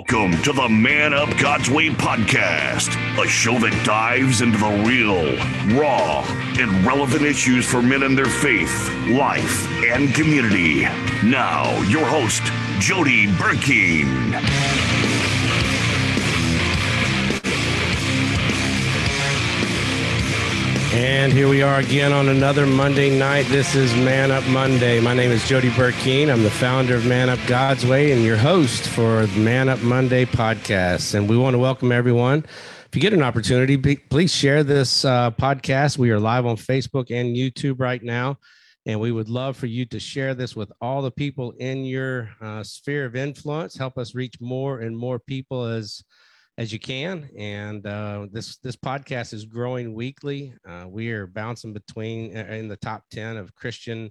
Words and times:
Welcome 0.00 0.40
to 0.44 0.54
the 0.54 0.66
Man 0.66 1.12
Up 1.12 1.28
God's 1.36 1.68
Way 1.68 1.90
podcast, 1.90 2.96
a 3.22 3.28
show 3.28 3.58
that 3.58 3.84
dives 3.84 4.40
into 4.40 4.56
the 4.56 4.82
real, 4.86 5.36
raw, 5.78 6.24
and 6.58 6.86
relevant 6.86 7.20
issues 7.20 7.66
for 7.66 7.82
men 7.82 8.04
and 8.04 8.16
their 8.16 8.24
faith, 8.24 8.88
life, 9.10 9.68
and 9.84 10.14
community. 10.14 10.84
Now, 11.22 11.82
your 11.82 12.06
host, 12.06 12.42
Jody 12.78 13.26
Burkeen. 13.26 15.19
And 20.92 21.32
here 21.32 21.48
we 21.48 21.62
are 21.62 21.78
again 21.78 22.12
on 22.12 22.28
another 22.28 22.66
Monday 22.66 23.16
night. 23.16 23.46
This 23.46 23.76
is 23.76 23.94
Man 23.94 24.32
Up 24.32 24.44
Monday. 24.48 24.98
My 24.98 25.14
name 25.14 25.30
is 25.30 25.46
Jody 25.46 25.70
Burkeen. 25.70 26.32
I'm 26.32 26.42
the 26.42 26.50
founder 26.50 26.96
of 26.96 27.06
Man 27.06 27.28
Up 27.28 27.38
God's 27.46 27.86
Way 27.86 28.10
and 28.10 28.24
your 28.24 28.36
host 28.36 28.88
for 28.88 29.24
the 29.24 29.38
Man 29.38 29.68
Up 29.68 29.80
Monday 29.82 30.24
podcast. 30.24 31.14
And 31.14 31.28
we 31.28 31.36
want 31.36 31.54
to 31.54 31.58
welcome 31.58 31.92
everyone. 31.92 32.44
If 32.86 32.96
you 32.96 33.00
get 33.00 33.12
an 33.12 33.22
opportunity, 33.22 33.76
please 33.76 34.34
share 34.34 34.64
this 34.64 35.04
uh, 35.04 35.30
podcast. 35.30 35.96
We 35.96 36.10
are 36.10 36.18
live 36.18 36.44
on 36.44 36.56
Facebook 36.56 37.12
and 37.12 37.36
YouTube 37.36 37.78
right 37.78 38.02
now. 38.02 38.38
And 38.84 38.98
we 38.98 39.12
would 39.12 39.28
love 39.28 39.56
for 39.56 39.66
you 39.66 39.86
to 39.86 40.00
share 40.00 40.34
this 40.34 40.56
with 40.56 40.72
all 40.80 41.02
the 41.02 41.12
people 41.12 41.52
in 41.60 41.84
your 41.84 42.30
uh, 42.40 42.64
sphere 42.64 43.04
of 43.04 43.14
influence. 43.14 43.76
Help 43.76 43.96
us 43.96 44.16
reach 44.16 44.40
more 44.40 44.80
and 44.80 44.98
more 44.98 45.20
people 45.20 45.66
as 45.66 46.02
as 46.58 46.72
you 46.72 46.78
can. 46.78 47.30
And 47.38 47.86
uh, 47.86 48.26
this 48.32 48.58
this 48.58 48.76
podcast 48.76 49.32
is 49.32 49.44
growing 49.44 49.94
weekly. 49.94 50.54
Uh, 50.68 50.86
we 50.88 51.10
are 51.10 51.26
bouncing 51.26 51.72
between 51.72 52.36
uh, 52.36 52.44
in 52.50 52.68
the 52.68 52.76
top 52.76 53.04
ten 53.10 53.36
of 53.36 53.54
Christian 53.54 54.10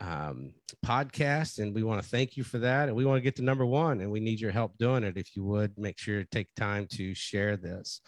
um, 0.00 0.52
podcasts, 0.84 1.58
and 1.58 1.74
we 1.74 1.82
want 1.82 2.02
to 2.02 2.08
thank 2.08 2.36
you 2.36 2.44
for 2.44 2.58
that. 2.58 2.88
And 2.88 2.96
we 2.96 3.04
want 3.04 3.18
to 3.18 3.22
get 3.22 3.36
to 3.36 3.42
number 3.42 3.66
one, 3.66 4.00
and 4.00 4.10
we 4.10 4.20
need 4.20 4.40
your 4.40 4.52
help 4.52 4.76
doing 4.78 5.04
it. 5.04 5.16
If 5.16 5.36
you 5.36 5.44
would 5.44 5.76
make 5.78 5.98
sure 5.98 6.22
to 6.22 6.28
take 6.30 6.48
time 6.56 6.86
to 6.92 7.14
share 7.14 7.56
this. 7.56 8.00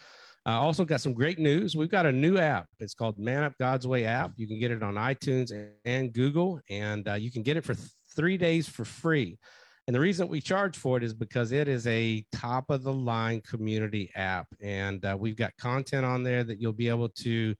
I 0.47 0.57
uh, 0.57 0.59
also 0.59 0.85
got 0.85 1.01
some 1.01 1.13
great 1.13 1.39
news. 1.39 1.75
We've 1.75 1.89
got 1.89 2.05
a 2.05 2.11
new 2.11 2.37
app. 2.37 2.67
It's 2.79 2.93
called 2.93 3.17
Man 3.17 3.43
Up 3.43 3.53
God's 3.59 3.87
Way 3.87 4.05
app. 4.05 4.31
You 4.35 4.47
can 4.47 4.59
get 4.59 4.69
it 4.69 4.83
on 4.83 4.93
iTunes 4.93 5.51
and 5.85 6.13
Google, 6.13 6.61
and 6.69 7.07
uh, 7.07 7.15
you 7.15 7.31
can 7.31 7.41
get 7.41 7.57
it 7.57 7.63
for 7.63 7.73
th- 7.73 7.89
three 8.15 8.37
days 8.37 8.69
for 8.69 8.85
free. 8.85 9.39
And 9.87 9.95
the 9.95 9.99
reason 9.99 10.27
we 10.27 10.41
charge 10.41 10.77
for 10.77 10.97
it 10.97 11.03
is 11.03 11.13
because 11.13 11.51
it 11.51 11.67
is 11.67 11.85
a 11.85 12.25
top 12.31 12.71
of 12.71 12.83
the 12.83 12.93
line 12.93 13.41
community 13.41 14.09
app. 14.15 14.47
And 14.61 15.05
uh, 15.05 15.15
we've 15.19 15.35
got 15.35 15.55
content 15.57 16.05
on 16.05 16.23
there 16.23 16.43
that 16.43 16.59
you'll 16.59 16.73
be 16.73 16.89
able 16.89 17.09
to, 17.09 17.53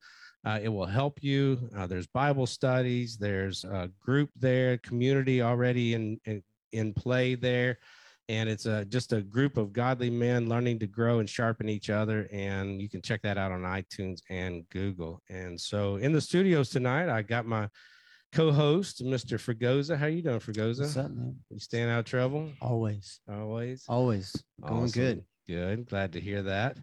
uh, 0.43 0.59
it 0.61 0.69
will 0.69 0.87
help 0.87 1.21
you. 1.21 1.69
Uh, 1.77 1.85
there's 1.85 2.07
Bible 2.07 2.47
studies, 2.47 3.17
there's 3.17 3.63
a 3.63 3.91
group 4.01 4.31
there, 4.35 4.79
community 4.79 5.43
already 5.43 5.93
in, 5.93 6.19
in, 6.25 6.41
in 6.71 6.93
play 6.93 7.35
there. 7.35 7.77
And 8.27 8.49
it's 8.49 8.65
a, 8.65 8.85
just 8.85 9.13
a 9.13 9.21
group 9.21 9.55
of 9.55 9.71
godly 9.71 10.09
men 10.09 10.49
learning 10.49 10.79
to 10.79 10.87
grow 10.87 11.19
and 11.19 11.29
sharpen 11.29 11.69
each 11.69 11.91
other. 11.91 12.27
And 12.31 12.81
you 12.81 12.89
can 12.89 13.03
check 13.03 13.21
that 13.21 13.37
out 13.37 13.51
on 13.51 13.61
iTunes 13.61 14.21
and 14.31 14.67
Google. 14.71 15.21
And 15.29 15.61
so 15.61 15.97
in 15.97 16.11
the 16.11 16.21
studios 16.21 16.69
tonight, 16.69 17.07
I 17.07 17.21
got 17.21 17.45
my 17.45 17.69
co-host, 18.35 19.01
Mr. 19.01 19.39
Fregosa. 19.39 19.97
How 19.97 20.07
you 20.07 20.21
doing, 20.21 20.39
Fregosa? 20.39 20.81
What's 20.81 20.97
up, 20.97 21.09
man? 21.09 21.37
You 21.49 21.57
staying 21.57 21.89
out 21.89 21.99
of 21.99 22.05
trouble? 22.05 22.51
Always. 22.61 23.21
Always. 23.31 23.85
Always. 23.87 24.35
Going 24.61 24.83
awesome. 24.83 25.01
good. 25.01 25.23
Good. 25.47 25.87
Glad 25.87 26.11
to 26.13 26.19
hear 26.19 26.43
that. 26.43 26.77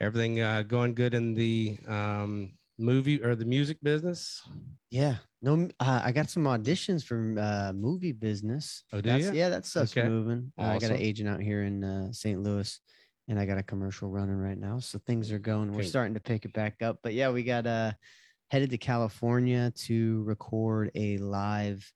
Everything 0.00 0.40
uh, 0.40 0.62
going 0.62 0.94
good 0.94 1.14
in 1.14 1.34
the 1.34 1.76
um, 1.88 2.52
movie 2.78 3.20
or 3.20 3.34
the 3.34 3.44
music 3.44 3.78
business? 3.82 4.42
Yeah. 4.90 5.16
No, 5.42 5.68
uh, 5.80 6.02
I 6.04 6.12
got 6.12 6.30
some 6.30 6.44
auditions 6.44 7.04
for 7.04 7.34
uh, 7.36 7.72
movie 7.72 8.12
business. 8.12 8.84
Oh, 8.92 9.00
do 9.00 9.10
that's, 9.10 9.24
you? 9.24 9.32
Yeah, 9.32 9.48
that's 9.48 9.70
stuff's 9.70 9.96
okay. 9.96 10.08
moving. 10.08 10.52
Awesome. 10.56 10.70
Uh, 10.70 10.74
I 10.74 10.78
got 10.78 10.90
an 10.92 11.02
agent 11.02 11.28
out 11.28 11.40
here 11.40 11.64
in 11.64 11.82
uh, 11.82 12.12
St. 12.12 12.40
Louis, 12.40 12.78
and 13.26 13.40
I 13.40 13.44
got 13.44 13.58
a 13.58 13.62
commercial 13.64 14.08
running 14.08 14.36
right 14.36 14.58
now, 14.58 14.78
so 14.78 15.00
things 15.04 15.32
are 15.32 15.38
going. 15.40 15.72
We're 15.72 15.82
starting 15.82 16.14
to 16.14 16.20
pick 16.20 16.44
it 16.44 16.52
back 16.52 16.80
up. 16.80 16.98
But 17.02 17.14
yeah, 17.14 17.30
we 17.30 17.42
got 17.42 17.66
uh 17.66 17.92
headed 18.50 18.70
to 18.70 18.78
California 18.78 19.72
to 19.76 20.22
record 20.24 20.90
a 20.94 21.18
live 21.18 21.92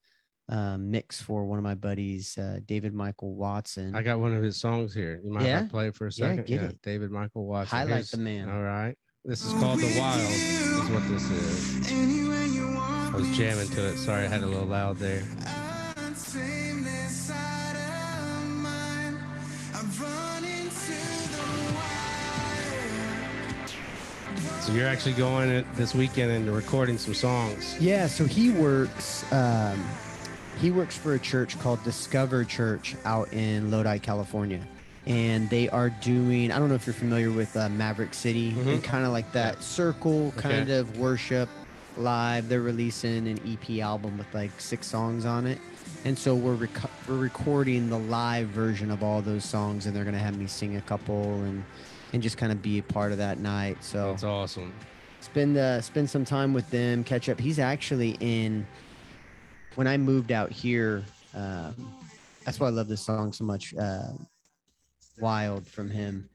uh, 0.49 0.77
mix 0.78 1.22
for 1.22 1.44
one 1.44 1.59
of 1.59 1.62
my 1.62 1.75
buddies, 1.75 2.37
uh, 2.37 2.59
David 2.66 2.93
Michael 2.93 3.34
Watson. 3.34 3.94
I 3.94 4.03
got 4.03 4.19
one 4.19 4.34
of 4.34 4.43
his 4.43 4.56
songs 4.56 4.93
here. 4.93 5.21
You 5.25 5.33
might 5.33 5.44
yeah? 5.44 5.66
play 5.71 5.88
it 5.88 5.94
for 5.94 6.09
a 6.09 6.12
second. 6.12 6.49
Yeah, 6.49 6.59
get 6.59 6.62
it. 6.62 6.83
David 6.83 7.11
Michael 7.11 7.47
Watson. 7.47 7.78
Highlight 7.78 7.94
Here's, 7.94 8.11
the 8.11 8.19
man. 8.19 8.50
All 8.50 8.62
right. 8.62 8.97
This 9.25 9.44
is 9.44 9.53
called 9.55 9.78
The 9.81 9.99
Wild. 9.99 10.21
This 10.21 10.50
is 10.50 10.91
what 10.91 11.09
this 11.09 11.31
is. 11.31 11.93
I 11.93 13.12
was 13.15 13.37
jamming 13.37 13.69
to 13.69 13.88
it. 13.88 13.99
Sorry, 13.99 14.25
I 14.25 14.28
had 14.28 14.43
a 14.43 14.47
little 14.47 14.67
loud 14.67 14.97
there. 14.97 15.22
So 24.60 24.75
you're 24.75 24.88
actually 24.88 25.15
going 25.15 25.65
this 25.76 25.94
weekend 25.94 26.31
and 26.31 26.54
recording 26.54 26.98
some 26.98 27.15
songs. 27.15 27.81
Yeah. 27.81 28.06
So 28.06 28.26
he 28.26 28.50
works. 28.50 29.25
Um, 29.32 29.82
he 30.60 30.71
works 30.71 30.98
for 30.98 31.15
a 31.15 31.19
church 31.19 31.59
called 31.60 31.82
Discover 31.82 32.44
Church 32.44 32.94
out 33.06 33.32
in 33.32 33.70
Lodi, 33.70 33.99
California, 33.99 34.60
and 35.06 35.49
they 35.49 35.70
are 35.70 35.88
doing. 35.88 36.53
I 36.53 36.59
don't 36.59 36.69
know 36.69 36.75
if 36.75 36.87
you're 36.87 36.93
familiar 36.93 37.31
with 37.31 37.56
uh, 37.56 37.70
Maverick 37.70 38.12
City 38.12 38.53
mm-hmm. 38.53 38.69
and 38.69 38.84
kind 38.84 39.06
of 39.06 39.12
like 39.12 39.32
that 39.32 39.54
yeah. 39.54 39.60
circle 39.60 40.34
kind 40.37 40.70
okay. 40.70 40.76
of 40.76 40.99
worship 40.99 41.49
live. 41.97 42.50
They're 42.50 42.60
releasing 42.60 43.28
an 43.28 43.41
EP 43.50 43.81
album 43.81 44.19
with 44.19 44.32
like 44.34 44.60
six 44.60 44.87
songs 44.87 45.25
on 45.25 45.47
it. 45.47 45.59
And 46.04 46.19
so 46.19 46.34
we're 46.34 46.54
rec- 46.54 46.91
we're 47.09 47.16
recording 47.16 47.88
the 47.88 47.99
live 47.99 48.49
version 48.49 48.91
of 48.91 49.03
all 49.03 49.22
those 49.22 49.44
songs, 49.47 49.87
and 49.87 49.97
they're 49.97 50.04
gonna 50.04 50.19
have 50.19 50.37
me 50.37 50.47
sing 50.47 50.76
a 50.76 50.82
couple 50.82 51.43
and 51.44 51.65
and 52.12 52.22
just 52.22 52.37
kind 52.37 52.53
of 52.53 52.62
be 52.62 52.78
a 52.78 52.82
part 52.82 53.12
of 53.12 53.19
that 53.19 53.38
night. 53.38 53.82
So 53.82 54.10
that's 54.10 54.25
awesome. 54.25 54.72
Spend 55.21 55.56
uh, 55.56 55.81
spend 55.81 56.09
some 56.09 56.25
time 56.25 56.53
with 56.53 56.69
them, 56.71 57.04
catch 57.04 57.28
up. 57.28 57.38
He's 57.38 57.59
actually 57.59 58.16
in. 58.21 58.66
When 59.76 59.87
I 59.87 59.97
moved 59.97 60.32
out 60.32 60.50
here, 60.50 61.04
uh, 61.34 61.72
that's 62.44 62.59
why 62.59 62.66
I 62.66 62.70
love 62.70 62.88
this 62.88 63.03
song 63.03 63.32
so 63.32 63.44
much. 63.44 63.75
Uh, 63.75 64.12
Wild 65.20 65.66
from 65.66 65.91
him. 65.91 66.28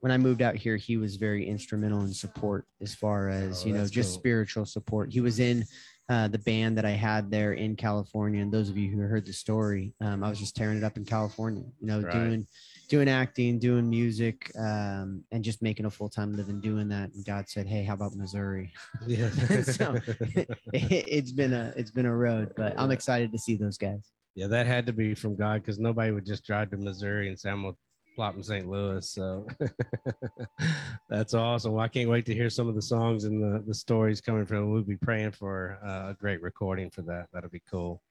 When 0.00 0.12
I 0.12 0.18
moved 0.18 0.40
out 0.40 0.54
here, 0.54 0.76
he 0.76 0.96
was 0.96 1.16
very 1.16 1.48
instrumental 1.48 2.02
in 2.02 2.12
support 2.12 2.66
as 2.80 2.94
far 2.94 3.28
as 3.28 3.64
oh, 3.64 3.66
you 3.66 3.74
know, 3.74 3.84
just 3.86 4.12
cool. 4.12 4.20
spiritual 4.20 4.64
support. 4.64 5.12
He 5.12 5.20
was 5.20 5.40
in 5.40 5.64
uh, 6.08 6.28
the 6.28 6.38
band 6.38 6.78
that 6.78 6.84
I 6.84 6.90
had 6.90 7.30
there 7.30 7.54
in 7.54 7.74
California. 7.74 8.40
And 8.40 8.52
those 8.52 8.68
of 8.68 8.76
you 8.76 8.90
who 8.90 9.00
heard 9.00 9.26
the 9.26 9.32
story, 9.32 9.92
um, 10.00 10.22
I 10.22 10.28
was 10.28 10.38
just 10.38 10.54
tearing 10.54 10.78
it 10.78 10.84
up 10.84 10.96
in 10.96 11.04
California, 11.04 11.64
you 11.80 11.86
know, 11.86 12.00
right. 12.00 12.12
doing 12.12 12.46
doing 12.86 13.08
acting, 13.08 13.58
doing 13.58 13.88
music, 13.88 14.50
um, 14.58 15.24
and 15.32 15.42
just 15.44 15.62
making 15.62 15.86
a 15.86 15.90
full 15.90 16.08
time 16.08 16.36
living 16.36 16.60
doing 16.60 16.88
that. 16.88 17.12
And 17.12 17.24
God 17.24 17.48
said, 17.48 17.66
"Hey, 17.66 17.84
how 17.84 17.94
about 17.94 18.14
Missouri?" 18.14 18.72
Yeah. 19.06 19.30
so 19.62 19.96
it, 20.72 21.24
has 21.24 21.32
been 21.32 21.52
a 21.52 21.72
it's 21.76 21.90
been 21.90 22.06
a 22.06 22.16
road, 22.16 22.52
but 22.56 22.74
I'm 22.78 22.90
excited 22.90 23.32
to 23.32 23.38
see 23.38 23.56
those 23.56 23.78
guys. 23.78 24.12
Yeah, 24.34 24.46
that 24.48 24.66
had 24.66 24.86
to 24.86 24.92
be 24.92 25.14
from 25.14 25.36
God 25.36 25.62
because 25.62 25.78
nobody 25.78 26.12
would 26.12 26.26
just 26.26 26.44
drive 26.44 26.70
to 26.70 26.76
Missouri 26.76 27.28
and 27.28 27.38
say, 27.38 27.50
"I'm 27.50 27.62
gonna 27.62 27.76
plop 28.14 28.36
in 28.36 28.42
St. 28.42 28.68
Louis." 28.68 29.08
So 29.08 29.46
that's 31.08 31.34
awesome. 31.34 31.72
Well, 31.72 31.84
I 31.84 31.88
can't 31.88 32.10
wait 32.10 32.26
to 32.26 32.34
hear 32.34 32.50
some 32.50 32.68
of 32.68 32.74
the 32.74 32.82
songs 32.82 33.24
and 33.24 33.42
the 33.42 33.64
the 33.66 33.74
stories 33.74 34.20
coming 34.20 34.46
from. 34.46 34.70
We'll 34.70 34.82
be 34.82 34.96
praying 34.96 35.32
for 35.32 35.78
uh, 35.84 36.10
a 36.10 36.14
great 36.14 36.42
recording 36.42 36.90
for 36.90 37.02
that. 37.02 37.28
That'll 37.32 37.50
be 37.50 37.62
cool. 37.70 38.02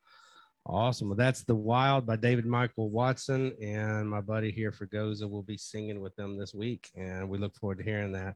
Awesome. 0.68 1.09
Well, 1.09 1.18
that's 1.18 1.44
The 1.44 1.53
Wild 1.53 2.08
by 2.08 2.16
David 2.16 2.48
Michael 2.48 2.90
Watson. 2.90 3.53
And 3.62 4.09
my 4.09 4.20
buddy 4.20 4.52
here 4.52 4.72
for 4.72 4.88
Fregosa 4.88 5.30
will 5.30 5.44
be 5.44 5.58
singing 5.58 6.02
with 6.02 6.16
them 6.16 6.40
this 6.40 6.56
week. 6.56 6.90
And 6.96 7.30
we 7.30 7.38
look 7.38 7.56
forward 7.56 7.78
to 7.78 7.84
hearing 7.84 8.12
that. 8.14 8.36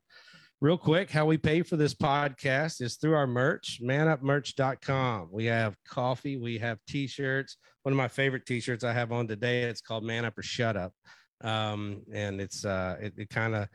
Real 0.62 0.78
quick, 0.78 1.09
how 1.09 1.25
we 1.25 1.38
pay 1.38 1.63
for 1.63 1.75
this 1.75 1.95
podcast 1.95 2.81
is 2.81 2.97
through 2.97 3.16
our 3.16 3.25
merch, 3.25 3.79
manupmerch.com. 3.81 5.29
We 5.31 5.45
have 5.45 5.75
coffee, 5.88 6.38
we 6.38 6.57
have 6.59 6.78
t 6.88 7.07
shirts. 7.07 7.57
One 7.84 7.94
of 7.94 7.97
my 7.97 8.09
favorite 8.09 8.45
t 8.45 8.59
shirts 8.59 8.84
I 8.84 8.94
have 8.94 9.12
on 9.12 9.27
today, 9.27 9.63
it's 9.63 9.81
called 9.81 10.03
Man 10.03 10.25
Up 10.25 10.38
or 10.38 10.44
Shut 10.44 10.75
Up. 10.75 10.94
Um, 11.42 12.01
and 12.13 12.42
it's, 12.42 12.65
uh, 12.65 12.98
it, 13.01 13.13
it 13.18 13.30
kind 13.30 13.56
of, 13.56 13.69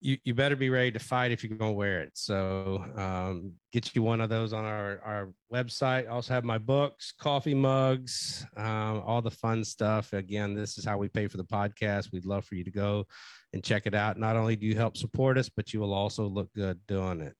you, 0.00 0.18
you 0.24 0.34
better 0.34 0.56
be 0.56 0.70
ready 0.70 0.90
to 0.92 0.98
fight 0.98 1.30
if 1.30 1.42
you're 1.42 1.56
going 1.56 1.72
to 1.72 1.76
wear 1.76 2.00
it. 2.00 2.12
So 2.14 2.84
um, 2.96 3.52
get 3.72 3.94
you 3.94 4.02
one 4.02 4.20
of 4.20 4.28
those 4.28 4.52
on 4.52 4.64
our, 4.64 5.00
our 5.04 5.32
website. 5.52 6.04
I 6.04 6.06
also 6.06 6.34
have 6.34 6.44
my 6.44 6.58
books, 6.58 7.12
coffee 7.18 7.54
mugs, 7.54 8.46
um, 8.56 9.02
all 9.06 9.22
the 9.22 9.30
fun 9.30 9.64
stuff. 9.64 10.12
Again, 10.12 10.54
this 10.54 10.78
is 10.78 10.84
how 10.84 10.98
we 10.98 11.08
pay 11.08 11.26
for 11.26 11.36
the 11.36 11.44
podcast. 11.44 12.12
We'd 12.12 12.26
love 12.26 12.44
for 12.44 12.54
you 12.54 12.64
to 12.64 12.70
go 12.70 13.06
and 13.52 13.62
check 13.62 13.86
it 13.86 13.94
out. 13.94 14.18
Not 14.18 14.36
only 14.36 14.56
do 14.56 14.66
you 14.66 14.74
help 14.74 14.96
support 14.96 15.38
us, 15.38 15.48
but 15.48 15.72
you 15.72 15.80
will 15.80 15.94
also 15.94 16.26
look 16.26 16.52
good 16.54 16.80
doing 16.86 17.20
it. 17.20 17.34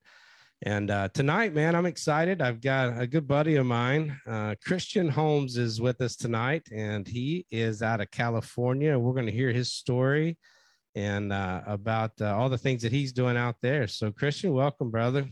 And 0.63 0.91
uh, 0.91 1.09
tonight, 1.15 1.55
man, 1.55 1.77
I'm 1.77 1.87
excited. 1.87 2.43
I've 2.43 2.61
got 2.61 3.01
a 3.01 3.07
good 3.07 3.29
buddy 3.29 3.57
of 3.57 3.67
mine, 3.67 4.19
uh, 4.27 4.57
Christian 4.65 5.09
Holmes, 5.09 5.57
is 5.57 5.81
with 5.81 6.01
us 6.01 6.17
tonight, 6.17 6.67
and 6.73 7.07
he 7.07 7.47
is 7.53 7.81
out 7.81 8.01
of 8.01 8.11
California. 8.11 8.99
We're 8.99 9.13
going 9.13 9.27
to 9.27 9.33
hear 9.33 9.53
his 9.53 9.73
story 9.73 10.37
and 10.99 11.33
uh, 11.33 11.61
about 11.67 12.11
uh, 12.21 12.37
all 12.37 12.49
the 12.49 12.59
things 12.59 12.83
that 12.83 12.91
he's 12.91 13.13
doing 13.13 13.37
out 13.37 13.55
there. 13.63 13.87
So, 13.87 14.11
Christian, 14.11 14.53
welcome, 14.53 14.91
brother. 14.91 15.29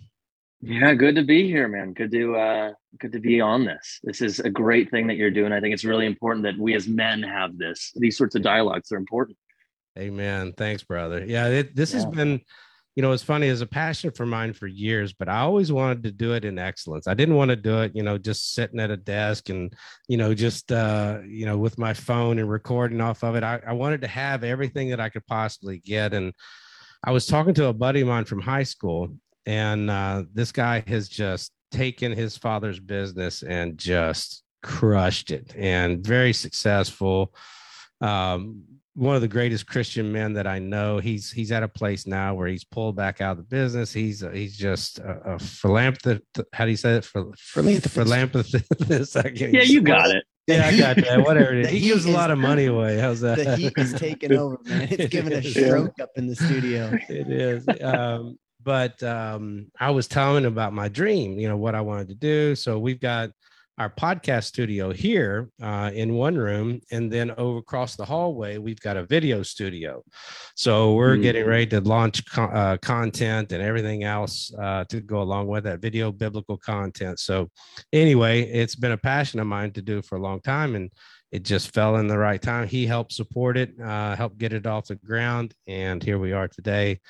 Yeah, 0.60 0.94
good 0.94 1.16
to 1.16 1.24
be 1.24 1.46
here, 1.48 1.68
man. 1.68 1.92
Good 1.92 2.12
to 2.12 2.36
uh 2.36 2.72
good 2.98 3.12
to 3.12 3.20
be 3.20 3.40
on 3.40 3.64
this. 3.66 4.00
This 4.02 4.22
is 4.22 4.40
a 4.40 4.48
great 4.48 4.90
thing 4.90 5.06
that 5.08 5.16
you're 5.16 5.30
doing. 5.30 5.52
I 5.52 5.60
think 5.60 5.74
it's 5.74 5.84
really 5.84 6.06
important 6.06 6.44
that 6.44 6.56
we 6.58 6.74
as 6.74 6.88
men 6.88 7.22
have 7.22 7.58
this. 7.58 7.92
These 7.94 8.16
sorts 8.16 8.34
of 8.36 8.42
dialogues 8.42 8.90
are 8.90 8.96
important. 8.96 9.36
Amen. 9.98 10.52
Thanks, 10.56 10.82
brother. 10.82 11.24
Yeah, 11.26 11.48
it, 11.48 11.76
this 11.76 11.92
has 11.92 12.06
been, 12.06 12.40
you 12.96 13.02
know, 13.02 13.12
it's 13.12 13.22
funny 13.22 13.48
as 13.48 13.60
a 13.60 13.66
passion 13.66 14.10
for 14.10 14.24
mine 14.24 14.54
for 14.54 14.66
years, 14.66 15.12
but 15.12 15.28
I 15.28 15.40
always 15.40 15.70
wanted 15.70 16.02
to 16.04 16.10
do 16.10 16.32
it 16.32 16.46
in 16.46 16.58
excellence. 16.58 17.06
I 17.06 17.12
didn't 17.12 17.34
want 17.34 17.50
to 17.50 17.56
do 17.56 17.82
it, 17.82 17.94
you 17.94 18.02
know, 18.02 18.16
just 18.16 18.54
sitting 18.54 18.80
at 18.80 18.90
a 18.90 18.96
desk 18.96 19.50
and, 19.50 19.70
you 20.08 20.16
know, 20.16 20.32
just, 20.32 20.72
uh, 20.72 21.18
you 21.26 21.44
know, 21.44 21.58
with 21.58 21.76
my 21.76 21.92
phone 21.92 22.38
and 22.38 22.50
recording 22.50 23.02
off 23.02 23.22
of 23.22 23.34
it. 23.36 23.44
I, 23.44 23.60
I 23.66 23.74
wanted 23.74 24.00
to 24.00 24.08
have 24.08 24.44
everything 24.44 24.88
that 24.90 25.00
I 25.00 25.10
could 25.10 25.26
possibly 25.26 25.78
get. 25.78 26.14
And 26.14 26.32
I 27.04 27.12
was 27.12 27.26
talking 27.26 27.52
to 27.54 27.66
a 27.66 27.74
buddy 27.74 28.00
of 28.00 28.08
mine 28.08 28.24
from 28.24 28.40
high 28.40 28.62
school, 28.62 29.14
and 29.44 29.90
uh, 29.90 30.24
this 30.32 30.50
guy 30.50 30.82
has 30.86 31.06
just 31.06 31.52
taken 31.70 32.12
his 32.12 32.38
father's 32.38 32.80
business 32.80 33.42
and 33.42 33.76
just 33.76 34.42
crushed 34.62 35.30
it 35.30 35.54
and 35.54 36.04
very 36.04 36.32
successful. 36.32 37.34
Um, 38.00 38.62
one 38.96 39.14
of 39.14 39.20
the 39.20 39.28
greatest 39.28 39.66
Christian 39.66 40.10
men 40.10 40.32
that 40.32 40.46
I 40.46 40.58
know. 40.58 40.98
He's 40.98 41.30
he's 41.30 41.52
at 41.52 41.62
a 41.62 41.68
place 41.68 42.06
now 42.06 42.34
where 42.34 42.48
he's 42.48 42.64
pulled 42.64 42.96
back 42.96 43.20
out 43.20 43.32
of 43.32 43.36
the 43.36 43.42
business. 43.44 43.92
He's 43.92 44.24
he's 44.32 44.56
just 44.56 44.98
a, 44.98 45.34
a 45.34 45.38
philanthropist. 45.38 46.22
How 46.52 46.64
do 46.64 46.70
you 46.70 46.76
say 46.76 46.96
it? 46.96 47.04
For 47.04 47.30
Philanthropist. 47.36 47.92
philanthropist. 47.92 49.16
Yeah, 49.36 49.62
you 49.62 49.82
got 49.82 50.10
it. 50.10 50.24
Yeah, 50.46 50.66
I 50.68 50.78
got 50.78 50.96
that. 50.96 51.20
Whatever 51.26 51.52
it 51.54 51.58
is. 51.66 51.70
He 51.70 51.78
heat 51.80 51.88
gives 51.88 52.04
a 52.06 52.10
lot 52.10 52.30
of 52.30 52.38
money 52.38 52.66
away. 52.66 52.98
How's 52.98 53.20
that? 53.20 53.36
The 53.38 53.56
heat 53.56 53.72
is 53.76 53.92
taking 53.94 54.32
over, 54.36 54.58
man. 54.64 54.88
It's 54.90 55.06
giving 55.08 55.32
a 55.32 55.36
It 55.36 55.44
is. 55.46 55.52
stroke 55.54 55.98
up 56.00 56.10
in 56.16 56.26
the 56.26 56.36
studio. 56.36 56.90
it 57.08 57.28
is. 57.30 57.66
Um, 57.82 58.38
but 58.62 59.02
um, 59.02 59.66
I 59.78 59.90
was 59.90 60.08
telling 60.08 60.44
him 60.44 60.52
about 60.52 60.72
my 60.72 60.88
dream, 60.88 61.38
you 61.38 61.48
know, 61.48 61.56
what 61.56 61.74
I 61.74 61.80
wanted 61.82 62.08
to 62.08 62.14
do. 62.14 62.54
So 62.54 62.78
we've 62.78 63.00
got 63.00 63.30
our 63.78 63.90
podcast 63.90 64.44
studio 64.44 64.90
here 64.90 65.50
uh, 65.62 65.90
in 65.94 66.14
one 66.14 66.34
room, 66.36 66.80
and 66.90 67.12
then 67.12 67.30
over 67.36 67.58
across 67.58 67.94
the 67.94 68.04
hallway, 68.04 68.56
we've 68.56 68.80
got 68.80 68.96
a 68.96 69.04
video 69.04 69.42
studio. 69.42 70.02
So 70.54 70.94
we're 70.94 71.16
Mm. 71.16 71.22
getting 71.22 71.46
ready 71.46 71.66
to 71.66 71.80
launch 71.82 72.24
co- 72.30 72.44
uh, 72.44 72.76
content 72.78 73.52
and 73.52 73.62
everything 73.62 74.04
else 74.04 74.52
uh, 74.58 74.84
to 74.84 75.00
go 75.00 75.20
along 75.20 75.48
with 75.48 75.64
that 75.64 75.80
video 75.80 76.10
biblical 76.10 76.56
content. 76.56 77.20
So 77.20 77.50
anyway, 77.92 78.42
it's 78.42 78.74
been 78.74 78.92
a 78.92 78.96
passion 78.98 79.40
of 79.40 79.46
mine 79.46 79.72
to 79.72 79.82
do 79.82 80.00
for 80.00 80.16
a 80.16 80.22
long 80.22 80.40
time, 80.40 80.74
and 80.74 80.90
it 81.30 81.42
just 81.42 81.74
fell 81.74 81.96
in 81.96 82.06
the 82.08 82.16
right 82.18 82.40
time. 82.40 82.66
He 82.66 82.86
helped 82.86 83.12
support 83.12 83.58
it, 83.58 83.78
uh, 83.78 84.16
helped 84.16 84.38
get 84.38 84.54
it 84.54 84.66
off 84.66 84.86
the 84.86 84.94
ground, 84.96 85.52
and 85.66 86.02
here 86.02 86.18
we 86.18 86.32
are 86.32 86.48
today. 86.48 87.00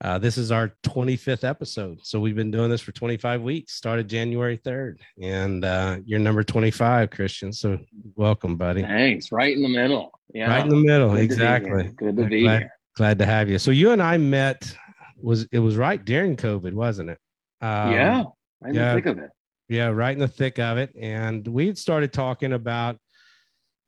Uh, 0.00 0.16
this 0.16 0.38
is 0.38 0.52
our 0.52 0.72
25th 0.84 1.42
episode. 1.42 1.98
So 2.04 2.20
we've 2.20 2.36
been 2.36 2.52
doing 2.52 2.70
this 2.70 2.80
for 2.80 2.92
25 2.92 3.42
weeks, 3.42 3.74
started 3.74 4.08
January 4.08 4.56
3rd, 4.56 4.98
and 5.20 5.64
uh, 5.64 5.96
you're 6.04 6.20
number 6.20 6.44
25, 6.44 7.10
Christian. 7.10 7.52
So 7.52 7.78
welcome, 8.14 8.56
buddy. 8.56 8.82
Thanks. 8.82 9.32
Right 9.32 9.56
in 9.56 9.62
the 9.62 9.68
middle. 9.68 10.12
Yeah. 10.32 10.50
Right 10.50 10.62
in 10.62 10.68
the 10.68 10.76
middle. 10.76 11.10
Good 11.10 11.20
exactly. 11.20 11.82
here. 11.82 11.92
Good 11.96 12.16
to 12.16 12.26
be 12.26 12.42
glad, 12.42 12.58
here. 12.60 12.72
glad 12.96 13.18
to 13.18 13.26
have 13.26 13.48
you. 13.48 13.58
So 13.58 13.72
you 13.72 13.90
and 13.90 14.00
I 14.00 14.18
met, 14.18 14.72
was 15.20 15.48
it 15.50 15.58
was 15.58 15.76
right 15.76 16.04
during 16.04 16.36
COVID, 16.36 16.74
wasn't 16.74 17.10
it? 17.10 17.18
Um, 17.60 17.92
yeah. 17.92 18.24
Right 18.60 18.70
in 18.70 18.74
yeah. 18.74 18.94
the 18.94 19.00
thick 19.00 19.06
of 19.06 19.18
it. 19.18 19.30
yeah 19.68 19.86
right 19.86 20.12
in 20.12 20.18
the 20.18 20.28
thick 20.28 20.58
of 20.58 20.78
it 20.78 20.92
and 21.00 21.46
we 21.46 21.66
had 21.66 21.78
started 21.78 22.12
talking 22.12 22.52
about 22.52 22.98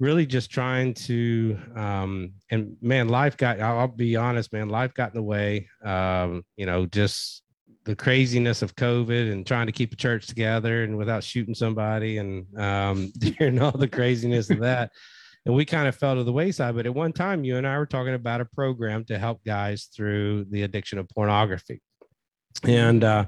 really 0.00 0.24
just 0.24 0.50
trying 0.50 0.94
to 0.94 1.56
um 1.76 2.32
and 2.50 2.76
man 2.80 3.08
life 3.08 3.36
got 3.36 3.60
i'll 3.60 3.86
be 3.86 4.16
honest 4.16 4.52
man 4.52 4.68
life 4.68 4.92
got 4.94 5.10
in 5.10 5.16
the 5.16 5.22
way 5.22 5.68
um 5.84 6.42
you 6.56 6.66
know 6.66 6.86
just 6.86 7.42
the 7.84 7.94
craziness 7.94 8.62
of 8.62 8.74
covid 8.74 9.30
and 9.30 9.46
trying 9.46 9.66
to 9.66 9.72
keep 9.72 9.92
a 9.92 9.96
church 9.96 10.26
together 10.26 10.84
and 10.84 10.96
without 10.96 11.22
shooting 11.22 11.54
somebody 11.54 12.16
and 12.18 12.46
um 12.58 13.12
during 13.18 13.60
all 13.60 13.70
the 13.70 13.88
craziness 13.88 14.50
of 14.50 14.60
that. 14.60 14.90
And 15.46 15.54
we 15.54 15.64
kind 15.64 15.88
of 15.88 15.96
fell 15.96 16.16
to 16.16 16.24
the 16.24 16.32
wayside 16.32 16.74
but 16.74 16.86
at 16.86 16.94
one 16.94 17.12
time 17.12 17.44
you 17.44 17.56
and 17.56 17.66
i 17.66 17.78
were 17.78 17.86
talking 17.86 18.14
about 18.14 18.40
a 18.40 18.44
program 18.44 19.04
to 19.06 19.18
help 19.18 19.42
guys 19.44 19.88
through 19.94 20.46
the 20.50 20.62
addiction 20.62 20.98
of 20.98 21.08
pornography. 21.08 21.80
And 22.64 23.04
uh 23.04 23.26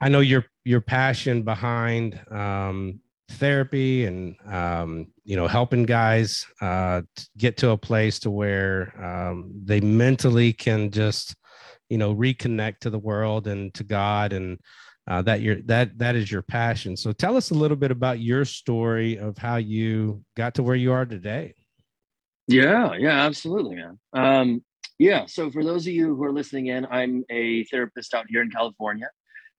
I 0.00 0.08
know 0.08 0.20
your 0.20 0.44
your 0.64 0.80
passion 0.80 1.42
behind 1.42 2.20
um, 2.30 3.00
therapy 3.28 4.04
and 4.06 4.36
um, 4.46 5.06
you 5.24 5.36
know 5.36 5.46
helping 5.46 5.84
guys 5.84 6.46
uh, 6.60 7.02
get 7.36 7.56
to 7.58 7.70
a 7.70 7.78
place 7.78 8.18
to 8.20 8.30
where 8.30 8.92
um, 9.02 9.50
they 9.64 9.80
mentally 9.80 10.52
can 10.52 10.90
just 10.90 11.34
you 11.88 11.98
know 11.98 12.14
reconnect 12.14 12.80
to 12.80 12.90
the 12.90 12.98
world 12.98 13.46
and 13.46 13.72
to 13.74 13.84
God 13.84 14.32
and 14.32 14.58
uh, 15.06 15.22
that 15.22 15.40
your 15.40 15.56
that 15.62 15.98
that 15.98 16.16
is 16.16 16.30
your 16.30 16.42
passion. 16.42 16.96
So 16.96 17.12
tell 17.12 17.36
us 17.36 17.50
a 17.50 17.54
little 17.54 17.76
bit 17.76 17.90
about 17.90 18.20
your 18.20 18.44
story 18.44 19.18
of 19.18 19.36
how 19.36 19.56
you 19.56 20.22
got 20.36 20.54
to 20.54 20.62
where 20.62 20.76
you 20.76 20.92
are 20.92 21.04
today. 21.04 21.54
Yeah, 22.46 22.94
yeah, 22.94 23.24
absolutely, 23.24 23.76
man. 23.76 23.98
Um, 24.12 24.64
yeah, 24.98 25.26
so 25.26 25.50
for 25.50 25.64
those 25.64 25.86
of 25.86 25.92
you 25.92 26.14
who 26.14 26.24
are 26.24 26.32
listening 26.32 26.68
in, 26.68 26.86
I'm 26.86 27.24
a 27.30 27.64
therapist 27.64 28.14
out 28.14 28.26
here 28.28 28.42
in 28.42 28.50
California. 28.50 29.08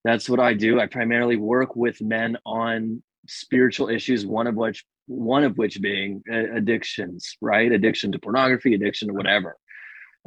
That's 0.04 0.30
what 0.30 0.40
I 0.40 0.54
do. 0.54 0.80
I 0.80 0.86
primarily 0.86 1.36
work 1.36 1.76
with 1.76 2.00
men 2.00 2.38
on 2.46 3.02
spiritual 3.28 3.90
issues, 3.90 4.26
one 4.26 4.48
of 4.48 4.56
which 4.56 4.84
one 5.08 5.44
of 5.44 5.58
which 5.58 5.80
being 5.82 6.24
uh, 6.32 6.56
addictions, 6.56 7.38
right? 7.42 7.72
Addiction 7.72 8.12
to 8.12 8.20
pornography, 8.20 8.74
addiction 8.74 9.08
to 9.10 9.14
whatever. 9.14 9.56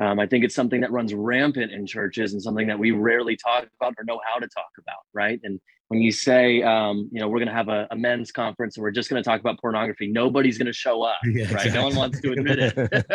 Um, 0.01 0.21
I 0.21 0.27
think 0.29 0.45
it's 0.45 0.55
something 0.55 0.81
that 0.83 0.93
runs 0.93 1.13
rampant 1.13 1.73
in 1.73 1.85
churches 1.85 2.33
and 2.33 2.41
something 2.41 2.69
that 2.69 2.79
we 2.79 2.93
rarely 2.93 3.37
talk 3.37 3.67
about 3.81 3.95
or 3.99 4.05
know 4.05 4.21
how 4.25 4.39
to 4.39 4.47
talk 4.47 4.71
about, 4.79 4.99
right? 5.13 5.41
And 5.43 5.61
when 5.89 6.01
you 6.01 6.13
say, 6.13 6.63
um, 6.63 7.09
you 7.11 7.19
know, 7.21 7.27
we're 7.29 7.39
going 7.41 7.49
to 7.49 7.55
have 7.55 7.69
a, 7.69 7.89
a 7.91 7.97
men's 7.97 8.31
conference 8.31 8.77
and 8.77 8.85
we're 8.85 8.93
just 8.93 9.11
going 9.11 9.21
to 9.21 9.29
talk 9.29 9.41
about 9.41 9.59
pornography, 9.61 10.07
nobody's 10.07 10.57
going 10.59 10.67
to 10.67 10.73
show 10.73 11.03
up, 11.03 11.19
Yeah, 11.25 11.53
right? 11.53 11.73
No 11.73 11.83
one 11.85 11.97
wants 11.97 12.21
to 12.21 12.31
admit 12.31 12.59
it. 12.61 13.07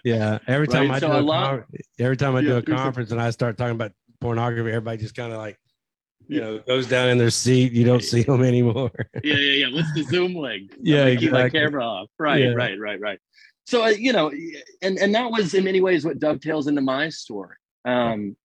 yeah, 0.04 0.38
every 0.46 0.68
time 0.68 0.88
Right, 0.88 0.96
I 0.96 1.00
so 1.00 1.08
do 1.08 1.12
a 1.12 1.20
a 1.20 1.20
lot- 1.20 1.50
con- 1.50 1.64
every 1.98 2.16
time 2.16 2.34
I 2.36 2.40
do 2.40 2.46
Yeah, 2.46 2.52
a 2.56 2.62
there's 2.62 2.80
a- 2.80 2.82
conference 2.82 3.10
and 3.10 3.20
I 3.20 3.28
start 3.28 3.58
talking 3.58 3.74
about 3.74 3.92
pornography, 4.22 4.70
everybody 4.70 4.96
just 5.02 5.14
kind 5.14 5.32
of 5.32 5.38
like, 5.38 5.58
you 6.30 6.40
know, 6.40 6.58
goes 6.60 6.86
down 6.86 7.08
in 7.08 7.18
their 7.18 7.30
seat. 7.30 7.72
You 7.72 7.84
don't 7.84 8.04
see 8.04 8.22
them 8.22 8.42
anymore. 8.42 8.90
yeah, 9.24 9.34
yeah, 9.34 9.66
yeah. 9.66 9.74
What's 9.74 9.92
the 9.94 10.02
Zoom 10.04 10.34
link? 10.34 10.72
Yeah, 10.82 11.04
gonna 11.06 11.16
keep 11.16 11.32
my 11.32 11.48
camera 11.50 11.84
off. 11.84 12.08
Right, 12.18 12.42
Yeah. 12.42 12.52
right, 12.52 12.78
right, 12.78 13.00
right. 13.00 13.18
So 13.66 13.84
uh, 13.84 13.88
you 13.88 14.12
know, 14.12 14.32
and 14.82 14.98
and 14.98 15.14
that 15.14 15.30
was 15.30 15.54
in 15.54 15.64
many 15.64 15.80
ways 15.80 16.04
what 16.04 16.18
dovetails 16.18 16.66
into 16.66 16.80
my 16.80 17.08
story. 17.08 17.56
Um, 17.84 18.36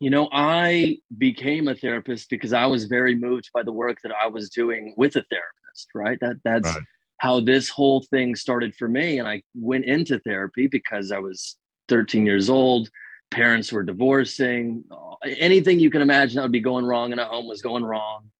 you 0.00 0.08
know, 0.10 0.28
I 0.32 0.98
became 1.18 1.68
a 1.68 1.74
therapist 1.74 2.30
because 2.30 2.52
I 2.54 2.66
was 2.66 2.84
very 2.86 3.14
moved 3.14 3.50
by 3.52 3.62
the 3.62 3.72
work 3.72 3.98
that 4.02 4.12
I 4.12 4.26
was 4.28 4.48
doing 4.50 4.94
with 4.96 5.16
a 5.16 5.24
therapist. 5.30 5.88
Right. 5.94 6.18
That 6.20 6.36
that's 6.44 6.68
Right. 6.74 6.82
how 7.18 7.40
this 7.40 7.68
whole 7.68 8.02
thing 8.10 8.34
started 8.34 8.74
for 8.74 8.88
me. 8.88 9.18
And 9.18 9.28
I 9.28 9.42
went 9.54 9.84
into 9.84 10.18
therapy 10.20 10.66
because 10.68 11.12
I 11.12 11.18
was 11.18 11.56
13 11.88 12.24
years 12.26 12.48
old. 12.48 12.88
Parents 13.30 13.72
were 13.72 13.82
divorcing. 13.82 14.84
Anything 15.24 15.78
you 15.80 15.90
can 15.90 16.02
imagine 16.02 16.36
that 16.36 16.42
would 16.42 16.52
be 16.52 16.60
going 16.60 16.84
wrong 16.84 17.12
in 17.12 17.18
a 17.18 17.24
home 17.24 17.46
was 17.46 17.62
going 17.62 17.84
wrong 17.84 18.30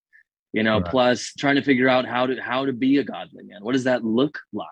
you 0.52 0.62
know 0.62 0.80
Right. 0.80 0.90
plus 0.90 1.32
trying 1.38 1.56
to 1.56 1.62
figure 1.62 1.88
out 1.88 2.06
how 2.06 2.26
to 2.26 2.40
how 2.40 2.64
to 2.66 2.72
be 2.72 2.98
a 2.98 3.04
godly 3.04 3.44
man 3.44 3.62
what 3.62 3.72
does 3.72 3.84
that 3.84 4.04
look 4.04 4.40
like 4.52 4.66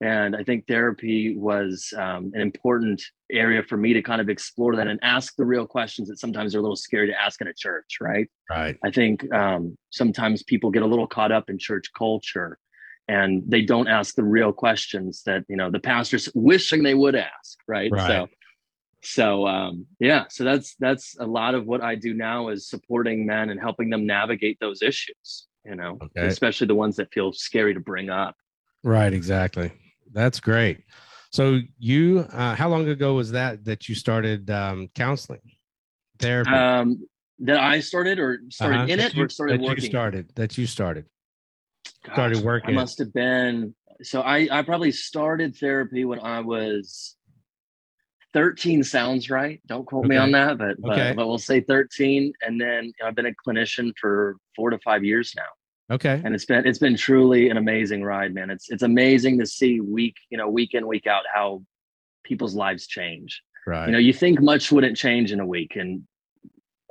and 0.00 0.34
i 0.34 0.42
think 0.42 0.66
therapy 0.66 1.36
was 1.36 1.92
um, 1.96 2.32
an 2.34 2.40
important 2.40 3.02
area 3.32 3.62
for 3.62 3.76
me 3.76 3.92
to 3.92 4.02
kind 4.02 4.20
of 4.20 4.28
explore 4.28 4.74
that 4.76 4.88
and 4.88 4.98
ask 5.02 5.36
the 5.36 5.44
real 5.44 5.66
questions 5.66 6.08
that 6.08 6.18
sometimes 6.18 6.54
are 6.54 6.58
a 6.58 6.62
little 6.62 6.76
scary 6.76 7.06
to 7.06 7.20
ask 7.20 7.40
in 7.40 7.48
a 7.48 7.54
church 7.54 7.98
right 8.00 8.28
Right. 8.50 8.76
i 8.84 8.90
think 8.90 9.30
um, 9.32 9.76
sometimes 9.90 10.42
people 10.42 10.70
get 10.70 10.82
a 10.82 10.86
little 10.86 11.06
caught 11.06 11.32
up 11.32 11.48
in 11.48 11.58
church 11.58 11.86
culture 11.96 12.58
and 13.06 13.42
they 13.46 13.62
don't 13.62 13.88
ask 13.88 14.14
the 14.16 14.24
real 14.24 14.52
questions 14.52 15.22
that 15.26 15.44
you 15.48 15.56
know 15.56 15.70
the 15.70 15.80
pastors 15.80 16.28
wishing 16.34 16.82
they 16.82 16.94
would 16.94 17.14
ask 17.14 17.58
right, 17.66 17.92
Right. 17.92 18.06
so 18.06 18.28
so 19.02 19.46
um 19.46 19.86
yeah 20.00 20.24
so 20.28 20.42
that's 20.44 20.74
that's 20.80 21.16
a 21.20 21.26
lot 21.26 21.54
of 21.54 21.66
what 21.66 21.82
i 21.82 21.94
do 21.94 22.14
now 22.14 22.48
is 22.48 22.68
supporting 22.68 23.24
men 23.24 23.50
and 23.50 23.60
helping 23.60 23.90
them 23.90 24.06
navigate 24.06 24.58
those 24.60 24.82
issues 24.82 25.46
you 25.64 25.74
know 25.76 25.98
Okay. 26.02 26.26
especially 26.26 26.66
the 26.66 26.74
ones 26.74 26.96
that 26.96 27.12
feel 27.12 27.32
scary 27.32 27.74
to 27.74 27.80
bring 27.80 28.10
up 28.10 28.34
Right. 28.84 29.12
Exactly. 29.12 29.72
That's 30.12 30.38
great. 30.38 30.84
So 31.32 31.58
you, 31.80 32.20
uh, 32.32 32.54
how 32.54 32.68
long 32.68 32.88
ago 32.88 33.14
was 33.14 33.32
that 33.32 33.64
that 33.64 33.88
you 33.88 33.94
started 33.96 34.48
um, 34.50 34.88
counseling 34.94 35.40
therapy? 36.20 36.50
um 36.50 37.06
that 37.40 37.58
i 37.58 37.80
started 37.80 38.18
or 38.20 38.40
started 38.50 38.76
Uh-huh. 38.82 38.92
in 38.92 38.98
That 39.00 39.10
it 39.10 39.14
you- 39.16 39.24
or 39.24 39.28
started 39.28 39.60
that 39.60 39.64
working 39.66 39.84
You 39.84 39.90
started 39.90 40.32
that 40.36 40.56
you 40.56 40.66
started. 40.66 41.04
Gosh, 42.04 42.14
started 42.14 42.38
working 42.44 42.70
i 42.70 42.72
must 42.72 42.98
have 43.00 43.12
been 43.12 43.74
so 44.02 44.22
i 44.22 44.48
i 44.50 44.62
probably 44.62 44.92
started 44.92 45.56
therapy 45.56 46.04
when 46.04 46.20
i 46.20 46.40
was 46.40 47.16
13 48.34 48.82
sounds 48.82 49.30
right 49.30 49.60
don't 49.66 49.86
quote 49.86 50.04
me 50.04 50.16
on 50.16 50.30
that 50.32 50.58
but, 50.58 50.80
but 50.80 50.92
Okay. 50.92 51.12
but 51.16 51.26
we'll 51.26 51.38
say 51.38 51.60
13 51.60 52.32
and 52.42 52.60
then 52.60 52.92
i've 53.04 53.14
been 53.14 53.26
a 53.26 53.32
clinician 53.46 53.92
for 54.00 54.36
four 54.54 54.70
to 54.70 54.78
five 54.84 55.02
years 55.04 55.32
now 55.36 55.94
Okay. 55.94 56.20
and 56.24 56.34
it's 56.34 56.44
been 56.44 56.66
it's 56.66 56.78
been 56.78 56.96
truly 56.96 57.48
an 57.48 57.56
amazing 57.56 58.02
ride 58.02 58.34
man 58.34 58.50
it's 58.50 58.70
it's 58.70 58.82
amazing 58.82 59.38
to 59.38 59.46
see 59.46 59.80
week 59.80 60.14
you 60.30 60.36
know 60.36 60.48
week 60.48 60.74
in 60.74 60.86
week 60.86 61.06
out 61.06 61.22
how 61.32 61.62
people's 62.24 62.54
lives 62.54 62.86
change 62.86 63.42
Right. 63.66 63.86
you 63.86 63.92
know 63.92 63.98
you 63.98 64.12
think 64.12 64.40
much 64.42 64.70
wouldn't 64.70 64.96
change 64.96 65.32
in 65.32 65.40
a 65.40 65.46
week 65.46 65.76
and 65.76 66.02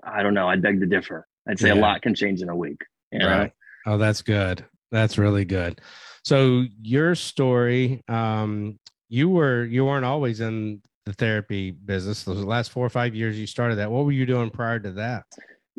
i 0.04 0.24
don't 0.24 0.34
know 0.34 0.48
i 0.50 0.56
beg 0.56 0.80
to 0.80 0.86
differ 0.88 1.28
I'd 1.50 1.60
say 1.60 1.68
Yeah. 1.70 1.76
a 1.76 1.82
lot 1.82 2.02
can 2.02 2.14
change 2.14 2.42
in 2.42 2.50
a 2.50 2.56
week. 2.56 2.82
You 3.14 3.20
know? 3.20 3.30
Right. 3.30 3.52
Oh, 3.86 3.98
that's 3.98 4.22
good. 4.22 4.66
That's 4.92 5.18
really 5.18 5.46
good. 5.46 5.80
So 6.26 6.66
your 6.82 7.16
story, 7.16 8.04
um, 8.10 8.78
you 9.08 9.30
were 9.30 9.64
you 9.64 9.86
weren't 9.86 10.04
always 10.04 10.42
in 10.42 10.82
the 11.08 11.14
therapy 11.14 11.72
business. 11.72 12.24
Those 12.24 12.44
last 12.44 12.72
four 12.72 12.86
or 12.86 12.90
five 12.90 13.16
years 13.16 13.40
you 13.40 13.48
started 13.48 13.76
that. 13.78 13.90
What 13.90 14.06
were 14.06 14.12
you 14.12 14.26
doing 14.26 14.50
prior 14.50 14.80
to 14.80 14.92
that? 14.94 15.24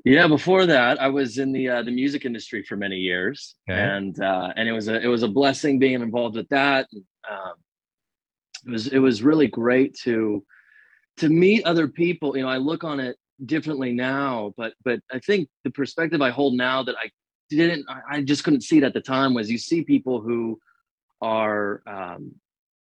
Yeah, 0.04 0.26
before 0.26 0.64
that, 0.66 1.00
I 1.00 1.08
was 1.08 1.38
in 1.38 1.52
the 1.52 1.68
uh, 1.68 1.82
the 1.82 1.90
music 1.90 2.24
industry 2.24 2.62
for 2.62 2.76
many 2.76 2.96
years, 2.96 3.56
Okay. 3.68 3.78
and 3.78 4.20
uh, 4.22 4.52
and 4.56 4.68
it 4.68 4.72
was 4.72 4.88
a 4.88 5.00
it 5.00 5.06
was 5.08 5.22
a 5.22 5.28
blessing 5.28 5.78
being 5.78 6.00
involved 6.00 6.36
with 6.36 6.48
that. 6.48 6.88
Um, 7.30 7.54
it 8.66 8.70
was 8.70 8.86
it 8.88 8.98
was 9.00 9.22
really 9.22 9.48
great 9.48 9.94
to 10.04 10.44
to 11.18 11.28
meet 11.28 11.64
other 11.64 11.88
people. 11.88 12.36
You 12.36 12.44
know, 12.44 12.48
I 12.48 12.56
look 12.56 12.84
on 12.84 13.00
it 13.00 13.16
differently 13.44 13.92
now, 13.92 14.54
but 14.56 14.72
but 14.84 15.00
I 15.12 15.18
think 15.18 15.48
the 15.64 15.70
perspective 15.70 16.22
I 16.22 16.30
hold 16.30 16.54
now 16.54 16.82
that 16.84 16.96
I 16.96 17.10
didn't 17.50 17.84
I- 17.88 18.16
I 18.16 18.22
just 18.22 18.44
couldn't 18.44 18.62
see 18.62 18.78
it 18.78 18.84
at 18.84 18.94
the 18.94 19.00
time 19.02 19.34
was 19.34 19.50
you 19.50 19.58
see 19.58 19.82
people 19.82 20.20
who 20.20 20.58
are 21.20 21.82
um, 21.86 22.36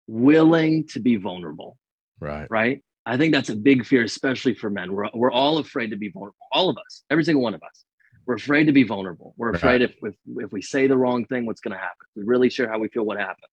willing 0.09 0.87
to 0.89 0.99
be 1.01 1.15
vulnerable 1.17 1.79
Right. 2.25 2.47
right? 2.50 2.85
I 3.07 3.16
think 3.16 3.35
that's 3.35 3.50
a 3.50 3.57
big 3.57 3.85
fear, 3.85 4.02
especially 4.02 4.54
for 4.54 4.71
men. 4.71 4.93
We're, 4.93 5.09
we're 5.12 5.33
all 5.33 5.59
afraid 5.59 5.90
to 5.90 5.97
be 5.97 6.09
vulnerable. 6.09 6.37
All 6.52 6.71
of 6.71 6.78
us, 6.78 7.02
every 7.11 7.25
single 7.25 7.43
one 7.43 7.54
of 7.54 7.62
us. 7.62 7.85
We're 8.26 8.37
afraid 8.37 8.64
to 8.64 8.73
be 8.73 8.85
vulnerable. 8.85 9.35
We're 9.37 9.50
afraid 9.50 9.83
if, 9.83 9.95
if 10.02 10.14
if 10.37 10.50
we 10.50 10.62
say 10.62 10.87
the 10.87 10.97
wrong 10.97 11.26
thing, 11.26 11.45
what's 11.45 11.61
going 11.61 11.73
to 11.73 11.78
happen? 11.78 12.07
We're 12.16 12.25
really 12.25 12.49
sure 12.49 12.66
how 12.66 12.78
we 12.78 12.88
feel, 12.88 13.04
what 13.04 13.19
happens. 13.19 13.52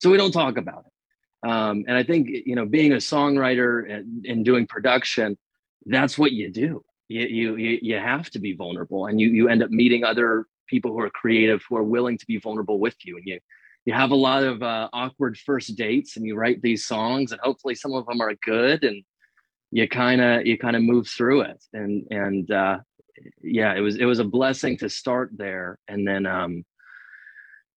So 0.00 0.10
we 0.10 0.16
don't 0.16 0.32
talk 0.32 0.56
about 0.56 0.86
it. 0.86 1.48
Um, 1.48 1.84
and 1.86 1.94
I 1.94 2.04
think 2.04 2.28
you 2.46 2.54
know, 2.56 2.64
being 2.64 2.92
a 2.92 2.96
songwriter 2.96 3.90
and, 3.92 4.24
and 4.24 4.44
doing 4.46 4.66
production, 4.66 5.36
that's 5.84 6.18
what 6.18 6.32
you 6.32 6.50
do. 6.50 6.82
You, 7.08 7.26
you 7.26 7.56
you 7.56 7.78
you 7.82 7.96
have 7.96 8.30
to 8.30 8.38
be 8.38 8.54
vulnerable, 8.54 9.06
and 9.06 9.20
you 9.20 9.28
you 9.28 9.48
end 9.48 9.62
up 9.62 9.70
meeting 9.70 10.04
other 10.04 10.46
people 10.66 10.92
who 10.92 11.00
are 11.00 11.10
creative, 11.10 11.62
who 11.68 11.76
are 11.76 11.82
willing 11.82 12.16
to 12.16 12.26
be 12.26 12.38
vulnerable 12.38 12.78
with 12.80 12.96
you, 13.04 13.16
and 13.16 13.26
you 13.26 13.40
you 13.84 13.92
have 13.94 14.10
a 14.10 14.16
lot 14.16 14.42
of 14.42 14.62
uh, 14.62 14.88
awkward 14.92 15.38
first 15.38 15.76
dates 15.76 16.16
and 16.16 16.26
you 16.26 16.36
write 16.36 16.60
these 16.62 16.86
songs 16.86 17.32
and 17.32 17.40
hopefully 17.42 17.74
some 17.74 17.94
of 17.94 18.06
them 18.06 18.20
are 18.20 18.34
good 18.34 18.84
and 18.84 19.02
you 19.70 19.88
kind 19.88 20.20
of 20.20 20.46
you 20.46 20.58
kind 20.58 20.76
of 20.76 20.82
move 20.82 21.08
through 21.08 21.42
it. 21.42 21.62
And 21.72 22.06
and 22.10 22.50
uh 22.50 22.78
yeah 23.42 23.74
it 23.74 23.80
was 23.80 23.96
it 23.96 24.04
was 24.04 24.18
a 24.18 24.24
blessing 24.24 24.76
to 24.78 24.88
start 24.88 25.30
there. 25.34 25.78
And 25.88 26.06
then 26.06 26.26
um 26.26 26.64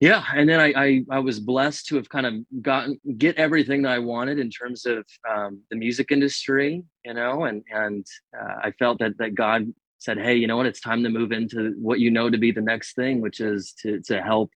yeah 0.02 0.24
and 0.36 0.50
then 0.50 0.60
I, 0.60 0.74
I 0.76 1.06
i 1.12 1.20
was 1.20 1.40
blessed 1.40 1.86
to 1.88 1.96
have 1.96 2.10
kind 2.10 2.26
of 2.26 2.34
gotten 2.62 3.00
get 3.18 3.38
everything 3.38 3.84
that 3.84 3.92
i 3.92 4.00
wanted 4.00 4.40
in 4.40 4.50
terms 4.50 4.86
of 4.86 5.06
um 5.30 5.62
the 5.70 5.78
music 5.78 6.12
industry 6.12 6.84
you 7.06 7.14
know 7.14 7.44
and 7.46 7.64
and 7.72 8.06
uh, 8.38 8.56
i 8.64 8.72
felt 8.80 8.98
that 9.00 9.18
that 9.20 9.36
god 9.36 9.72
said 10.00 10.18
hey 10.18 10.36
you 10.36 10.48
know 10.48 10.58
what? 10.58 10.66
It's 10.66 10.82
time 10.82 11.04
to 11.04 11.10
move 11.10 11.32
into 11.32 11.76
what 11.80 12.00
you 12.00 12.10
know 12.10 12.30
to 12.30 12.38
be 12.40 12.52
the 12.52 12.62
next 12.62 12.96
thing 12.96 13.22
which 13.22 13.40
is 13.40 13.74
to 13.84 14.02
to 14.08 14.22
help 14.22 14.50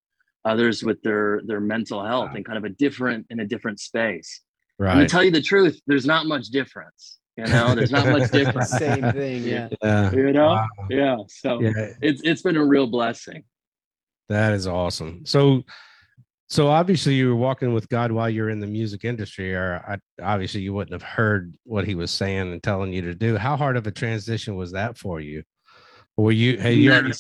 others 0.46 0.84
with 0.84 1.02
their 1.02 1.42
their 1.46 1.60
mental 1.60 2.04
health 2.06 2.30
Wow. 2.30 2.36
and 2.36 2.46
kind 2.46 2.58
of 2.58 2.64
a 2.64 2.70
different 2.70 3.26
in 3.30 3.40
a 3.40 3.46
different 3.46 3.80
space. 3.80 4.42
Right. 4.80 4.92
And 4.92 5.00
Right. 5.02 5.08
to 5.10 5.12
tell 5.12 5.24
you 5.24 5.32
the 5.32 5.42
truth, 5.42 5.82
there's 5.88 6.06
not 6.06 6.26
much 6.28 6.48
difference. 6.48 7.18
You 7.38 7.46
know, 7.48 7.76
there's 7.76 7.92
not 7.92 8.08
much 8.08 8.32
difference. 8.40 8.70
Same 8.70 9.12
thing. 9.12 9.44
Yeah. 9.54 9.70
Yeah. 9.84 10.12
You 10.14 10.32
know, 10.32 10.48
Wow. 10.48 10.68
yeah. 10.90 11.18
So 11.28 11.62
Yeah. 11.62 11.94
it's 12.02 12.22
it's 12.24 12.42
been 12.42 12.56
a 12.58 12.64
real 12.66 12.88
blessing. 12.88 13.44
That 14.30 14.54
is 14.54 14.66
awesome. 14.68 15.26
So, 15.26 15.64
so 16.48 16.68
obviously 16.68 17.14
you 17.16 17.28
were 17.30 17.36
walking 17.36 17.74
with 17.74 17.90
God 17.90 18.12
while 18.12 18.30
you're 18.30 18.50
in 18.50 18.60
the 18.60 18.68
music 18.68 19.04
industry, 19.06 19.54
or 19.54 19.84
I, 19.88 19.98
obviously 20.24 20.62
you 20.62 20.74
wouldn't 20.74 20.94
have 20.94 21.04
heard 21.18 21.54
what 21.64 21.86
He 21.86 21.96
was 21.96 22.12
saying 22.12 22.52
and 22.52 22.62
telling 22.64 22.94
you 22.94 23.02
to 23.04 23.14
do. 23.16 23.36
How 23.38 23.56
hard 23.58 23.78
of 23.78 23.86
a 23.88 23.92
transition 23.92 24.56
was 24.56 24.72
that 24.72 24.98
for 24.98 25.20
you? 25.20 25.44
Were 26.18 26.32
you? 26.32 26.58
Hey, 26.58 26.74
you 26.76 26.92
already, 26.92 27.12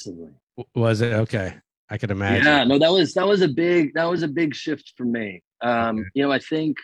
was 0.73 1.01
it 1.01 1.13
okay? 1.13 1.55
I 1.89 1.97
could 1.97 2.11
imagine. 2.11 2.45
Yeah, 2.45 2.63
no, 2.63 2.79
that 2.79 2.91
was 2.91 3.13
that 3.13 3.27
was 3.27 3.41
a 3.41 3.47
big 3.47 3.93
that 3.93 4.05
was 4.05 4.23
a 4.23 4.27
big 4.27 4.55
shift 4.55 4.93
for 4.97 5.05
me. 5.05 5.43
Um, 5.61 5.99
Okay. 5.99 6.09
you 6.15 6.23
know, 6.23 6.31
I 6.31 6.39
think 6.39 6.77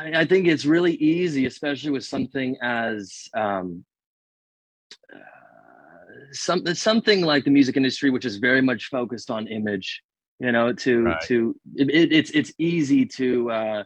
I 0.00 0.24
think 0.24 0.46
it's 0.46 0.64
really 0.64 0.94
easy, 0.94 1.46
especially 1.46 1.90
with 1.90 2.04
something 2.04 2.56
as 2.62 3.28
um, 3.34 3.84
uh, 5.12 5.18
some 6.32 6.64
something 6.74 7.22
like 7.22 7.44
the 7.44 7.50
music 7.50 7.76
industry, 7.76 8.10
which 8.10 8.24
is 8.24 8.36
very 8.36 8.60
much 8.62 8.86
focused 8.86 9.30
on 9.30 9.48
image. 9.48 10.02
You 10.38 10.52
know, 10.52 10.72
to 10.72 11.02
Right. 11.04 11.20
to 11.22 11.56
it, 11.74 11.90
it, 11.90 12.12
it's 12.12 12.30
it's 12.30 12.52
easy 12.58 13.06
to 13.06 13.50
uh, 13.50 13.84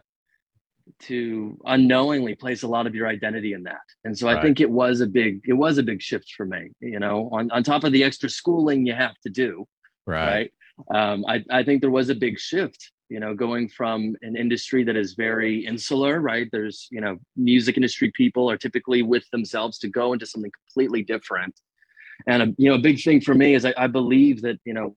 to 0.99 1.57
unknowingly 1.65 2.35
place 2.35 2.63
a 2.63 2.67
lot 2.67 2.87
of 2.87 2.95
your 2.95 3.07
identity 3.07 3.53
in 3.53 3.63
that, 3.63 3.81
and 4.03 4.17
so 4.17 4.27
I 4.27 4.41
think 4.41 4.59
it 4.59 4.69
was 4.69 5.01
a 5.01 5.07
big 5.07 5.41
it 5.45 5.53
was 5.53 5.77
a 5.77 5.83
big 5.83 6.01
shift 6.01 6.33
for 6.35 6.45
me. 6.45 6.71
You 6.79 6.99
know, 6.99 7.29
on 7.31 7.49
on 7.51 7.63
top 7.63 7.83
of 7.83 7.91
the 7.91 8.03
extra 8.03 8.29
schooling 8.29 8.85
you 8.85 8.93
have 8.93 9.15
to 9.23 9.29
do, 9.29 9.65
Right. 10.05 10.51
right? 10.89 10.95
Um, 10.95 11.25
I, 11.27 11.43
I 11.49 11.63
think 11.63 11.81
there 11.81 11.91
was 11.91 12.09
a 12.09 12.15
big 12.15 12.39
shift, 12.39 12.91
you 13.09 13.19
know, 13.19 13.33
going 13.33 13.69
from 13.69 14.15
an 14.21 14.35
industry 14.35 14.83
that 14.83 14.95
is 14.95 15.13
very 15.13 15.65
insular, 15.65 16.19
right? 16.19 16.49
There's, 16.51 16.87
you 16.91 16.99
know, 16.99 17.17
music 17.35 17.77
industry 17.77 18.11
people 18.15 18.49
are 18.49 18.57
typically 18.57 19.03
with 19.03 19.29
themselves 19.31 19.77
to 19.79 19.87
go 19.87 20.13
into 20.13 20.25
something 20.25 20.51
completely 20.51 21.03
different. 21.03 21.53
And, 22.27 22.43
a, 22.43 22.55
you 22.57 22.69
know, 22.69 22.75
a 22.75 22.79
big 22.79 23.01
thing 23.01 23.21
for 23.21 23.35
me 23.35 23.53
is 23.53 23.65
I, 23.65 23.73
I 23.77 23.87
believe 23.87 24.41
that, 24.41 24.59
you 24.65 24.73
know, 24.73 24.95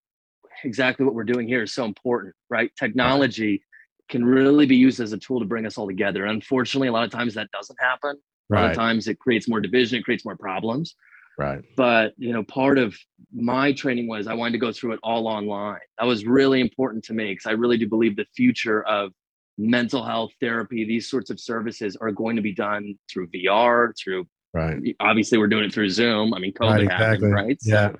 exactly 0.64 1.04
what 1.04 1.14
we're 1.14 1.24
doing 1.24 1.46
here 1.46 1.62
is 1.62 1.74
so 1.74 1.84
important, 1.84 2.34
right? 2.48 2.70
Technology 2.78 3.62
can 4.08 4.24
really 4.24 4.66
be 4.66 4.76
used 4.76 5.00
as 5.00 5.12
a 5.12 5.18
tool 5.18 5.40
to 5.40 5.46
bring 5.46 5.66
us 5.66 5.76
all 5.78 5.86
together. 5.86 6.26
Unfortunately, 6.26 6.88
a 6.88 6.92
lot 6.92 7.04
of 7.04 7.10
times 7.10 7.34
that 7.34 7.50
doesn't 7.52 7.78
happen. 7.80 8.16
A 8.52 8.54
lot 8.54 8.70
of 8.70 8.76
times 8.76 9.08
it 9.08 9.18
creates 9.18 9.48
more 9.48 9.60
division, 9.60 9.98
it 9.98 10.04
creates 10.04 10.24
more 10.24 10.36
problems 10.36 10.94
Right. 11.38 11.62
but 11.76 12.14
you 12.16 12.32
know 12.32 12.42
part 12.44 12.78
of 12.78 12.96
my 13.34 13.70
training 13.74 14.08
was 14.08 14.26
i 14.26 14.32
wanted 14.32 14.52
to 14.52 14.58
go 14.58 14.72
through 14.72 14.92
it 14.92 15.00
all 15.02 15.26
online 15.28 15.80
that 15.98 16.06
was 16.06 16.24
really 16.24 16.60
important 16.62 17.04
to 17.04 17.12
me 17.12 17.32
because 17.32 17.44
i 17.44 17.50
really 17.50 17.76
do 17.76 17.86
believe 17.86 18.16
the 18.16 18.24
future 18.34 18.82
of 18.84 19.10
mental 19.58 20.02
health 20.02 20.30
therapy 20.40 20.86
these 20.86 21.10
sorts 21.10 21.28
of 21.28 21.38
services 21.38 21.94
are 22.00 22.10
going 22.10 22.36
to 22.36 22.42
be 22.42 22.54
done 22.54 22.94
through 23.10 23.26
vr 23.28 23.92
through 24.02 24.26
Right. 24.54 24.96
obviously 24.98 25.36
we're 25.36 25.48
doing 25.48 25.64
it 25.64 25.74
through 25.74 25.90
zoom 25.90 26.32
i 26.32 26.38
mean 26.38 26.54
covid 26.54 26.70
Right, 26.70 26.80
exactly. 26.84 27.06
happened 27.06 27.34
right 27.34 27.60
So- 27.62 27.70
Yeah. 27.70 27.92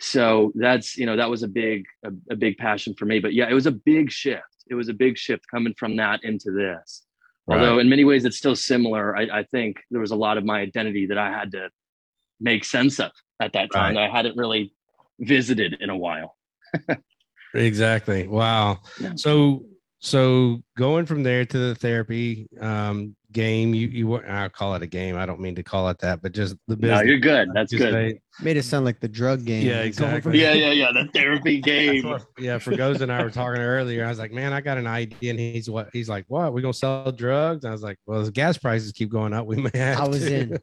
so 0.00 0.52
that's 0.56 0.96
you 0.96 1.06
know 1.06 1.16
that 1.16 1.30
was 1.30 1.42
a 1.44 1.48
big 1.48 1.84
a, 2.04 2.10
a 2.30 2.36
big 2.36 2.56
passion 2.58 2.94
for 2.94 3.04
me 3.04 3.20
but 3.20 3.34
yeah 3.34 3.48
it 3.48 3.54
was 3.54 3.66
a 3.66 3.72
big 3.72 4.10
shift 4.10 4.42
it 4.68 4.74
was 4.74 4.88
a 4.88 4.94
big 4.94 5.16
shift 5.16 5.44
coming 5.50 5.74
from 5.78 5.96
that 5.96 6.22
into 6.24 6.50
this 6.50 7.02
although 7.48 7.78
in 7.78 7.88
many 7.88 8.04
ways 8.04 8.24
it's 8.24 8.38
still 8.38 8.56
similar 8.56 9.16
I, 9.16 9.40
I 9.40 9.42
think 9.44 9.82
there 9.90 10.00
was 10.00 10.10
a 10.10 10.16
lot 10.16 10.38
of 10.38 10.44
my 10.44 10.60
identity 10.60 11.06
that 11.06 11.18
i 11.18 11.30
had 11.30 11.52
to 11.52 11.68
make 12.40 12.64
sense 12.64 12.98
of 12.98 13.10
at 13.40 13.52
that 13.52 13.70
time 13.70 13.94
that 13.94 14.04
i 14.04 14.08
hadn't 14.08 14.36
really 14.36 14.72
visited 15.20 15.76
in 15.80 15.90
a 15.90 15.96
while 15.96 16.36
Exactly. 17.54 18.26
Wow. 18.26 18.80
Yeah. 19.00 19.12
So 19.16 19.64
so 20.00 20.62
going 20.76 21.06
from 21.06 21.22
there 21.22 21.46
to 21.46 21.58
the 21.58 21.74
therapy 21.74 22.48
um 22.60 23.16
game, 23.34 23.74
you 23.74 23.88
you 23.88 24.06
were 24.06 24.26
I'll 24.26 24.48
call 24.48 24.74
it 24.76 24.82
a 24.82 24.86
game. 24.86 25.16
I 25.18 25.26
don't 25.26 25.40
mean 25.40 25.54
to 25.56 25.62
call 25.62 25.90
it 25.90 25.98
that, 25.98 26.22
but 26.22 26.32
just 26.32 26.56
the 26.66 26.76
business. 26.76 27.00
no 27.00 27.04
you're 27.06 27.18
good 27.18 27.50
that's 27.52 27.70
Just 27.70 27.82
good 27.82 27.92
say- 27.92 28.20
Made 28.42 28.56
it 28.56 28.64
sound 28.64 28.84
like 28.86 28.98
the 29.00 29.06
drug 29.08 29.44
game. 29.44 29.64
Yeah, 29.66 29.80
exactly. 29.82 30.40
yeah 30.40 30.54
yeah 30.54 30.70
yeah 30.72 30.90
the 30.92 31.08
therapy 31.12 31.60
game 31.72 32.08
what- 32.08 32.24
yeah, 32.38 32.56
Fregosa 32.56 33.02
and 33.02 33.12
I 33.12 33.22
were 33.22 33.30
talking 33.30 33.60
earlier. 33.60 34.06
I 34.06 34.08
was 34.08 34.18
like, 34.18 34.32
man, 34.32 34.52
I 34.54 34.60
got 34.62 34.78
an 34.78 34.86
idea. 34.86 35.30
And 35.30 35.38
he's 35.38 35.68
what 35.68 35.90
he's 35.92 36.08
like, 36.08 36.24
what? 36.28 36.54
We 36.54 36.62
gonna 36.62 36.72
sell 36.72 37.12
drugs? 37.12 37.66
I 37.66 37.70
was 37.70 37.82
like, 37.82 37.98
well, 38.06 38.22
the 38.24 38.32
gas 38.32 38.56
prices 38.56 38.90
keep 38.92 39.10
going 39.10 39.34
up, 39.34 39.44
we 39.46 39.56
may 39.56 39.70
have 39.74 40.00
I 40.00 40.08
was 40.08 40.20
to." 40.24 40.40
in. 40.40 40.58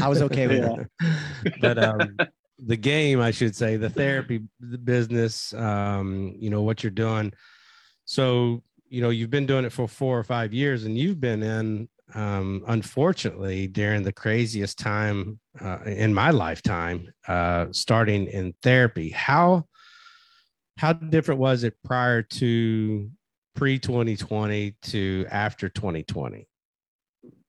I 0.00 0.08
was 0.08 0.22
okay 0.22 0.46
with 0.46 0.64
it. 0.64 0.88
Yeah. 1.02 1.50
but 1.60 1.82
um 1.82 2.16
the 2.64 2.76
game, 2.76 3.20
I 3.20 3.30
should 3.30 3.56
say, 3.56 3.76
the 3.78 3.88
therapy 3.88 4.42
the 4.60 4.76
business, 4.76 5.54
um, 5.54 6.34
you 6.38 6.50
know, 6.50 6.60
what 6.60 6.84
you're 6.84 6.90
doing. 6.90 7.32
So, 8.04 8.62
you 8.88 9.00
know, 9.00 9.10
you've 9.10 9.30
been 9.30 9.46
doing 9.46 9.64
it 9.64 9.72
for 9.72 9.88
four 9.88 10.18
or 10.18 10.24
five 10.24 10.52
years, 10.52 10.84
and 10.84 10.98
you've 10.98 11.20
been 11.20 11.42
in 11.42 11.88
um 12.14 12.62
unfortunately 12.68 13.66
during 13.66 14.02
the 14.02 14.12
craziest 14.12 14.78
time 14.78 15.38
uh, 15.60 15.78
in 15.86 16.12
my 16.12 16.30
lifetime 16.30 17.08
uh 17.28 17.66
starting 17.72 18.26
in 18.26 18.54
therapy 18.62 19.10
how 19.10 19.64
how 20.78 20.92
different 20.92 21.40
was 21.40 21.62
it 21.64 21.74
prior 21.84 22.22
to 22.22 23.10
pre 23.54 23.78
2020 23.78 24.74
to 24.82 25.26
after 25.30 25.68
2020 25.68 26.46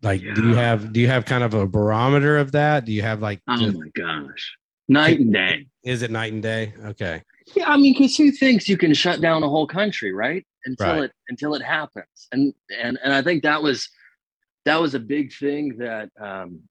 like 0.03 0.21
do 0.35 0.47
you 0.47 0.55
have 0.55 0.91
do 0.93 0.99
you 0.99 1.07
have 1.07 1.25
kind 1.25 1.43
of 1.43 1.53
a 1.53 1.67
barometer 1.67 2.37
of 2.37 2.51
that? 2.53 2.85
Do 2.85 2.91
you 2.91 3.03
have 3.03 3.21
like 3.21 3.39
oh 3.47 3.57
just- 3.57 3.77
my 3.77 3.87
gosh. 3.95 4.55
Night 4.87 5.19
and 5.19 5.31
day. 5.31 5.67
Is 5.85 6.01
it 6.01 6.11
night 6.11 6.33
and 6.33 6.41
day? 6.43 6.73
Okay. 6.85 7.21
Yeah, 7.55 7.69
I 7.69 7.77
mean, 7.77 7.93
because 7.93 8.17
who 8.17 8.31
thinks 8.31 8.67
you 8.67 8.77
can 8.77 8.93
shut 8.93 9.21
down 9.21 9.41
a 9.43 9.47
whole 9.47 9.67
country, 9.67 10.11
right? 10.11 10.45
Until 10.65 10.87
Right. 10.87 11.03
it 11.03 11.11
until 11.29 11.53
it 11.53 11.61
happens, 11.61 12.27
and 12.31 12.53
and 12.81 12.97
and 13.03 13.13
I 13.13 13.21
think 13.21 13.43
that 13.43 13.61
was 13.63 13.87
that 14.65 14.81
was 14.81 14.95
a 14.95 14.99
big 14.99 15.33
thing 15.33 15.77
that 15.79 16.09
um, 16.21 16.61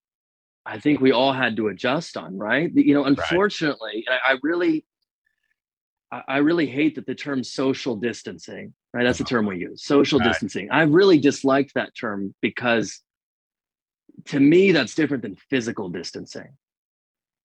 I 0.67 0.79
think 0.79 1.01
we 1.01 1.13
all 1.13 1.33
had 1.33 1.57
to 1.57 1.69
adjust 1.69 2.17
on, 2.17 2.39
right? 2.39 2.71
You 2.75 2.95
know, 2.95 3.05
unfortunately, 3.05 4.07
I, 4.09 4.33
I 4.33 4.37
really. 4.43 4.85
I 6.13 6.23
I 6.29 6.39
really 6.39 6.67
hate 6.67 6.97
that 6.97 7.07
the 7.07 7.15
term 7.15 7.45
social 7.45 7.97
distancing, 7.97 8.75
right? 8.95 9.05
That's 9.05 9.19
the 9.19 9.25
term 9.25 9.47
we 9.47 9.59
use, 9.59 9.83
social 9.85 10.19
Right. 10.19 10.29
distancing. 10.29 10.71
I 10.71 10.83
really 10.83 11.19
disliked 11.21 11.75
that 11.75 11.95
term 11.97 12.35
because 12.43 13.03
to 14.27 14.41
me, 14.41 14.73
that's 14.73 14.95
different 14.95 15.23
than 15.23 15.37
physical 15.51 15.89
distancing 15.89 16.49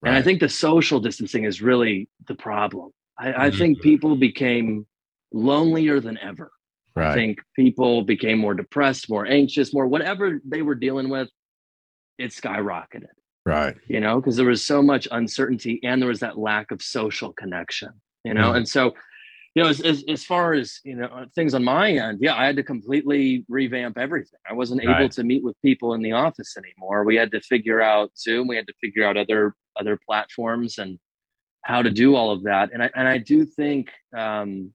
And 0.04 0.16
I 0.16 0.22
think 0.22 0.40
the 0.40 0.50
social 0.50 1.00
distancing 1.00 1.46
is 1.46 1.62
really 1.62 2.10
the 2.28 2.36
problem. 2.36 2.92
I, 3.20 3.48
I 3.48 3.52
think 3.52 3.80
Mhm. 3.80 3.84
people 3.84 4.16
became 4.18 4.86
lonelier 5.34 6.00
than 6.00 6.18
ever. 6.20 6.52
I 6.98 7.14
think 7.14 7.40
people 7.56 8.04
became 8.04 8.38
more 8.40 8.54
depressed, 8.54 9.10
more 9.10 9.26
anxious, 9.26 9.74
more 9.74 9.88
whatever 9.88 10.40
they 10.46 10.62
were 10.62 10.76
dealing 10.76 11.10
with, 11.10 11.30
it 12.18 12.32
skyrocketed, 12.32 13.08
Right. 13.46 13.76
you 13.88 14.00
know, 14.00 14.20
because 14.22 14.38
there 14.38 14.46
was 14.46 14.64
so 14.66 14.82
much 14.82 15.08
uncertainty 15.12 15.80
and 15.84 16.02
there 16.02 16.10
was 16.10 16.22
that 16.22 16.38
lack 16.38 16.72
of 16.72 16.82
social 16.82 17.34
connection, 17.34 17.90
you 18.24 18.34
know. 18.34 18.52
Mhm. 18.52 18.58
And 18.58 18.68
so, 18.70 18.96
you 19.56 19.64
know, 19.64 19.70
as, 19.70 19.82
as, 19.82 20.04
as 20.10 20.24
far 20.24 20.54
as, 20.54 20.80
you 20.84 20.96
know, 20.96 21.26
things 21.36 21.54
on 21.54 21.64
my 21.64 21.92
end, 21.92 22.20
yeah, 22.22 22.36
I 22.36 22.46
had 22.46 22.56
to 22.58 22.64
completely 22.64 23.46
revamp 23.50 23.98
everything. 23.98 24.40
I 24.50 24.54
wasn't 24.54 24.84
able 24.84 25.10
to 25.10 25.24
meet 25.24 25.44
with 25.44 25.62
people 25.62 25.94
in 25.94 26.02
the 26.02 26.12
office 26.14 26.56
anymore. 26.58 27.04
We 27.06 27.16
had 27.16 27.32
to 27.32 27.42
figure 27.42 27.82
out 27.82 28.12
Zoom, 28.18 28.48
we 28.48 28.56
had 28.58 28.68
to 28.68 28.74
figure 28.82 29.06
out 29.06 29.18
other 29.18 29.54
other 29.78 30.00
platforms 30.06 30.78
and 30.78 30.98
how 31.64 31.82
to 31.82 31.90
do 31.90 32.16
all 32.16 32.32
of 32.32 32.44
that. 32.44 32.72
And 32.74 32.82
I 32.84 32.90
and 32.96 33.08
I 33.08 33.18
do 33.18 33.46
think 33.46 33.92
um 34.16 34.74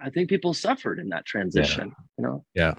I 0.00 0.10
think 0.10 0.28
people 0.28 0.52
suffered 0.54 0.98
in 0.98 1.08
that 1.10 1.24
transition, 1.26 1.92
you 2.18 2.24
know 2.24 2.44
Yeah. 2.54 2.74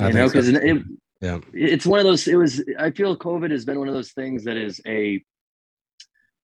I 0.00 0.08
you 0.08 0.14
know 0.14 0.28
think 0.28 0.44
so. 0.44 0.52
because 0.52 0.64
it, 0.64 0.82
Yeah. 1.20 1.38
it's 1.52 1.86
one 1.86 1.98
of 2.00 2.04
those 2.06 2.26
it 2.26 2.36
was 2.36 2.62
i 2.78 2.90
feel 2.90 3.16
covid 3.16 3.50
has 3.50 3.64
been 3.64 3.78
one 3.78 3.88
of 3.88 3.94
those 3.94 4.12
things 4.12 4.44
that 4.44 4.56
is 4.56 4.80
a 4.86 5.22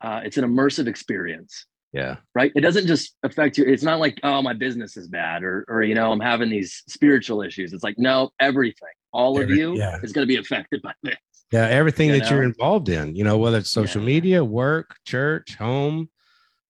uh, 0.01 0.21
it's 0.25 0.37
an 0.37 0.45
immersive 0.45 0.87
experience 0.87 1.67
Yeah. 1.93 2.17
right 2.35 2.53
it 2.55 2.61
doesn't 2.61 2.87
just 2.87 3.17
affect 3.23 3.59
you 3.59 3.65
it's 3.65 3.83
not 3.83 3.99
like 4.01 4.19
oh 4.23 4.43
my 4.43 4.53
business 4.53 4.97
is 4.97 5.09
bad 5.09 5.43
or 5.43 5.65
or 5.69 5.83
you 5.83 5.95
know 5.95 6.13
i'm 6.13 6.21
having 6.21 6.51
these 6.51 6.83
spiritual 6.89 7.43
issues 7.43 7.73
it's 7.73 7.83
like 7.85 7.99
no 7.99 8.31
everything 8.41 8.89
all 9.13 9.41
of 9.41 9.49
you 9.51 9.75
yeah. 9.75 9.99
is 10.03 10.13
going 10.13 10.27
to 10.27 10.33
be 10.33 10.39
affected 10.39 10.83
by 10.83 10.93
this 11.03 11.17
Yeah. 11.51 11.67
Everything 11.67 12.11
You 12.11 12.19
that 12.21 12.31
you're 12.31 12.43
involved 12.43 12.91
in, 12.91 13.17
you 13.17 13.25
know, 13.25 13.39
whether 13.39 13.57
it's 13.57 13.71
social 13.71 14.03
Yeah. 14.03 14.07
media, 14.15 14.45
work, 14.45 14.97
church, 15.07 15.55
home, 15.57 16.11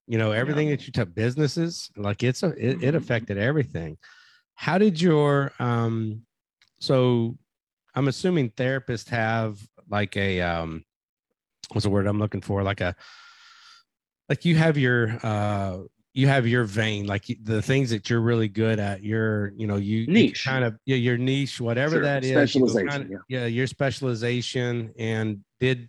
you 0.09 0.17
know, 0.17 0.31
everything 0.31 0.69
that 0.71 0.87
you 0.87 0.91
took 0.91 1.13
businesses, 1.13 1.91
like 1.95 2.23
it's 2.23 2.41
a, 2.41 2.47
it, 2.57 2.83
it 2.83 2.93
Mhm. 2.93 2.97
affected 2.97 3.37
everything. 3.37 3.95
How 4.55 4.79
did 4.79 4.99
your, 4.99 5.53
um, 5.59 6.23
so 6.79 7.37
I'm 7.93 8.07
assuming 8.07 8.49
therapists 8.49 9.07
have 9.09 9.59
like 9.87 10.17
a, 10.17 10.41
um, 10.41 10.83
what's 11.71 11.83
the 11.83 11.91
word 11.91 12.07
I'm 12.07 12.17
looking 12.17 12.41
for? 12.41 12.63
Like 12.63 12.81
a, 12.81 12.95
like 14.29 14.45
you 14.45 14.55
have 14.55 14.77
your, 14.79 15.17
uh, 15.23 15.77
you 16.15 16.27
have 16.27 16.47
your 16.47 16.63
vein, 16.63 17.05
like 17.05 17.25
the 17.43 17.61
things 17.61 17.91
that 17.91 18.09
you're 18.09 18.19
really 18.19 18.49
good 18.49 18.79
at. 18.79 19.03
Your, 19.03 19.53
you 19.55 19.67
know, 19.67 19.75
you 19.77 19.99
you 19.99 20.07
Niche. 20.07 20.43
kind 20.43 20.63
of 20.65 20.75
yeah, 20.85 20.95
your 20.97 21.17
niche, 21.19 21.61
whatever 21.61 21.97
Sure, 21.97 22.01
that 22.01 22.23
is. 22.23 22.29
you 22.55 22.61
go 22.61 22.67
specialization, 22.67 23.01
kinda- 23.09 23.23
yeah, 23.29 23.45
your 23.45 23.67
specialization. 23.67 24.91
And 24.97 25.43
did 25.59 25.87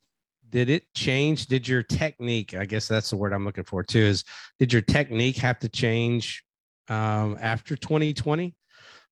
did 0.50 0.68
it 0.68 0.84
change? 0.94 1.46
Did 1.46 1.66
your 1.68 1.82
technique? 1.82 2.54
I 2.54 2.64
guess 2.66 2.88
that's 2.88 3.10
the 3.10 3.16
word 3.16 3.32
I'm 3.32 3.44
looking 3.44 3.64
for 3.64 3.82
too. 3.82 4.00
Is 4.00 4.24
did 4.58 4.72
your 4.72 4.82
technique 4.82 5.36
have 5.38 5.58
to 5.60 5.68
change 5.68 6.44
um, 6.88 7.36
after 7.40 7.76
2020? 7.76 8.54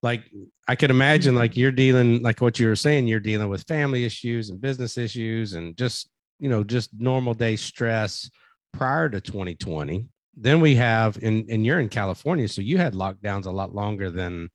Like 0.02 0.24
I 0.68 0.76
could 0.76 0.90
imagine, 0.90 1.34
like 1.34 1.56
you're 1.56 1.72
dealing, 1.72 2.22
like 2.22 2.40
what 2.40 2.58
you 2.58 2.68
were 2.68 2.76
saying, 2.76 3.08
you're 3.08 3.20
dealing 3.20 3.48
with 3.48 3.64
family 3.66 4.04
issues 4.04 4.50
and 4.50 4.60
business 4.60 4.96
issues, 4.98 5.54
and 5.54 5.76
just 5.76 6.08
you 6.38 6.48
know, 6.48 6.62
just 6.62 6.90
normal 6.98 7.34
day 7.34 7.56
stress 7.56 8.30
prior 8.72 9.08
to 9.08 9.20
2020 9.20 10.06
then 10.40 10.60
we 10.60 10.74
have 10.76 11.16
and 11.22 11.48
and 11.50 11.64
you're 11.66 11.80
in 11.80 11.88
california 11.88 12.46
so 12.46 12.60
you 12.60 12.76
had 12.78 12.92
lockdowns 12.94 13.46
a 13.46 13.50
lot 13.50 13.74
longer 13.74 14.10
than 14.10 14.48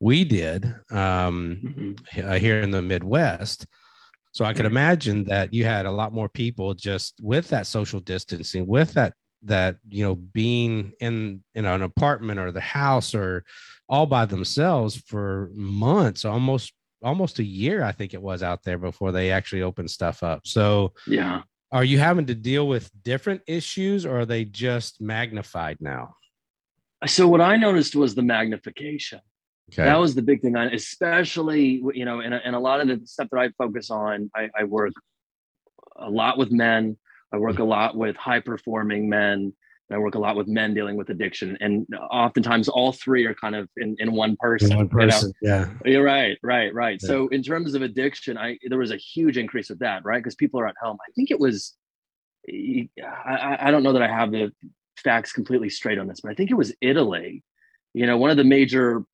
we 0.00 0.24
did 0.24 0.64
um 0.90 1.96
Mhm. 2.12 2.24
uh, 2.24 2.38
here 2.38 2.60
in 2.60 2.70
the 2.70 2.82
midwest 2.82 3.66
so 4.36 4.44
i 4.44 4.52
could 4.52 4.66
mm-hmm. 4.66 4.76
imagine 4.76 5.24
that 5.24 5.54
you 5.54 5.64
had 5.64 5.86
a 5.86 5.90
lot 5.90 6.12
more 6.12 6.28
people 6.28 6.74
just 6.74 7.14
with 7.22 7.48
that 7.48 7.66
social 7.66 8.00
distancing 8.00 8.66
with 8.66 8.92
that 8.92 9.14
that 9.42 9.76
you 9.88 10.04
know 10.04 10.14
being 10.14 10.92
in 11.00 11.42
in 11.54 11.64
an 11.64 11.82
apartment 11.82 12.38
or 12.38 12.52
the 12.52 12.60
house 12.60 13.14
or 13.14 13.44
all 13.88 14.04
by 14.04 14.26
themselves 14.26 14.96
for 15.06 15.50
months 15.54 16.24
almost 16.24 16.72
almost 17.02 17.38
a 17.38 17.44
year 17.44 17.82
i 17.82 17.92
think 17.92 18.12
it 18.12 18.20
was 18.20 18.42
out 18.42 18.62
there 18.62 18.78
before 18.78 19.12
they 19.12 19.30
actually 19.30 19.62
opened 19.62 19.90
stuff 19.90 20.22
up. 20.22 20.46
So 20.46 20.92
yeah. 21.06 21.42
are 21.72 21.84
you 21.84 21.98
having 21.98 22.26
to 22.26 22.34
deal 22.34 22.68
with 22.68 22.90
different 23.02 23.42
issues 23.46 24.04
or 24.04 24.20
are 24.20 24.26
they 24.26 24.44
just 24.44 25.00
magnified 25.00 25.78
now? 25.80 26.14
so 27.06 27.28
what 27.28 27.40
i 27.40 27.56
noticed 27.56 27.94
was 27.94 28.14
the 28.14 28.22
magnification 28.22 29.20
Okay. 29.72 29.82
that 29.82 29.98
was 29.98 30.14
the 30.14 30.22
big 30.22 30.42
thing 30.42 30.54
on 30.56 30.68
especially 30.68 31.82
you 31.92 32.04
know 32.04 32.20
and, 32.20 32.32
and 32.34 32.54
a 32.54 32.58
lot 32.58 32.80
of 32.80 32.86
the 32.86 33.04
stuff 33.04 33.28
that 33.32 33.38
i 33.38 33.48
focus 33.58 33.90
on 33.90 34.30
I, 34.34 34.48
I 34.56 34.64
work 34.64 34.92
a 35.96 36.08
lot 36.08 36.38
with 36.38 36.52
men 36.52 36.96
i 37.32 37.36
work 37.36 37.54
a 37.54 37.62
mm-hmm. 37.62 37.70
lot 37.70 37.96
with 37.96 38.16
high 38.16 38.40
performing 38.40 39.08
men 39.08 39.52
and 39.88 39.96
i 39.96 39.98
work 39.98 40.14
a 40.14 40.20
lot 40.20 40.36
with 40.36 40.46
men 40.46 40.72
dealing 40.72 40.96
with 40.96 41.10
addiction 41.10 41.58
and 41.60 41.84
oftentimes 42.10 42.68
all 42.68 42.92
three 42.92 43.24
are 43.24 43.34
kind 43.34 43.56
of 43.56 43.68
in, 43.76 43.96
in 43.98 44.12
one 44.12 44.36
person 44.38 44.68
one 44.68 44.78
you 44.78 44.84
know? 44.84 44.88
person. 44.88 45.32
Yeah. 45.42 45.68
You're 45.84 46.04
right, 46.04 46.38
right, 46.42 46.72
right. 46.72 46.98
Yeah. 47.02 47.06
So 47.06 47.28
in 47.28 47.42
terms 47.42 47.74
of 47.74 47.82
addiction, 47.82 48.38
I 48.38 48.58
there 48.68 48.78
was 48.78 48.90
a 48.90 48.96
huge 48.96 49.36
increase 49.36 49.68
with 49.68 49.80
that, 49.80 50.04
right? 50.04 50.18
Because 50.18 50.34
people 50.34 50.60
are 50.60 50.66
at 50.66 50.74
home. 50.80 50.96
I 51.06 51.12
think 51.12 51.30
it 51.30 51.38
was, 51.38 51.74
I 52.48 52.88
I 53.60 53.70
don't 53.70 53.82
know 53.82 53.92
that 53.92 54.02
I 54.02 54.08
have 54.08 54.30
the 54.32 54.52
facts 55.02 55.32
completely 55.32 55.70
straight 55.70 55.98
on 55.98 56.06
this, 56.06 56.20
but 56.20 56.30
I 56.30 56.34
think 56.34 56.50
it 56.50 56.54
was 56.54 56.74
Italy. 56.80 57.42
You 57.94 58.06
know, 58.06 58.18
one 58.18 58.30
of 58.30 58.36
the 58.36 58.44
major 58.44 59.04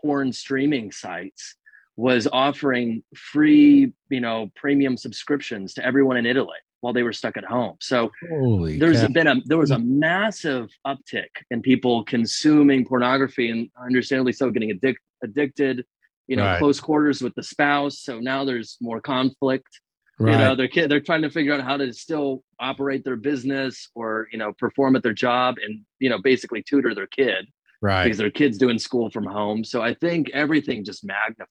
porn 0.00 0.32
streaming 0.32 0.90
sites 0.92 1.54
was 1.96 2.28
offering 2.32 3.02
free, 3.16 3.92
you 4.08 4.20
know, 4.20 4.50
premium 4.54 4.96
subscriptions 4.96 5.74
to 5.74 5.84
everyone 5.84 6.16
in 6.16 6.26
Italy 6.26 6.58
while 6.80 6.92
they 6.92 7.02
were 7.02 7.12
stuck 7.12 7.36
at 7.36 7.44
home. 7.44 7.74
So 7.80 8.10
Holy 8.30 8.78
there's 8.78 9.00
cow. 9.00 9.08
been 9.08 9.26
a 9.26 9.34
there 9.46 9.58
was 9.58 9.72
a 9.72 9.78
massive 9.80 10.68
uptick 10.86 11.26
in 11.50 11.60
people 11.60 12.04
consuming 12.04 12.84
pornography 12.84 13.50
and 13.50 13.68
understandably 13.84 14.32
so 14.32 14.50
getting 14.50 14.70
addic- 14.78 14.94
addicted 15.24 15.84
you 16.28 16.36
know 16.36 16.44
Right. 16.44 16.58
close 16.60 16.78
quarters 16.78 17.20
with 17.20 17.34
the 17.34 17.42
spouse 17.42 17.98
so 18.00 18.20
now 18.20 18.44
there's 18.44 18.76
more 18.80 19.00
conflict 19.00 19.80
right. 20.20 20.32
you 20.32 20.38
know 20.38 20.54
their 20.54 20.68
kid 20.68 20.88
they're 20.88 21.00
trying 21.00 21.22
to 21.22 21.30
figure 21.30 21.52
out 21.54 21.62
how 21.62 21.76
to 21.78 21.92
still 21.92 22.44
operate 22.60 23.02
their 23.02 23.16
business 23.16 23.88
or 23.96 24.28
you 24.30 24.38
know 24.38 24.52
perform 24.52 24.94
at 24.94 25.02
their 25.02 25.12
job 25.14 25.56
and 25.64 25.80
you 25.98 26.08
know 26.10 26.18
basically 26.22 26.62
tutor 26.62 26.94
their 26.94 27.08
kid 27.08 27.46
right. 27.80 28.04
because 28.04 28.18
their 28.18 28.30
kids 28.30 28.58
doing 28.58 28.78
school 28.78 29.10
from 29.10 29.24
home 29.24 29.64
so 29.64 29.80
i 29.82 29.94
think 29.94 30.30
everything 30.32 30.84
just 30.84 31.04
magnified 31.04 31.46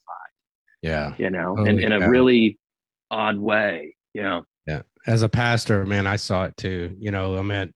Yeah. 0.82 1.14
you 1.18 1.30
know 1.30 1.56
in, 1.58 1.66
Holy 1.66 1.84
in 1.84 1.92
a 1.92 2.00
cow. 2.00 2.08
really 2.08 2.58
odd 3.10 3.38
way 3.38 3.96
you 4.14 4.22
know 4.22 4.44
Yeah. 4.66 4.82
As 5.06 5.22
a 5.22 5.28
pastor, 5.28 5.86
man, 5.86 6.06
I 6.06 6.16
saw 6.16 6.44
it 6.44 6.56
too. 6.58 6.94
You 6.98 7.10
know, 7.10 7.38
I 7.38 7.42
mean, 7.42 7.72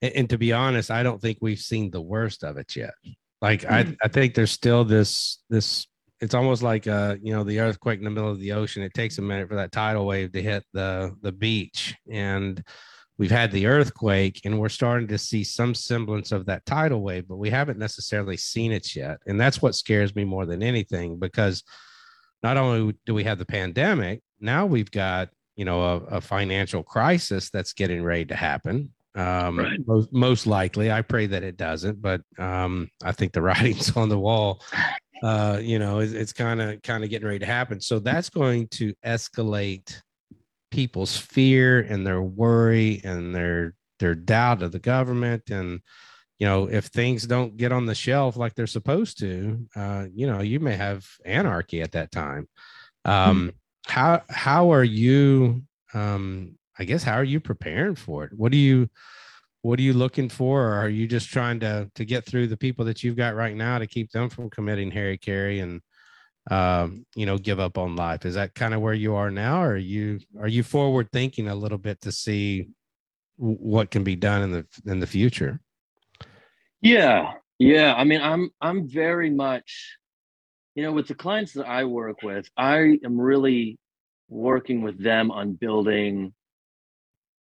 and, 0.00 0.12
and 0.16 0.30
to 0.30 0.38
be 0.38 0.52
honest, 0.54 0.90
I 0.90 1.02
don't 1.02 1.20
think 1.20 1.38
we've 1.42 1.58
seen 1.58 1.90
the 1.90 2.00
worst 2.00 2.42
of 2.42 2.56
it 2.56 2.74
yet. 2.74 2.94
Like 3.42 3.66
I, 3.66 3.94
I 4.02 4.08
think 4.08 4.32
there's 4.34 4.52
still 4.52 4.84
this 4.84 5.42
this 5.50 5.86
it's 6.20 6.32
almost 6.34 6.62
like 6.62 6.86
uh, 6.86 7.16
you 7.20 7.34
know, 7.34 7.44
the 7.44 7.60
earthquake 7.60 7.98
in 7.98 8.04
the 8.04 8.10
middle 8.10 8.30
of 8.30 8.40
the 8.40 8.52
ocean. 8.52 8.82
It 8.82 8.94
takes 8.94 9.18
a 9.18 9.22
minute 9.22 9.48
for 9.50 9.56
that 9.56 9.72
tidal 9.72 10.06
wave 10.06 10.32
to 10.32 10.40
hit 10.40 10.64
the 10.72 11.14
the 11.20 11.32
beach. 11.32 11.94
And 12.10 12.64
we've 13.18 13.30
had 13.30 13.52
the 13.52 13.66
earthquake 13.66 14.40
and 14.44 14.58
we're 14.58 14.68
starting 14.68 15.08
to 15.08 15.18
see 15.18 15.44
some 15.44 15.74
semblance 15.74 16.32
of 16.32 16.46
that 16.46 16.66
tidal 16.66 17.02
wave, 17.02 17.28
but 17.28 17.36
we 17.36 17.50
haven't 17.50 17.78
necessarily 17.78 18.36
seen 18.36 18.72
it 18.72 18.96
yet. 18.96 19.18
And 19.26 19.40
that's 19.40 19.62
what 19.62 19.74
scares 19.74 20.14
me 20.14 20.24
more 20.24 20.46
than 20.46 20.62
anything 20.62 21.18
because 21.18 21.62
not 22.42 22.56
only 22.56 22.94
do 23.06 23.14
we 23.14 23.24
have 23.24 23.38
the 23.38 23.46
pandemic, 23.46 24.20
now 24.40 24.66
we've 24.66 24.90
got 24.90 25.30
you 25.56 25.64
know 25.64 25.82
a, 25.82 26.16
a 26.16 26.20
financial 26.20 26.82
crisis 26.82 27.50
that's 27.50 27.72
getting 27.72 28.02
ready 28.02 28.24
to 28.26 28.36
happen. 28.36 28.92
Um, 29.16 29.58
Right. 29.60 29.78
most, 29.86 30.12
most 30.12 30.46
likely, 30.46 30.90
I 30.90 31.00
pray 31.02 31.26
that 31.26 31.44
it 31.44 31.56
doesn't, 31.56 32.02
but 32.02 32.20
um, 32.38 32.90
I 33.04 33.12
think 33.12 33.32
the 33.32 33.42
writing's 33.48 33.96
on 33.96 34.08
the 34.08 34.18
wall. 34.18 34.60
Uh, 35.22 35.58
you 35.62 35.78
know, 35.78 36.00
it's, 36.00 36.12
it's 36.12 36.32
kind 36.32 36.60
of 36.60 36.82
kind 36.82 37.04
of 37.04 37.10
getting 37.10 37.26
ready 37.26 37.38
to 37.38 37.46
happen. 37.46 37.80
So 37.80 37.98
that's 38.00 38.28
going 38.28 38.68
to 38.68 38.92
escalate 39.06 39.96
people's 40.74 41.16
fear 41.16 41.80
and 41.80 42.04
their 42.04 42.20
worry 42.20 43.00
and 43.04 43.32
their 43.32 43.74
their 44.00 44.16
doubt 44.16 44.60
of 44.60 44.72
the 44.72 44.80
government. 44.80 45.48
And 45.50 45.80
you 46.40 46.46
know 46.48 46.68
if 46.68 46.86
things 46.86 47.26
don't 47.26 47.56
get 47.56 47.70
on 47.70 47.86
the 47.86 47.94
shelf 47.94 48.36
like 48.36 48.54
they're 48.54 48.66
supposed 48.66 49.20
to 49.20 49.68
uh 49.76 50.06
you 50.12 50.26
know 50.26 50.40
you 50.40 50.58
may 50.58 50.74
have 50.74 51.06
anarchy 51.24 51.80
at 51.80 51.92
that 51.92 52.10
time. 52.10 52.48
Um 53.04 53.52
how 53.86 54.22
how 54.28 54.72
are 54.72 54.84
you 54.84 55.62
um 55.92 56.56
i 56.78 56.84
guess 56.84 57.04
how 57.04 57.14
are 57.14 57.24
you 57.24 57.38
preparing 57.38 57.94
for 57.94 58.24
it? 58.24 58.32
What 58.34 58.50
do 58.50 58.58
you 58.58 58.88
what 59.62 59.78
are 59.78 59.82
you 59.82 59.94
looking 59.94 60.28
for? 60.28 60.60
Or 60.68 60.74
are 60.74 60.88
you 60.88 61.06
just 61.06 61.28
trying 61.28 61.60
to 61.60 61.88
to 61.94 62.04
get 62.04 62.26
through 62.26 62.48
the 62.48 62.56
people 62.56 62.84
that 62.86 63.04
you've 63.04 63.16
got 63.16 63.36
right 63.36 63.54
now 63.54 63.78
to 63.78 63.86
keep 63.86 64.10
them 64.10 64.28
from 64.28 64.50
committing 64.50 64.90
hari-kari 64.90 65.60
and 65.60 65.80
um 66.50 67.06
you 67.14 67.24
know 67.24 67.38
give 67.38 67.58
up 67.58 67.78
on 67.78 67.96
life 67.96 68.26
is 68.26 68.34
that 68.34 68.54
kind 68.54 68.74
of 68.74 68.80
where 68.80 68.94
you 68.94 69.14
are 69.14 69.30
now 69.30 69.62
or 69.62 69.72
are 69.72 69.76
you 69.76 70.20
are 70.38 70.48
you 70.48 70.62
forward 70.62 71.08
thinking 71.10 71.48
a 71.48 71.54
little 71.54 71.78
bit 71.78 72.00
to 72.02 72.12
see 72.12 72.68
what 73.36 73.90
can 73.90 74.04
be 74.04 74.14
done 74.14 74.42
in 74.42 74.52
the 74.52 74.66
in 74.86 75.00
the 75.00 75.06
future 75.06 75.60
Yeah, 76.84 77.32
yeah. 77.58 77.94
I 77.94 78.04
mean, 78.04 78.20
I'm 78.20 78.50
I'm 78.60 78.86
very 78.86 79.30
much, 79.30 79.96
you 80.74 80.82
know, 80.82 80.92
with 80.92 81.08
the 81.08 81.14
clients 81.14 81.54
that 81.54 81.66
I 81.66 81.84
work 81.84 82.22
with, 82.22 82.46
I 82.58 82.98
am 83.02 83.18
really 83.18 83.78
working 84.28 84.82
with 84.82 85.02
them 85.02 85.30
on 85.30 85.54
building 85.54 86.34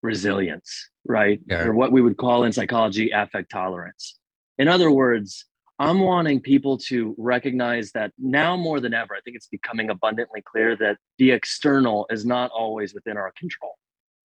resilience, 0.01 0.89
right? 1.05 1.39
Yeah. 1.45 1.65
Or 1.65 1.73
what 1.73 1.91
we 1.91 2.01
would 2.01 2.17
call 2.17 2.43
in 2.43 2.53
psychology 2.53 3.11
affect 3.11 3.51
tolerance. 3.51 4.17
In 4.57 4.67
other 4.67 4.89
words, 4.89 5.45
I'm 5.79 5.99
wanting 6.01 6.41
people 6.41 6.77
to 6.89 7.15
recognize 7.17 7.91
that 7.93 8.11
now 8.17 8.57
more 8.57 8.81
than 8.81 8.93
ever, 8.93 9.15
I 9.15 9.21
think 9.21 9.37
it's 9.37 9.47
becoming 9.47 9.89
abundantly 9.89 10.41
clear 10.41 10.75
that 10.75 10.97
the 11.17 11.31
external 11.31 12.05
is 12.09 12.25
not 12.25 12.51
always 12.51 12.93
within 12.93 13.15
our 13.15 13.31
control. 13.37 13.75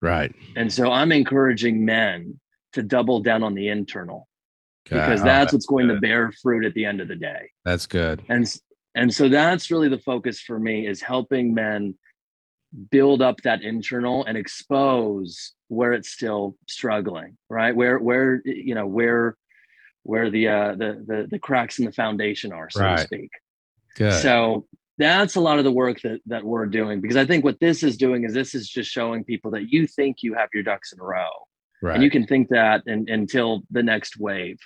Right. 0.03 0.35
And 0.57 0.73
so 0.73 0.91
I'm 0.91 1.13
encouraging 1.13 1.85
men 1.85 2.41
to 2.73 2.83
double 2.83 3.21
down 3.21 3.45
on 3.45 3.55
the 3.55 3.69
internal 3.69 4.29
because 4.85 5.21
Oh, 5.23 5.25
that's 5.25 5.53
what's 5.53 5.67
going 5.67 5.89
to 5.89 6.01
bear 6.01 6.33
fruit 6.43 6.65
at 6.65 6.75
the 6.75 6.85
end 6.85 7.01
of 7.01 7.09
the 7.09 7.17
day. 7.17 7.51
That's 7.65 7.87
good. 7.87 8.23
And 8.29 8.53
and 8.97 9.13
so 9.13 9.29
that's 9.29 9.71
really 9.71 9.89
the 9.89 9.99
focus 9.99 10.41
for 10.41 10.59
me 10.59 10.87
is 10.87 11.01
helping 11.01 11.55
men 11.55 11.95
build 12.91 13.23
up 13.23 13.41
that 13.43 13.63
internal 13.63 14.25
and 14.25 14.37
expose 14.37 15.53
where 15.69 15.93
it's 15.93 16.11
still 16.11 16.57
struggling, 16.69 17.37
right? 17.49 17.75
Where 17.75 17.99
where 17.99 18.43
you 18.45 18.75
know 18.75 18.87
where 18.87 19.37
where 20.05 20.31
the 20.31 20.49
uh 20.49 20.73
the 20.77 21.05
the, 21.07 21.29
the 21.33 21.39
cracks 21.39 21.79
in 21.79 21.85
the 21.85 21.93
foundation 21.93 22.53
are, 22.53 22.71
so 22.71 22.81
Right. 22.81 22.99
to 22.99 23.05
speak. 23.05 23.31
Good. 23.97 24.23
So 24.23 24.67
that's 24.97 25.35
a 25.35 25.41
lot 25.41 25.59
of 25.59 25.65
the 25.65 25.73
work 25.73 26.01
that 26.03 26.21
that 26.27 26.45
we're 26.45 26.67
doing 26.67 27.01
because 27.01 27.17
I 27.17 27.27
think 27.27 27.45
what 27.45 27.59
this 27.61 27.83
is 27.83 27.97
doing 27.97 28.25
is 28.25 28.33
this 28.33 28.55
is 28.55 28.69
just 28.69 28.91
showing 28.91 29.25
people 29.25 29.51
that 29.51 29.73
you 29.73 29.87
think 29.87 30.19
you 30.23 30.35
have 30.35 30.49
your 30.55 30.63
ducks 30.63 30.93
in 30.93 31.01
a 31.01 31.05
row 31.05 31.29
right. 31.83 31.95
and 31.95 32.05
you 32.05 32.11
can 32.11 32.27
think 32.27 32.49
that 32.51 32.83
and, 32.87 33.09
until 33.09 33.63
the 33.71 33.83
next 33.83 34.19
wave. 34.19 34.59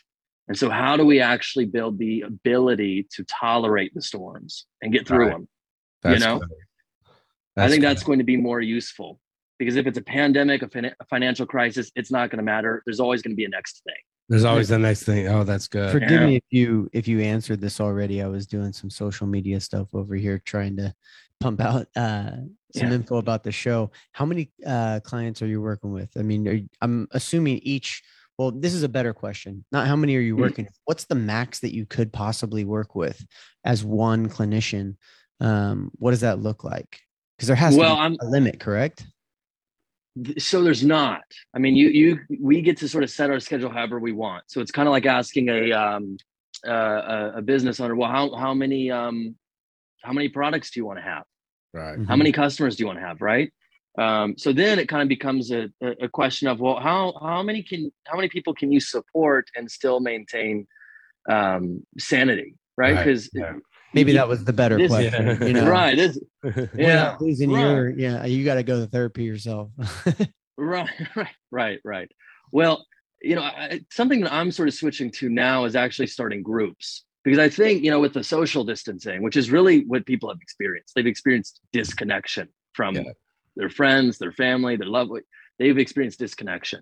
And 0.49 0.59
so, 0.59 0.71
how 0.71 0.97
do 0.97 1.05
we 1.05 1.21
actually 1.21 1.67
build 1.67 1.99
the 1.99 2.23
ability 2.23 3.07
to 3.13 3.25
tolerate 3.25 3.93
the 3.95 4.01
storms 4.03 4.67
and 4.81 4.93
get 4.93 5.07
through 5.07 5.27
Right. 5.27 5.33
them? 5.33 5.49
That's 6.03 6.21
know. 6.21 6.41
I 7.57 7.69
think 7.69 7.83
good. 7.83 7.89
that's 7.89 8.03
going 8.03 8.19
to 8.19 8.25
be 8.25 8.37
more 8.37 8.61
useful 8.61 9.21
because 9.59 9.77
if 9.77 9.87
it's 9.87 9.99
a 9.99 10.03
pandemic, 10.03 10.63
a, 10.63 10.69
fin- 10.69 10.95
a 10.99 11.05
financial 11.11 11.45
crisis, 11.45 11.91
it's 11.97 12.11
not 12.11 12.31
going 12.31 12.39
to 12.39 12.45
matter. 12.45 12.83
There's 12.87 13.01
always 13.01 13.21
going 13.21 13.33
to 13.33 13.37
be 13.37 13.45
a 13.45 13.49
next 13.49 13.83
thing. 13.85 13.95
There's 14.29 14.45
always 14.45 14.69
the 14.69 14.79
next 14.79 15.05
thing. 15.05 15.27
Oh, 15.29 15.43
that's 15.45 15.69
good. 15.69 15.91
Forgive 15.91 16.11
Yeah. 16.11 16.27
me 16.27 16.37
if 16.37 16.45
you 16.51 16.89
if 16.93 17.09
you 17.09 17.21
answered 17.21 17.61
this 17.61 17.81
already. 17.81 18.21
I 18.23 18.29
was 18.29 18.47
doing 18.47 18.73
some 18.73 18.91
social 18.91 19.27
media 19.27 19.59
stuff 19.61 19.89
over 19.95 20.15
here 20.15 20.39
trying 20.45 20.77
to 20.77 20.95
pump 21.41 21.61
out 21.61 21.87
uh, 21.97 22.33
some 22.75 22.89
Yeah. 22.89 22.93
info 22.95 23.17
about 23.17 23.43
the 23.43 23.53
show. 23.53 23.91
How 24.13 24.27
many 24.27 24.51
uh, 24.67 25.01
clients 25.01 25.41
are 25.41 25.47
you 25.47 25.63
working 25.63 25.93
with? 25.93 26.11
I 26.17 26.23
mean, 26.23 26.47
are 26.47 26.53
you- 26.53 26.69
I'm 26.83 27.09
assuming 27.13 27.59
each. 27.63 28.03
Well, 28.39 28.53
this 28.53 28.73
is 28.75 28.85
a 28.85 28.89
better 28.89 29.13
question. 29.13 29.65
Not 29.73 29.89
how 29.89 29.97
many 29.97 30.15
are 30.15 30.21
you 30.21 30.37
Mhm. 30.37 30.41
working? 30.41 30.65
with, 30.67 30.79
What's 30.85 31.07
the 31.07 31.15
max 31.17 31.59
that 31.61 31.75
you 31.75 31.87
could 31.87 32.13
possibly 32.13 32.65
work 32.65 32.95
with 32.95 33.25
as 33.65 33.83
one 33.85 34.29
clinician? 34.29 34.97
Um, 35.41 35.91
what 35.95 36.11
does 36.13 36.21
that 36.21 36.39
look 36.41 36.63
like? 36.65 37.01
Because 37.37 37.47
there 37.49 37.57
has 37.57 37.75
Well, 37.77 37.97
to 37.97 38.03
I'm- 38.03 38.17
a 38.21 38.27
limit, 38.27 38.61
correct? 38.61 39.07
Th- 40.25 40.43
So 40.43 40.63
there's 40.63 40.85
not. 40.85 41.23
I 41.55 41.59
mean, 41.59 41.77
you 41.77 41.89
you 41.89 42.19
we 42.41 42.63
get 42.63 42.77
to 42.79 42.89
sort 42.89 43.05
of 43.05 43.11
set 43.11 43.31
our 43.31 43.41
schedule 43.41 43.71
however 43.71 43.99
we 43.99 44.13
want. 44.13 44.45
So 44.49 44.61
it's 44.61 44.71
kind 44.73 44.89
of 44.89 44.93
like 44.93 45.07
asking 45.07 45.49
a 45.49 45.73
um 45.73 46.17
uh, 46.67 46.71
a, 46.73 47.33
a 47.37 47.43
business 47.43 47.79
owner, 47.81 47.95
well, 47.95 48.11
how 48.11 48.35
how 48.35 48.55
many 48.55 48.91
um 48.91 49.37
how 50.03 50.13
many 50.13 50.29
products 50.29 50.71
do 50.71 50.81
you 50.81 50.87
want 50.87 50.99
to 50.99 51.05
have? 51.05 51.25
right. 51.73 51.99
how 52.07 52.17
many 52.17 52.33
customers 52.33 52.77
do 52.77 52.83
you 52.83 52.87
want 52.87 52.99
to 52.99 53.05
have 53.05 53.21
right 53.21 53.53
um, 53.99 54.37
so 54.39 54.53
then 54.53 54.79
it 54.79 54.89
kind 54.89 55.03
of 55.03 55.09
becomes 55.09 55.51
a, 55.51 55.69
a 55.83 56.05
a 56.05 56.09
question 56.09 56.49
of 56.49 56.61
well 56.61 56.79
how 56.79 57.15
how 57.21 57.43
many 57.43 57.63
can 57.63 57.91
how 58.07 58.17
many 58.17 58.29
people 58.29 58.55
can 58.55 58.71
you 58.73 58.81
support 58.81 59.49
and 59.57 59.71
still 59.71 60.01
maintain 60.01 60.67
um, 61.29 61.85
sanity 61.99 62.55
right 62.77 62.95
Right, 62.95 63.05
because 63.05 63.29
yeah. 63.35 63.55
Maybe 63.95 64.13
that 64.13 64.29
was 64.29 64.45
the 64.45 64.53
better 64.53 64.77
This- 64.77 64.89
question. 64.91 65.27
Yeah. 65.27 65.45
You 65.47 65.53
know, 65.55 65.69
right 65.71 65.97
this, 65.97 66.19
yeah 66.75 67.17
losing 67.21 67.51
right. 67.51 67.61
your 67.63 67.91
yeah. 67.91 68.25
You 68.27 68.45
got 68.45 68.55
to 68.57 68.63
go 68.63 68.81
to 68.81 68.87
therapy 68.87 69.25
yourself. 69.25 69.71
right 70.59 70.91
right 71.17 71.29
right 71.53 71.79
right 71.85 72.11
well 72.53 72.85
you 73.23 73.35
know 73.37 73.43
I, 73.43 73.81
something 73.93 74.21
that 74.23 74.33
i'm 74.33 74.51
sort 74.51 74.69
of 74.69 74.75
switching 74.75 75.09
to 75.13 75.29
now 75.29 75.65
is 75.67 75.77
actually 75.77 76.09
starting 76.09 76.43
groups 76.43 77.05
because 77.23 77.39
i 77.39 77.49
think 77.49 77.85
you 77.85 77.93
know 77.93 78.01
with 78.01 78.13
the 78.13 78.25
social 78.25 78.65
distancing 78.65 79.23
which 79.23 79.37
is 79.37 79.53
really 79.53 79.85
what 79.85 80.05
people 80.05 80.29
have 80.29 80.39
experienced 80.43 80.95
they've 80.97 81.07
experienced 81.07 81.61
disconnection 81.73 82.49
from 82.73 82.97
Yeah. 82.97 83.03
their 83.55 83.71
friends 83.71 84.19
their 84.19 84.33
family 84.33 84.75
their 84.77 84.89
loved 84.89 85.11
one- 85.13 85.23
they've 85.61 85.79
experienced 85.79 86.19
disconnection 86.19 86.81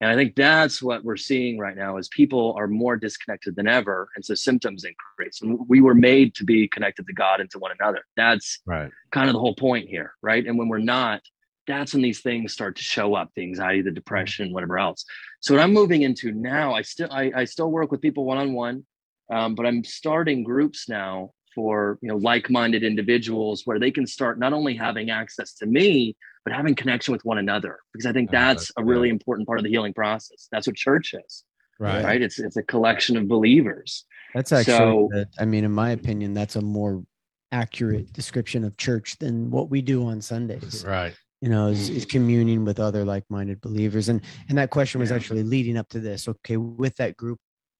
and 0.00 0.10
i 0.10 0.14
think 0.14 0.34
that's 0.34 0.82
what 0.82 1.04
we're 1.04 1.16
seeing 1.16 1.58
right 1.58 1.76
now 1.76 1.96
is 1.96 2.08
people 2.08 2.54
are 2.58 2.66
more 2.68 2.96
disconnected 2.96 3.56
than 3.56 3.66
ever 3.66 4.08
and 4.14 4.24
so 4.24 4.34
symptoms 4.34 4.84
increase 4.84 5.40
and 5.42 5.58
we 5.68 5.80
were 5.80 5.94
made 5.94 6.34
to 6.34 6.44
be 6.44 6.68
connected 6.68 7.06
to 7.06 7.12
god 7.12 7.40
and 7.40 7.50
to 7.50 7.58
one 7.58 7.72
another 7.80 8.04
that's 8.16 8.60
Right. 8.66 8.90
kind 9.10 9.28
of 9.28 9.34
the 9.34 9.40
whole 9.40 9.54
point 9.54 9.88
here, 9.88 10.12
right? 10.22 10.44
And 10.46 10.58
when 10.58 10.68
we're 10.68 10.78
not, 10.78 11.22
that's 11.66 11.92
when 11.94 12.02
these 12.02 12.20
things 12.20 12.52
start 12.52 12.76
to 12.76 12.82
show 12.82 13.14
up, 13.14 13.30
the 13.34 13.42
anxiety, 13.42 13.82
the 13.82 13.90
depression, 13.90 14.52
whatever 14.52 14.78
else. 14.78 15.04
So 15.40 15.54
what 15.54 15.62
I'm 15.62 15.72
moving 15.72 16.02
into 16.02 16.32
now, 16.32 16.74
I 16.74 16.82
still 16.82 17.08
I, 17.10 17.32
I 17.34 17.44
still 17.44 17.70
work 17.70 17.90
with 17.90 18.00
people 18.00 18.24
one 18.24 18.38
on 18.38 18.52
one, 18.52 18.84
but 19.28 19.66
I'm 19.66 19.82
starting 19.84 20.44
groups 20.44 20.88
now 20.88 21.30
for 21.54 21.98
you 22.02 22.08
know 22.08 22.16
like-minded 22.16 22.82
individuals 22.84 23.62
where 23.64 23.78
they 23.78 23.90
can 23.90 24.06
start 24.06 24.38
not 24.38 24.52
only 24.52 24.74
having 24.76 25.10
access 25.10 25.54
to 25.54 25.66
me, 25.66 26.16
but 26.46 26.54
having 26.54 26.76
connection 26.76 27.10
with 27.12 27.24
one 27.24 27.38
another. 27.38 27.80
Because 27.92 28.06
I 28.06 28.12
think 28.12 28.30
Oh, 28.30 28.32
that's 28.32 28.66
that's 28.68 28.72
a 28.78 28.84
really 28.84 29.08
important 29.10 29.46
part 29.48 29.58
of 29.58 29.64
the 29.64 29.70
healing 29.70 29.92
process. 29.92 30.46
That's 30.52 30.66
what 30.68 30.76
church 30.76 31.12
is, 31.12 31.42
Right. 31.80 32.04
right? 32.04 32.22
It's 32.22 32.38
it's 32.38 32.56
a 32.56 32.62
collection 32.62 33.16
of 33.16 33.26
believers. 33.26 34.04
That's 34.32 34.52
actually, 34.52 34.76
So- 34.78 35.08
the- 35.10 35.28
I 35.40 35.44
mean, 35.44 35.64
in 35.64 35.72
my 35.72 35.90
opinion, 35.90 36.34
that's 36.34 36.54
a 36.56 36.60
more 36.62 37.04
accurate 37.50 38.12
description 38.12 38.62
of 38.64 38.76
church 38.76 39.18
than 39.18 39.50
what 39.50 39.70
we 39.70 39.82
do 39.82 40.06
on 40.06 40.20
Sundays. 40.20 40.84
Right. 40.86 41.14
You 41.40 41.48
know, 41.48 41.66
is, 41.68 41.90
is 41.90 42.04
communing 42.04 42.64
with 42.64 42.78
other 42.80 43.04
like-minded 43.04 43.60
believers, 43.60 44.08
and 44.08 44.20
and 44.48 44.56
that 44.56 44.70
question 44.70 45.00
was 45.00 45.10
actually 45.12 45.42
leading 45.42 45.76
up 45.76 45.88
to 45.90 46.00
this. 46.00 46.28
Okay, 46.28 46.56
with 46.56 46.94
that 46.96 47.16
group 47.16 47.38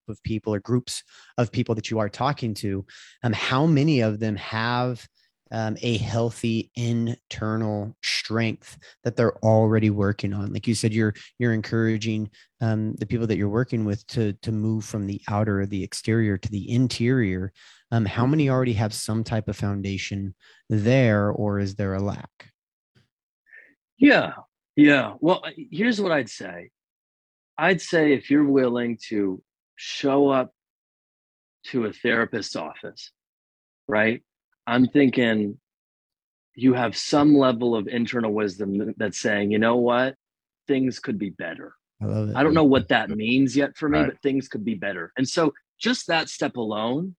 of 0.09 0.21
people 0.25 0.53
or 0.55 0.61
groups 0.61 1.03
of 1.39 1.51
people 1.53 1.75
that 1.77 1.89
you 1.91 1.99
are 2.01 2.09
talking 2.09 2.53
to, 2.55 2.85
um, 3.23 3.33
how 3.33 3.65
many 3.67 4.01
of 4.01 4.19
them 4.21 4.37
have 4.37 5.07
um, 5.51 5.77
a 5.83 5.97
healthy 5.99 6.71
internal 6.75 7.97
strength 8.03 8.79
that 9.05 9.17
they're 9.17 9.39
already 9.39 9.91
working 9.91 10.33
on? 10.33 10.53
Like 10.53 10.67
you 10.67 10.75
said, 10.75 10.93
you're 10.93 11.15
you're 11.39 11.53
encouraging 11.53 12.31
um, 12.61 12.95
the 12.97 13.07
people 13.07 13.27
that 13.27 13.37
you're 13.37 13.49
working 13.49 13.85
with 13.85 14.07
to 14.09 14.33
to 14.35 14.53
move 14.53 14.85
from 14.85 15.07
the 15.07 15.21
outer 15.29 15.67
the 15.67 15.83
exterior 15.83 16.39
to 16.39 16.51
the 16.51 16.71
interior 16.71 17.53
um, 17.93 18.05
how 18.05 18.27
many 18.27 18.49
already 18.49 18.73
have 18.73 18.95
some 18.95 19.23
type 19.23 19.49
of 19.49 19.57
foundation 19.57 20.35
there 20.69 21.31
or 21.31 21.59
is 21.59 21.75
there 21.75 21.95
a 21.95 22.01
lack 22.01 22.51
Yeah. 23.99 24.33
Yeah. 24.75 25.15
Well, 25.21 25.43
here's 25.57 26.01
what 26.01 26.13
I'd 26.13 26.29
say. 26.29 26.71
I'd 27.57 27.81
say 27.81 28.13
if 28.13 28.31
you're 28.31 28.45
willing 28.45 28.99
to 29.09 29.43
show 29.77 30.29
up 30.29 30.53
to 31.69 31.87
a 31.87 31.93
therapist's 31.93 32.57
office, 32.57 33.11
right? 33.89 34.23
I'm 34.67 34.87
thinking 34.87 35.59
you 36.55 36.75
have 36.75 36.97
some 36.97 37.35
level 37.37 37.75
of 37.77 37.87
internal 37.89 38.33
wisdom 38.33 38.95
that's 38.97 39.21
saying, 39.21 39.51
you 39.51 39.59
know 39.59 39.77
what? 39.77 40.15
Things 40.67 40.99
could 40.99 41.19
be 41.19 41.31
better. 41.31 41.75
i 42.01 42.07
love 42.07 42.29
it 42.31 42.37
I 42.37 42.43
don't 42.43 42.55
know 42.55 42.65
what 42.65 42.89
that 42.89 43.11
means 43.11 43.57
yet 43.57 43.77
for 43.77 43.89
me, 43.89 43.99
Right. 43.99 44.09
but 44.09 44.23
things 44.23 44.49
could 44.49 44.65
be 44.65 44.75
better. 44.75 45.13
And 45.17 45.29
so 45.29 45.53
just 45.79 46.07
that 46.09 46.29
step 46.29 46.57
alone 46.57 47.15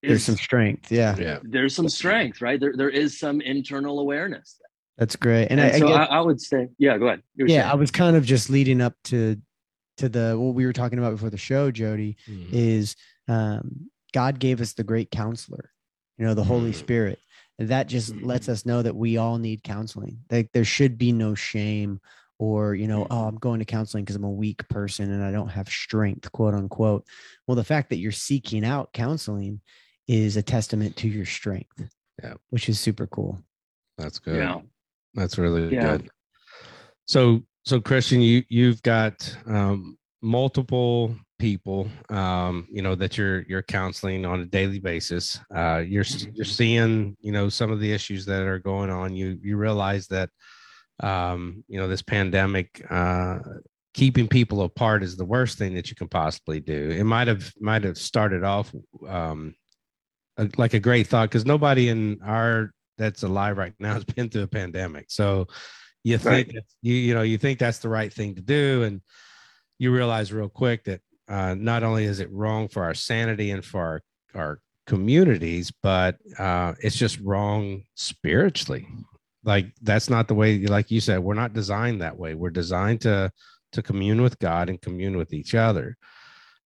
there's 0.00 0.22
some 0.22 0.36
strength 0.36 0.92
yeah 0.92 1.16
Yeah. 1.18 1.38
there's 1.42 1.74
some 1.74 1.88
strength, 1.88 2.40
right? 2.40 2.60
There 2.60 2.72
there 2.76 2.88
is 2.88 3.18
some 3.18 3.40
internal 3.40 3.98
awareness. 3.98 4.60
that's 4.96 5.16
great 5.16 5.48
and, 5.50 5.58
And, 5.60 5.72
I, 5.72 5.76
I 5.76 5.78
so 5.80 5.88
I, 5.92 6.04
I 6.04 6.20
would 6.20 6.40
say, 6.40 6.68
yeah, 6.78 6.96
go 6.98 7.06
ahead. 7.08 7.22
You 7.34 7.44
were 7.44 7.48
yeah 7.50 7.62
saying. 7.62 7.72
i 7.72 7.74
was 7.74 7.90
kind 7.90 8.14
of 8.16 8.24
just 8.24 8.48
leading 8.48 8.80
up 8.80 8.94
to 9.10 9.36
to 9.96 10.08
the 10.08 10.36
what 10.38 10.54
we 10.54 10.64
were 10.66 10.72
talking 10.72 11.00
about 11.00 11.10
before 11.10 11.30
the 11.30 11.36
show 11.36 11.72
jody 11.72 12.16
Mhm. 12.30 12.48
is 12.52 12.94
um, 13.26 13.90
god 14.14 14.38
gave 14.38 14.60
us 14.60 14.72
the 14.74 14.84
great 14.84 15.10
counselor 15.10 15.72
you 16.18 16.26
know 16.26 16.34
the 16.34 16.44
holy 16.44 16.72
Mm. 16.72 16.74
spirit 16.74 17.18
and 17.58 17.68
that 17.70 17.88
just 17.88 18.14
lets 18.16 18.48
us 18.48 18.66
know 18.66 18.82
that 18.82 18.94
we 18.94 19.16
all 19.16 19.38
need 19.38 19.62
counseling 19.62 20.18
like 20.30 20.50
there 20.52 20.64
should 20.64 20.98
be 20.98 21.12
no 21.12 21.34
shame 21.34 22.00
or 22.38 22.74
you 22.74 22.86
know 22.86 23.06
oh 23.10 23.24
i'm 23.24 23.36
going 23.36 23.58
to 23.58 23.64
counseling 23.64 24.04
because 24.04 24.16
i'm 24.16 24.24
a 24.24 24.30
weak 24.30 24.66
person 24.68 25.10
and 25.10 25.24
i 25.24 25.30
don't 25.30 25.48
have 25.48 25.68
strength 25.68 26.30
quote 26.32 26.54
unquote 26.54 27.04
well 27.46 27.54
the 27.56 27.64
fact 27.64 27.88
that 27.90 27.98
you're 27.98 28.12
seeking 28.12 28.64
out 28.64 28.92
counseling 28.92 29.60
is 30.06 30.36
a 30.36 30.42
testament 30.42 30.96
to 30.96 31.08
your 31.08 31.26
strength 31.26 31.84
Yeah. 32.22 32.34
which 32.50 32.68
is 32.68 32.78
super 32.80 33.06
cool 33.06 33.42
That's 33.96 34.18
good. 34.18 34.36
yeah. 34.36 34.60
That's 35.14 35.38
really 35.38 35.74
Yeah. 35.74 35.96
good. 35.98 36.10
So, 37.06 37.42
so 37.64 37.80
Christian, 37.80 38.20
you 38.20 38.44
you've 38.48 38.80
got 38.82 39.36
um, 39.46 39.98
multiple 40.22 41.16
people, 41.38 41.88
um, 42.10 42.66
you 42.70 42.82
know, 42.82 42.94
that 42.94 43.16
you're 43.16 43.42
you're 43.42 43.62
counseling 43.62 44.24
on 44.24 44.40
a 44.40 44.46
daily 44.46 44.78
basis. 44.78 45.38
Uh, 45.54 45.82
you're 45.86 46.04
you're 46.34 46.44
seeing, 46.44 47.16
you 47.20 47.32
know, 47.32 47.48
some 47.48 47.70
of 47.70 47.80
the 47.80 47.92
issues 47.92 48.26
that 48.26 48.42
are 48.42 48.58
going 48.58 48.90
on. 48.90 49.14
You 49.14 49.38
you 49.42 49.56
realize 49.56 50.06
that, 50.08 50.30
um, 51.00 51.64
you 51.68 51.78
know, 51.78 51.88
this 51.88 52.02
pandemic. 52.02 52.84
Uh, 52.90 53.38
keeping 53.94 54.28
people 54.28 54.62
apart 54.62 55.02
is 55.02 55.16
the 55.16 55.24
worst 55.24 55.58
thing 55.58 55.74
that 55.74 55.88
you 55.88 55.96
can 55.96 56.06
possibly 56.06 56.60
do 56.60 56.90
it 56.90 57.02
might 57.02 57.26
have 57.26 57.50
might 57.58 57.82
have 57.82 57.96
started 57.96 58.44
off 58.44 58.72
um 59.08 59.52
a, 60.36 60.48
like 60.56 60.74
a 60.74 60.78
great 60.78 61.06
thought 61.06 61.28
because 61.28 61.46
nobody 61.46 61.88
in 61.88 62.20
our 62.22 62.70
that's 62.98 63.22
alive 63.22 63.56
right 63.56 63.72
now 63.78 63.94
has 63.94 64.04
been 64.16 64.28
through 64.28 64.42
a 64.42 64.48
pandemic. 64.48 65.06
So, 65.08 65.46
you 66.04 66.18
think 66.18 66.52
right. 66.54 66.64
you 66.82 66.94
you 66.94 67.14
know 67.14 67.22
you 67.22 67.38
think 67.38 67.58
that's 67.58 67.78
the 67.78 67.88
right 67.88 68.12
thing 68.12 68.34
to 68.34 68.42
do, 68.42 68.82
and 68.82 69.00
you 69.78 69.92
realize 69.92 70.32
real 70.32 70.48
quick 70.48 70.84
that 70.84 71.00
uh, 71.28 71.54
not 71.54 71.82
only 71.82 72.04
is 72.04 72.20
it 72.20 72.32
wrong 72.32 72.68
for 72.68 72.84
our 72.84 72.94
sanity 72.94 73.50
and 73.50 73.64
for 73.64 73.80
our 73.80 74.02
our 74.34 74.60
communities, 74.86 75.70
but 75.82 76.16
uh, 76.38 76.74
it's 76.80 76.96
just 76.96 77.20
wrong 77.20 77.82
spiritually. 77.94 78.86
Like 79.44 79.66
that's 79.82 80.10
not 80.10 80.28
the 80.28 80.34
way, 80.34 80.58
like 80.66 80.90
you 80.90 81.00
said, 81.00 81.20
we're 81.20 81.34
not 81.34 81.52
designed 81.52 82.00
that 82.00 82.18
way. 82.18 82.34
We're 82.34 82.50
designed 82.50 83.02
to 83.02 83.30
to 83.72 83.82
commune 83.82 84.22
with 84.22 84.38
God 84.38 84.70
and 84.70 84.80
commune 84.80 85.16
with 85.16 85.32
each 85.32 85.54
other. 85.54 85.96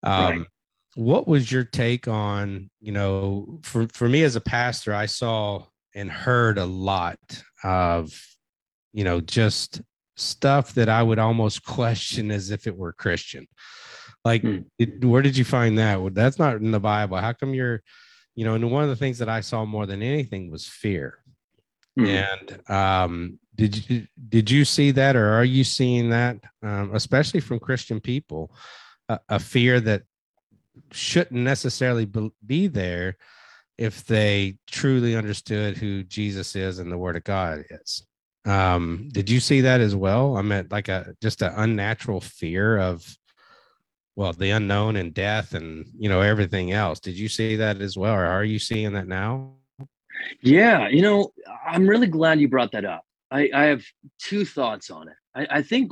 Um, 0.02 0.38
right. 0.38 0.46
What 0.94 1.26
was 1.26 1.50
your 1.50 1.64
take 1.64 2.06
on, 2.06 2.70
you 2.80 2.92
know, 2.92 3.58
for 3.62 3.88
for 3.88 4.08
me 4.08 4.22
as 4.22 4.36
a 4.36 4.40
pastor, 4.40 4.94
I 4.94 5.06
saw 5.06 5.64
and 5.94 6.10
heard 6.10 6.58
a 6.58 6.64
lot 6.64 7.18
of, 7.64 8.12
you 8.92 9.04
know, 9.04 9.20
just 9.20 9.82
stuff 10.16 10.74
that 10.74 10.88
I 10.88 11.02
would 11.02 11.18
almost 11.18 11.64
question 11.66 12.30
as 12.30 12.50
if 12.50 12.66
it 12.66 12.76
were 12.76 12.92
Christian. 12.92 13.46
Like, 14.24 14.42
hmm. 14.42 14.58
it, 14.78 15.04
where 15.04 15.22
did 15.22 15.36
you 15.36 15.44
find 15.44 15.78
that? 15.78 16.14
That's 16.14 16.38
not 16.38 16.56
in 16.56 16.70
the 16.70 16.80
Bible. 16.80 17.16
How 17.16 17.32
come 17.32 17.54
you're, 17.54 17.82
you 18.34 18.44
know, 18.44 18.54
and 18.54 18.70
one 18.70 18.84
of 18.84 18.88
the 18.88 18.96
things 18.96 19.18
that 19.18 19.28
I 19.28 19.40
saw 19.40 19.64
more 19.64 19.86
than 19.86 20.02
anything 20.02 20.50
was 20.50 20.66
fear. 20.66 21.18
Hmm. 21.96 22.06
And 22.06 22.70
um, 22.70 23.38
did 23.54 23.90
you 23.90 24.06
did 24.28 24.50
you 24.50 24.64
see 24.64 24.92
that, 24.92 25.16
or 25.16 25.30
are 25.30 25.44
you 25.44 25.64
seeing 25.64 26.10
that, 26.10 26.38
um, 26.62 26.94
especially 26.94 27.40
from 27.40 27.58
Christian 27.58 28.00
people, 28.00 28.54
a, 29.08 29.18
a 29.28 29.38
fear 29.38 29.80
that 29.80 30.02
shouldn't 30.92 31.40
necessarily 31.40 32.10
be 32.46 32.66
there 32.66 33.16
if 33.78 34.04
they 34.06 34.56
truly 34.66 35.16
understood 35.16 35.76
who 35.76 36.02
Jesus 36.04 36.54
is 36.56 36.78
and 36.78 36.90
the 36.90 36.98
Word 36.98 37.16
of 37.16 37.24
God 37.24 37.64
is. 37.70 38.06
Um, 38.44 39.08
did 39.12 39.30
you 39.30 39.40
see 39.40 39.62
that 39.62 39.80
as 39.80 39.94
well? 39.94 40.36
I 40.36 40.42
meant 40.42 40.72
like 40.72 40.88
a 40.88 41.14
just 41.22 41.42
an 41.42 41.52
unnatural 41.56 42.20
fear 42.20 42.78
of 42.78 43.04
well, 44.16 44.32
the 44.32 44.50
unknown 44.50 44.96
and 44.96 45.14
death 45.14 45.54
and 45.54 45.86
you 45.98 46.08
know 46.08 46.20
everything 46.20 46.72
else. 46.72 47.00
Did 47.00 47.18
you 47.18 47.28
see 47.28 47.56
that 47.56 47.80
as 47.80 47.96
well, 47.96 48.14
or 48.14 48.26
are 48.26 48.44
you 48.44 48.58
seeing 48.58 48.92
that 48.92 49.08
now? 49.08 49.52
Yeah, 50.40 50.88
you 50.88 51.02
know, 51.02 51.32
I'm 51.66 51.86
really 51.86 52.06
glad 52.06 52.40
you 52.40 52.48
brought 52.48 52.72
that 52.72 52.84
up. 52.84 53.04
I, 53.30 53.50
I 53.54 53.64
have 53.64 53.82
two 54.18 54.44
thoughts 54.44 54.90
on 54.90 55.08
it. 55.08 55.16
I, 55.34 55.58
I 55.58 55.62
think 55.62 55.90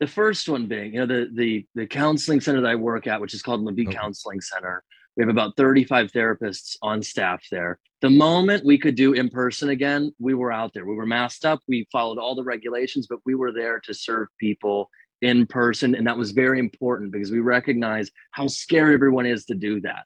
the 0.00 0.06
first 0.06 0.48
one 0.48 0.66
being, 0.66 0.94
you 0.94 1.00
know, 1.00 1.06
the 1.06 1.28
the 1.34 1.66
the 1.74 1.86
counseling 1.86 2.40
center 2.40 2.60
that 2.62 2.70
I 2.70 2.74
work 2.74 3.06
at, 3.06 3.20
which 3.20 3.34
is 3.34 3.42
called 3.42 3.60
LaVie 3.60 3.88
okay. 3.88 3.96
Counseling 3.96 4.40
Center. 4.40 4.82
We 5.16 5.22
have 5.22 5.30
about 5.30 5.56
35 5.56 6.12
therapists 6.12 6.76
on 6.80 7.02
staff 7.02 7.44
there. 7.50 7.80
The 8.02 8.10
moment 8.10 8.64
we 8.64 8.78
could 8.78 8.94
do 8.94 9.14
in 9.14 9.28
person 9.28 9.70
again, 9.70 10.14
we 10.20 10.32
were 10.32 10.52
out 10.52 10.72
there. 10.72 10.86
We 10.86 10.94
were 10.94 11.06
masked 11.06 11.44
up. 11.44 11.58
We 11.66 11.88
followed 11.90 12.18
all 12.18 12.36
the 12.36 12.44
regulations, 12.44 13.08
but 13.08 13.18
we 13.26 13.34
were 13.34 13.50
there 13.50 13.80
to 13.80 13.92
serve 13.92 14.28
people 14.38 14.88
in 15.22 15.46
person. 15.46 15.94
And 15.94 16.06
that 16.06 16.16
was 16.16 16.32
very 16.32 16.58
important 16.58 17.12
because 17.12 17.30
we 17.30 17.40
recognize 17.40 18.10
how 18.30 18.46
scary 18.46 18.94
everyone 18.94 19.26
is 19.26 19.44
to 19.46 19.54
do 19.54 19.80
that. 19.82 20.04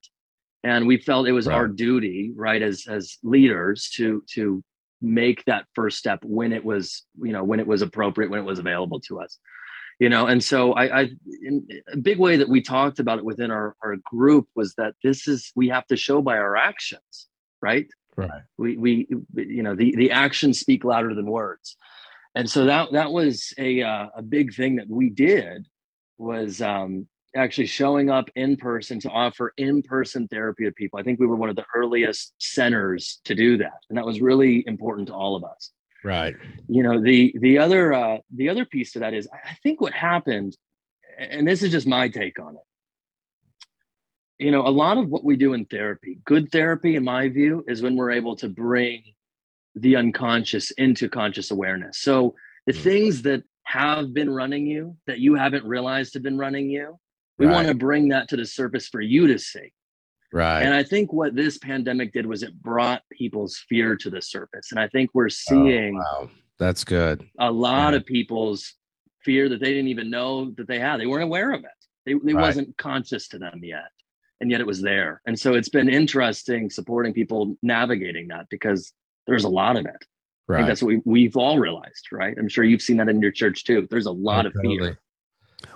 And 0.65 0.87
we 0.87 0.97
felt 0.97 1.27
it 1.27 1.33
was 1.33 1.47
right. 1.47 1.57
our 1.57 1.69
duty, 1.69 2.33
right, 2.37 2.63
as 2.63 2.87
as 2.89 3.19
leaders 3.23 3.91
to 3.97 4.23
to 4.35 4.63
make 5.01 5.45
that 5.47 5.67
first 5.75 5.99
step 5.99 6.21
when 6.23 6.53
it 6.53 6.65
was, 6.65 7.03
you 7.21 7.33
know, 7.33 7.43
when 7.43 7.59
it 7.59 7.67
was 7.67 7.83
appropriate, 7.83 8.31
when 8.31 8.39
it 8.39 8.47
was 8.47 8.61
available 8.61 9.01
to 9.01 9.21
us 9.21 9.39
you 10.03 10.09
know 10.09 10.27
and 10.27 10.43
so 10.43 10.73
i, 10.73 11.03
I 11.03 11.11
in 11.43 11.67
a 11.93 11.97
big 11.97 12.19
way 12.19 12.37
that 12.37 12.49
we 12.49 12.61
talked 12.61 12.99
about 12.99 13.19
it 13.19 13.25
within 13.25 13.51
our, 13.51 13.77
our 13.83 13.97
group 14.05 14.49
was 14.57 14.75
that 14.75 14.95
this 15.03 15.29
is 15.29 15.53
we 15.55 15.69
have 15.69 15.87
to 15.87 15.97
show 15.97 16.21
by 16.21 16.39
our 16.39 16.57
actions 16.57 17.29
right 17.61 17.87
right 18.17 18.43
we 18.59 18.77
we 18.77 19.07
you 19.35 19.63
know 19.63 19.75
the 19.77 19.95
the 19.97 20.11
actions 20.11 20.59
speak 20.59 20.85
louder 20.85 21.15
than 21.15 21.27
words 21.27 21.77
and 22.35 22.49
so 22.49 22.65
that 22.67 22.93
that 22.93 23.13
was 23.13 23.53
a 23.59 23.83
uh, 23.83 24.07
a 24.17 24.23
big 24.23 24.55
thing 24.55 24.77
that 24.77 24.89
we 24.89 25.11
did 25.11 25.67
was 26.19 26.61
um 26.63 27.07
actually 27.35 27.67
showing 27.67 28.11
up 28.11 28.29
in 28.37 28.57
person 28.57 29.01
to 29.01 29.09
offer 29.09 29.55
in-person 29.57 30.29
therapy 30.29 30.65
to 30.65 30.73
people 30.73 30.99
i 30.99 31.03
think 31.03 31.19
we 31.19 31.27
were 31.27 31.37
one 31.37 31.49
of 31.49 31.57
the 31.57 31.65
earliest 31.75 32.35
centers 32.39 33.21
to 33.25 33.35
do 33.35 33.57
that 33.57 33.81
and 33.89 33.97
that 33.97 34.05
was 34.05 34.21
really 34.21 34.63
important 34.67 35.09
to 35.09 35.15
all 35.15 35.35
of 35.35 35.43
us 35.43 35.73
Right. 36.05 36.35
You 36.69 36.83
know, 36.83 37.01
the 37.01 37.35
the 37.41 37.59
other 37.59 37.93
uh 37.93 38.19
the 38.35 38.49
other 38.49 38.65
piece 38.65 38.93
to 38.93 39.01
that 39.01 39.15
is 39.15 39.29
I 39.33 39.55
think 39.63 39.81
what 39.81 39.93
happened, 39.93 40.57
and 41.19 41.47
this 41.47 41.63
is 41.63 41.71
just 41.71 41.87
my 41.87 42.09
take 42.09 42.41
on 42.41 42.57
it. 42.57 44.45
You 44.45 44.51
know, 44.51 44.67
a 44.67 44.71
lot 44.71 44.99
of 44.99 45.09
what 45.09 45.25
we 45.25 45.37
do 45.37 45.53
in 45.53 45.67
therapy, 45.67 46.19
good 46.25 46.51
therapy, 46.51 46.97
in 46.97 47.05
my 47.05 47.29
view, 47.29 47.65
is 47.69 47.83
when 47.83 47.95
we're 47.95 48.11
able 48.11 48.35
to 48.37 48.49
bring 48.49 49.05
the 49.75 49.97
unconscious 49.97 50.71
into 50.73 51.09
conscious 51.09 51.51
awareness. 51.51 51.99
So 51.99 52.35
the 52.67 52.73
mm. 52.73 52.83
things 52.83 53.23
that 53.23 53.43
have 53.65 54.13
been 54.13 54.31
running 54.31 54.67
you 54.67 54.97
that 55.07 55.19
you 55.19 55.35
haven't 55.35 55.65
realized 55.65 56.15
have 56.15 56.23
been 56.23 56.39
running 56.39 56.69
you, 56.69 56.99
we 57.39 57.47
right. 57.47 57.55
want 57.55 57.69
to 57.69 57.75
bring 57.75 58.09
that 58.09 58.29
to 58.29 58.37
the 58.37 58.47
surface 58.47 58.89
for 58.89 59.01
you 59.01 59.27
to 59.29 59.39
see. 59.39 59.73
Right. 60.33 60.63
And 60.63 60.75
I 60.75 60.83
think 60.83 61.13
what 61.13 61.35
this 61.35 61.59
pandemic 61.59 62.13
did 62.13 62.27
was 62.27 62.43
it 62.43 62.61
brought 62.63 63.03
people's 63.11 63.63
fear 63.69 63.97
to 63.97 64.11
the 64.11 64.23
surface. 64.23 64.71
And 64.71 64.81
I 64.81 64.89
think 64.89 65.11
we're 65.13 65.27
oh, 65.27 65.29
seeing 65.29 65.97
oh, 65.97 66.23
wow. 66.23 66.31
That's 66.59 66.85
good. 66.85 67.27
A 67.39 67.51
lot 67.51 67.93
yeah. 67.93 67.99
of 67.99 68.07
people's 68.07 68.75
fear 69.25 69.49
that 69.49 69.61
they 69.61 69.71
didn't 69.71 69.89
even 69.89 70.11
know 70.11 70.51
that 70.57 70.69
they 70.69 70.79
had. 70.79 70.99
They 70.99 71.07
weren't 71.07 71.25
aware 71.25 71.53
of 71.53 71.65
it. 71.65 71.71
They, 72.07 72.15
they 72.15 72.35
right. 72.35 72.43
wasn't 72.43 72.77
conscious 72.79 73.29
to 73.29 73.39
them 73.39 73.61
yet. 73.63 73.89
And 74.41 74.51
yet 74.51 74.61
it 74.61 74.67
was 74.67 74.83
there. 74.83 75.21
And 75.27 75.39
so 75.39 75.55
it's 75.55 75.69
been 75.69 75.89
interesting 75.89 76.69
supporting 76.69 77.13
people 77.13 77.57
navigating 77.63 78.29
that 78.29 78.47
because 78.51 78.93
there's 79.27 79.45
a 79.45 79.49
lot 79.49 79.77
of 79.77 79.87
it. 79.87 80.05
Right. 80.49 80.57
I 80.57 80.61
think 80.61 80.69
that's 80.69 80.83
what 80.83 80.89
we, 80.89 81.03
we've 81.05 81.37
all 81.37 81.59
realized, 81.59 82.09
right? 82.11 82.37
I'm 82.39 82.49
sure 82.49 82.65
you've 82.65 82.83
seen 82.83 82.97
that 82.99 83.09
in 83.09 83.21
your 83.23 83.31
church 83.31 83.65
too. 83.65 83.87
There's 83.91 84.07
a 84.07 84.13
lot 84.13 84.47
of 84.47 84.53
fear. 84.61 84.99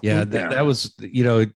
Yeah, 0.02 0.24
that, 0.24 0.50
that 0.50 0.66
was, 0.66 0.92
you 0.98 1.24
know, 1.24 1.46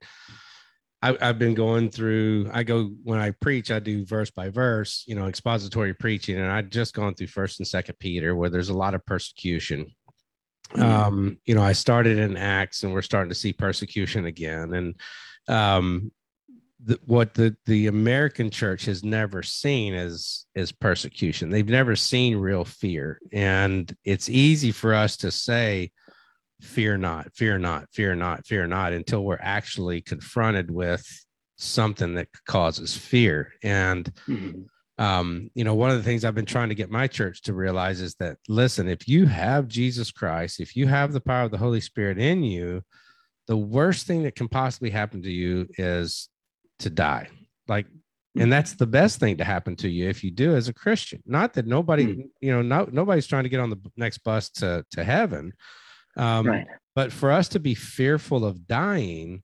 I, 1.03 1.17
have 1.21 1.39
been 1.39 1.55
going 1.55 1.91
through. 1.91 2.51
I 2.53 2.63
go 2.63 2.91
when 3.03 3.19
I 3.19 3.33
preach, 3.33 3.71
I 3.71 3.79
do 3.79 4.05
verse 4.05 4.31
by 4.31 4.51
verse, 4.51 5.05
you 5.07 5.15
know, 5.15 5.27
expository 5.27 5.95
preaching, 5.95 6.37
and 6.37 6.51
I've 6.51 6.71
just 6.71 6.95
gone 6.95 7.15
through 7.15 7.29
First 7.29 7.59
and 7.59 7.67
Second 7.67 7.99
Peter, 7.99 8.37
where 8.37 8.51
there's 8.51 8.69
a 8.69 8.77
lot 8.77 8.95
of 8.95 9.05
persecution. 9.07 9.87
Mm-hmm. 10.73 10.83
Um, 10.83 11.39
you 11.47 11.55
know, 11.55 11.63
I 11.63 11.73
started 11.73 12.19
in 12.19 12.37
Acts, 12.37 12.83
and 12.83 12.93
we're 12.93 13.03
starting 13.03 13.31
to 13.31 13.35
see 13.35 13.53
persecution 13.53 14.27
again, 14.27 14.75
and 14.75 15.01
um, 15.49 16.13
the, 16.85 16.99
what 17.05 17.35
the 17.35 17.57
the 17.67 17.89
American 17.89 18.51
church 18.51 18.87
has 18.87 19.05
never 19.05 19.43
seen 19.43 19.95
is 19.95 20.47
is 20.55 20.73
persecution. 20.73 21.51
They've 21.51 21.69
never 21.69 21.97
seen 21.97 22.37
real 22.37 22.65
fear, 22.65 23.21
and 23.33 23.95
it's 24.05 24.29
easy 24.29 24.73
for 24.73 24.95
us 24.95 25.17
to 25.19 25.31
say 25.31 25.93
fear 26.61 26.97
not, 26.97 27.35
fear 27.35 27.59
not, 27.59 27.87
fear 27.93 28.15
not, 28.15 28.47
fear 28.47 28.67
not 28.67 28.93
until 28.93 29.25
we're 29.25 29.39
actually 29.41 30.01
confronted 30.01 30.71
with 30.71 31.07
something 31.57 32.15
that 32.15 32.29
causes 32.47 32.97
fear. 32.97 33.53
And, 33.63 34.05
mm-hmm. 34.27 35.03
um, 35.03 35.51
you 35.55 35.65
know, 35.65 35.75
one 35.75 35.91
of 35.91 35.97
the 35.97 36.03
things 36.03 36.25
I've 36.25 36.35
been 36.35 36.47
trying 36.47 36.69
to 36.71 36.75
get 36.75 36.91
my 36.91 37.07
church 37.07 37.43
to 37.43 37.55
realize 37.55 38.01
is 38.01 38.15
that, 38.17 38.39
listen, 38.49 38.89
if 38.89 39.09
you 39.09 39.27
have 39.27 39.69
Jesus 39.69 40.11
Christ, 40.11 40.61
if 40.61 40.77
you 40.77 40.87
have 40.87 41.13
the 41.13 41.21
power 41.21 41.45
of 41.45 41.51
the 41.51 41.59
Holy 41.59 41.81
Spirit 41.81 42.19
in 42.19 42.43
you, 42.43 42.83
the 43.47 43.57
worst 43.57 44.07
thing 44.07 44.23
that 44.25 44.37
can 44.37 44.49
possibly 44.49 44.91
happen 44.91 45.23
to 45.23 45.31
you 45.31 45.67
is 45.77 46.29
to 46.81 46.91
die. 46.91 47.29
Like, 47.69 47.87
and 48.35 48.43
mm-hmm. 48.43 48.51
that's 48.51 48.75
the 48.75 48.87
best 48.87 49.19
thing 49.19 49.39
to 49.39 49.45
happen 49.45 49.75
to 49.77 49.89
you 49.89 50.09
if 50.09 50.23
you 50.23 50.31
do 50.31 50.55
as 50.55 50.69
a 50.69 50.75
Christian. 50.75 51.23
Not 51.27 51.55
that 51.55 51.67
nobody, 51.67 52.07
mm-hmm. 52.07 52.21
you 52.41 52.53
know, 52.53 52.63
no, 52.63 52.89
nobody's 52.91 53.27
trying 53.27 53.43
to 53.45 53.49
get 53.49 53.61
on 53.61 53.71
the 53.71 53.81
next 53.97 54.19
bus 54.19 54.51
to 54.51 54.85
to 54.93 55.05
heaven, 55.05 55.53
um, 56.17 56.47
right. 56.47 56.67
But 56.95 57.13
for 57.13 57.31
us 57.31 57.49
to 57.51 57.61
be 57.61 57.75
fearful 57.75 58.45
of 58.45 58.67
dying 58.67 59.43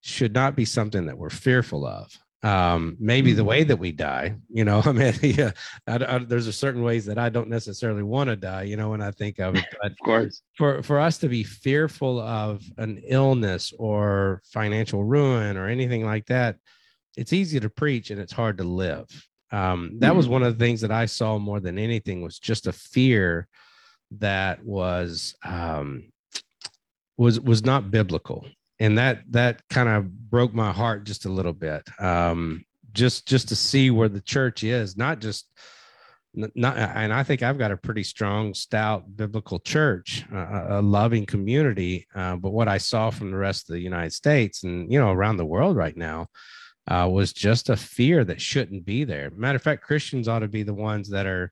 should 0.00 0.32
not 0.32 0.56
be 0.56 0.64
something 0.64 1.06
that 1.06 1.18
we're 1.18 1.30
fearful 1.30 1.86
of. 1.86 2.10
Um, 2.44 2.96
maybe 3.00 3.32
the 3.32 3.42
way 3.42 3.62
mm-hmm. 3.62 3.68
that 3.68 3.78
we 3.78 3.90
die, 3.90 4.36
you 4.48 4.64
know, 4.64 4.80
I 4.84 4.92
mean, 4.92 5.14
yeah, 5.22 5.50
I, 5.88 5.96
I, 5.96 6.18
there's 6.18 6.46
a 6.46 6.52
certain 6.52 6.82
ways 6.82 7.04
that 7.06 7.18
I 7.18 7.30
don't 7.30 7.48
necessarily 7.48 8.04
want 8.04 8.28
to 8.28 8.36
die, 8.36 8.62
you 8.62 8.76
know, 8.76 8.90
when 8.90 9.02
I 9.02 9.10
think 9.10 9.38
of 9.40 9.56
it. 9.56 9.64
But 9.82 9.92
of 9.92 9.98
course, 10.04 10.42
for 10.56 10.82
for 10.82 11.00
us 11.00 11.18
to 11.18 11.28
be 11.28 11.42
fearful 11.42 12.20
of 12.20 12.62
an 12.76 13.02
illness 13.06 13.72
or 13.78 14.42
financial 14.52 15.02
ruin 15.04 15.56
or 15.56 15.66
anything 15.66 16.04
like 16.04 16.26
that, 16.26 16.56
it's 17.16 17.32
easy 17.32 17.58
to 17.58 17.68
preach 17.68 18.10
and 18.10 18.20
it's 18.20 18.32
hard 18.32 18.58
to 18.58 18.64
live. 18.64 19.08
Um, 19.50 19.98
that 19.98 20.08
mm-hmm. 20.08 20.16
was 20.16 20.28
one 20.28 20.42
of 20.42 20.56
the 20.56 20.64
things 20.64 20.80
that 20.82 20.92
I 20.92 21.06
saw 21.06 21.38
more 21.38 21.58
than 21.58 21.78
anything 21.78 22.22
was 22.22 22.38
just 22.38 22.66
a 22.66 22.72
fear 22.72 23.48
that 24.12 24.64
was 24.64 25.34
um, 25.44 26.12
was 27.16 27.40
was 27.40 27.64
not 27.64 27.90
biblical, 27.90 28.46
and 28.80 28.98
that 28.98 29.22
that 29.30 29.62
kind 29.68 29.88
of 29.88 30.30
broke 30.30 30.54
my 30.54 30.72
heart 30.72 31.04
just 31.04 31.24
a 31.24 31.30
little 31.30 31.52
bit. 31.52 31.88
Um, 32.00 32.64
just 32.92 33.26
just 33.26 33.48
to 33.48 33.56
see 33.56 33.90
where 33.90 34.08
the 34.08 34.20
church 34.20 34.64
is, 34.64 34.96
not 34.96 35.20
just 35.20 35.46
not 36.34 36.76
and 36.76 37.12
i 37.12 37.22
think 37.22 37.42
i've 37.42 37.58
got 37.58 37.72
a 37.72 37.76
pretty 37.76 38.02
strong 38.02 38.52
stout 38.52 39.16
biblical 39.16 39.58
church 39.58 40.24
uh, 40.32 40.66
a 40.68 40.82
loving 40.82 41.24
community 41.24 42.06
uh, 42.14 42.36
but 42.36 42.50
what 42.50 42.68
i 42.68 42.76
saw 42.76 43.08
from 43.08 43.30
the 43.30 43.36
rest 43.36 43.68
of 43.68 43.72
the 43.72 43.80
united 43.80 44.12
states 44.12 44.62
and 44.62 44.92
you 44.92 45.00
know 45.00 45.10
around 45.10 45.38
the 45.38 45.44
world 45.44 45.74
right 45.74 45.96
now 45.96 46.26
uh, 46.86 47.08
was 47.10 47.32
just 47.32 47.70
a 47.70 47.76
fear 47.76 48.24
that 48.24 48.40
shouldn't 48.40 48.84
be 48.84 49.04
there 49.04 49.30
matter 49.34 49.56
of 49.56 49.62
fact 49.62 49.82
christians 49.82 50.28
ought 50.28 50.40
to 50.40 50.48
be 50.48 50.62
the 50.62 50.72
ones 50.72 51.08
that 51.08 51.26
are 51.26 51.50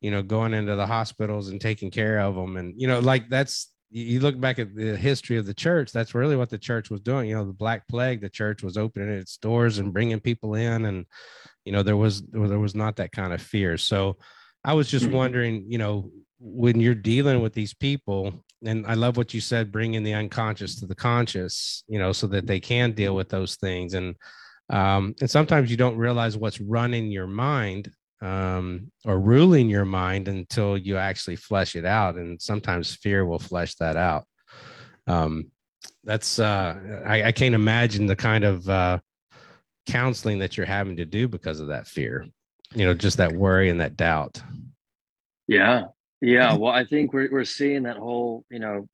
you 0.00 0.10
know, 0.10 0.22
going 0.22 0.54
into 0.54 0.76
the 0.76 0.86
hospitals 0.86 1.48
and 1.48 1.60
taking 1.60 1.90
care 1.90 2.20
of 2.20 2.34
them. 2.34 2.56
And, 2.56 2.74
you 2.76 2.86
know, 2.86 3.00
like 3.00 3.28
that's, 3.28 3.72
you 3.90 4.20
look 4.20 4.38
back 4.40 4.58
at 4.58 4.74
the 4.74 4.96
history 4.96 5.36
of 5.36 5.46
the 5.46 5.54
church, 5.54 5.92
that's 5.92 6.14
really 6.14 6.36
what 6.36 6.50
the 6.50 6.58
church 6.58 6.90
was 6.90 7.00
doing. 7.00 7.28
You 7.28 7.36
know, 7.36 7.46
the 7.46 7.52
Black 7.52 7.86
Plague, 7.88 8.20
the 8.20 8.28
church 8.28 8.62
was 8.62 8.76
opening 8.76 9.08
its 9.10 9.36
doors 9.36 9.78
and 9.78 9.92
bringing 9.92 10.20
people 10.20 10.54
in. 10.54 10.86
And, 10.86 11.06
you 11.64 11.72
know, 11.72 11.82
there 11.82 11.96
was, 11.96 12.22
there 12.22 12.58
was 12.58 12.74
not 12.74 12.96
that 12.96 13.12
kind 13.12 13.32
of 13.32 13.40
fear. 13.40 13.76
So 13.76 14.16
I 14.64 14.74
was 14.74 14.88
just 14.88 15.06
Mm-hmm. 15.06 15.14
wondering, 15.14 15.64
you 15.68 15.78
know, 15.78 16.10
when 16.38 16.80
you're 16.80 16.94
dealing 16.94 17.40
with 17.40 17.54
these 17.54 17.74
people, 17.74 18.44
and 18.64 18.86
I 18.86 18.94
love 18.94 19.16
what 19.16 19.32
you 19.32 19.40
said, 19.40 19.72
bringing 19.72 20.02
the 20.02 20.14
unconscious 20.14 20.80
to 20.80 20.86
the 20.86 20.94
conscious, 20.94 21.84
you 21.86 21.98
know, 21.98 22.12
so 22.12 22.26
that 22.26 22.46
they 22.46 22.60
can 22.60 22.92
deal 22.92 23.14
with 23.14 23.28
those 23.28 23.56
things. 23.56 23.94
And, 23.94 24.16
um, 24.68 25.14
and 25.20 25.30
sometimes 25.30 25.70
you 25.70 25.76
don't 25.76 25.96
realize 25.96 26.36
what's 26.36 26.60
running 26.60 27.10
your 27.10 27.28
mind 27.28 27.90
um, 28.20 28.90
or 29.04 29.20
ruling 29.20 29.68
your 29.68 29.84
mind 29.84 30.28
until 30.28 30.76
you 30.76 30.96
actually 30.96 31.36
flesh 31.36 31.76
it 31.76 31.84
out. 31.84 32.16
And 32.16 32.40
sometimes 32.40 32.94
fear 32.94 33.24
will 33.26 33.38
flesh 33.38 33.74
that 33.76 33.96
out. 33.96 34.24
Um, 35.06 35.50
that's, 36.04 36.38
uh, 36.38 37.02
I, 37.06 37.24
I 37.24 37.32
can't 37.32 37.54
imagine 37.54 38.06
the 38.06 38.16
kind 38.16 38.44
of 38.44 38.68
uh, 38.68 38.98
counseling 39.86 40.38
that 40.38 40.56
you're 40.56 40.66
having 40.66 40.96
to 40.96 41.04
do 41.04 41.28
because 41.28 41.60
of 41.60 41.68
that 41.68 41.86
fear, 41.86 42.26
you 42.74 42.84
know, 42.84 42.94
just 42.94 43.18
that 43.18 43.32
worry 43.32 43.70
and 43.70 43.80
that 43.80 43.96
doubt. 43.96 44.42
Yeah. 45.46 45.86
Yeah. 46.20 46.56
Well, 46.56 46.72
I 46.72 46.84
think 46.84 47.12
we're 47.12 47.28
we're 47.30 47.44
seeing 47.44 47.82
that 47.84 47.98
whole, 47.98 48.44
you 48.50 48.58
know, 48.58 48.88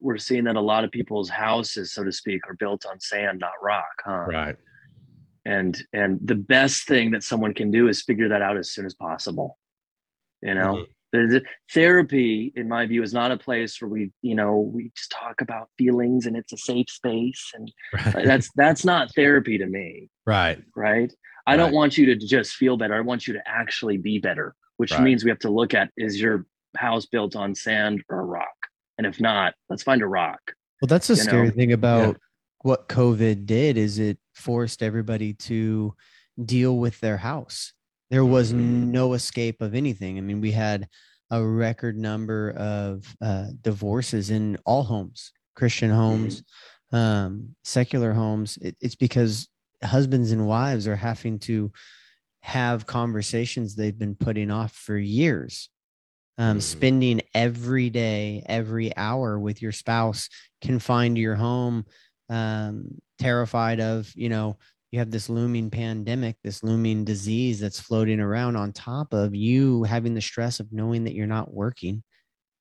we're 0.00 0.18
seeing 0.18 0.44
that 0.44 0.56
a 0.56 0.60
lot 0.60 0.84
of 0.84 0.92
people's 0.92 1.28
houses, 1.28 1.92
so 1.92 2.04
to 2.04 2.12
speak, 2.12 2.48
are 2.48 2.54
built 2.54 2.86
on 2.86 3.00
sand, 3.00 3.40
not 3.40 3.50
rock, 3.60 4.02
huh? 4.04 4.24
Right. 4.28 4.56
And 5.44 5.76
and 5.92 6.20
the 6.22 6.34
best 6.36 6.86
thing 6.86 7.10
that 7.12 7.22
someone 7.24 7.52
can 7.54 7.70
do 7.70 7.88
is 7.88 8.02
figure 8.02 8.28
that 8.28 8.42
out 8.42 8.56
as 8.56 8.70
soon 8.70 8.86
as 8.86 8.94
possible. 8.94 9.58
You 10.40 10.54
know, 10.54 10.74
Mhm. 10.74 10.86
the, 11.12 11.18
the 11.40 11.42
therapy, 11.72 12.52
in 12.56 12.68
my 12.68 12.86
view, 12.86 13.02
is 13.02 13.12
not 13.12 13.32
a 13.32 13.36
place 13.36 13.80
where 13.80 13.88
we, 13.88 14.12
you 14.22 14.34
know, 14.34 14.58
we 14.58 14.90
just 14.96 15.10
talk 15.10 15.40
about 15.40 15.68
feelings 15.78 16.26
and 16.26 16.36
it's 16.36 16.52
a 16.52 16.56
safe 16.56 16.88
space, 16.88 17.50
and 17.54 17.72
Right. 17.92 18.24
that's 18.24 18.50
that's 18.54 18.84
not 18.84 19.14
therapy 19.14 19.58
to 19.58 19.66
me. 19.66 20.08
right. 20.26 20.62
right? 20.76 21.12
I 21.44 21.56
don't 21.56 21.72
want 21.72 21.98
you 21.98 22.06
to 22.06 22.14
just 22.16 22.54
feel 22.54 22.76
better. 22.76 22.94
I 22.94 23.00
want 23.00 23.26
you 23.26 23.34
to 23.34 23.42
actually 23.48 23.98
be 23.98 24.20
better, 24.20 24.54
which 24.76 24.92
Right. 24.92 25.02
means 25.02 25.24
we 25.24 25.30
have 25.30 25.40
to 25.40 25.50
look 25.50 25.74
at 25.74 25.90
is 25.96 26.20
your 26.20 26.46
house 26.76 27.06
built 27.06 27.34
on 27.34 27.56
sand 27.56 28.04
or 28.08 28.20
a 28.20 28.24
rock? 28.24 28.54
And 28.96 29.06
if 29.08 29.20
not, 29.20 29.54
let's 29.68 29.82
find 29.82 30.02
a 30.02 30.06
rock. 30.06 30.40
Well, 30.80 30.86
that's 30.86 31.08
the 31.08 31.14
you 31.14 31.22
scary 31.22 31.48
know? 31.48 31.54
thing 31.54 31.72
about 31.72 32.16
what 32.62 32.88
COVID 32.88 33.46
did 33.46 33.76
is 33.76 33.98
it 33.98 34.18
forced 34.34 34.82
everybody 34.82 35.34
to 35.34 35.94
deal 36.44 36.78
with 36.78 36.98
their 37.00 37.16
house. 37.18 37.72
There 38.10 38.24
was 38.24 38.52
Mhm. 38.52 38.56
no 38.88 39.14
escape 39.14 39.60
of 39.62 39.74
anything. 39.74 40.18
I 40.18 40.20
mean, 40.20 40.40
we 40.40 40.52
had 40.52 40.88
a 41.30 41.42
record 41.44 41.96
number 41.96 42.50
of 42.52 43.16
uh, 43.20 43.48
divorces 43.62 44.30
in 44.30 44.58
all 44.66 44.82
homes, 44.84 45.32
Christian 45.54 45.90
homes, 45.90 46.42
um, 46.92 47.56
secular 47.64 48.12
homes. 48.12 48.58
It, 48.58 48.76
it's 48.80 48.96
because 48.96 49.48
husbands 49.82 50.30
and 50.30 50.46
wives 50.46 50.86
are 50.86 50.96
having 50.96 51.38
to 51.40 51.72
have 52.42 52.86
conversations 52.86 53.74
they've 53.74 53.98
been 53.98 54.14
putting 54.16 54.50
off 54.50 54.72
for 54.72 54.96
years. 54.96 55.68
Um, 56.38 56.58
Mhm. 56.58 56.62
Spending 56.62 57.20
every 57.34 57.90
day, 57.90 58.42
every 58.46 58.96
hour 58.96 59.38
with 59.38 59.62
your 59.62 59.72
spouse, 59.72 60.28
confined 60.60 61.16
to 61.16 61.22
your 61.22 61.36
home, 61.36 61.84
um, 62.32 62.98
terrified 63.18 63.80
of, 63.80 64.10
you 64.14 64.30
know, 64.30 64.56
you 64.90 64.98
have 64.98 65.10
this 65.10 65.28
looming 65.28 65.70
pandemic, 65.70 66.36
this 66.42 66.62
looming 66.62 67.04
disease 67.04 67.60
that's 67.60 67.80
floating 67.80 68.20
around 68.20 68.56
on 68.56 68.72
top 68.72 69.12
of 69.12 69.34
you 69.34 69.84
having 69.84 70.14
the 70.14 70.20
stress 70.20 70.60
of 70.60 70.72
knowing 70.72 71.04
that 71.04 71.14
you're 71.14 71.26
not 71.26 71.52
working 71.52 72.02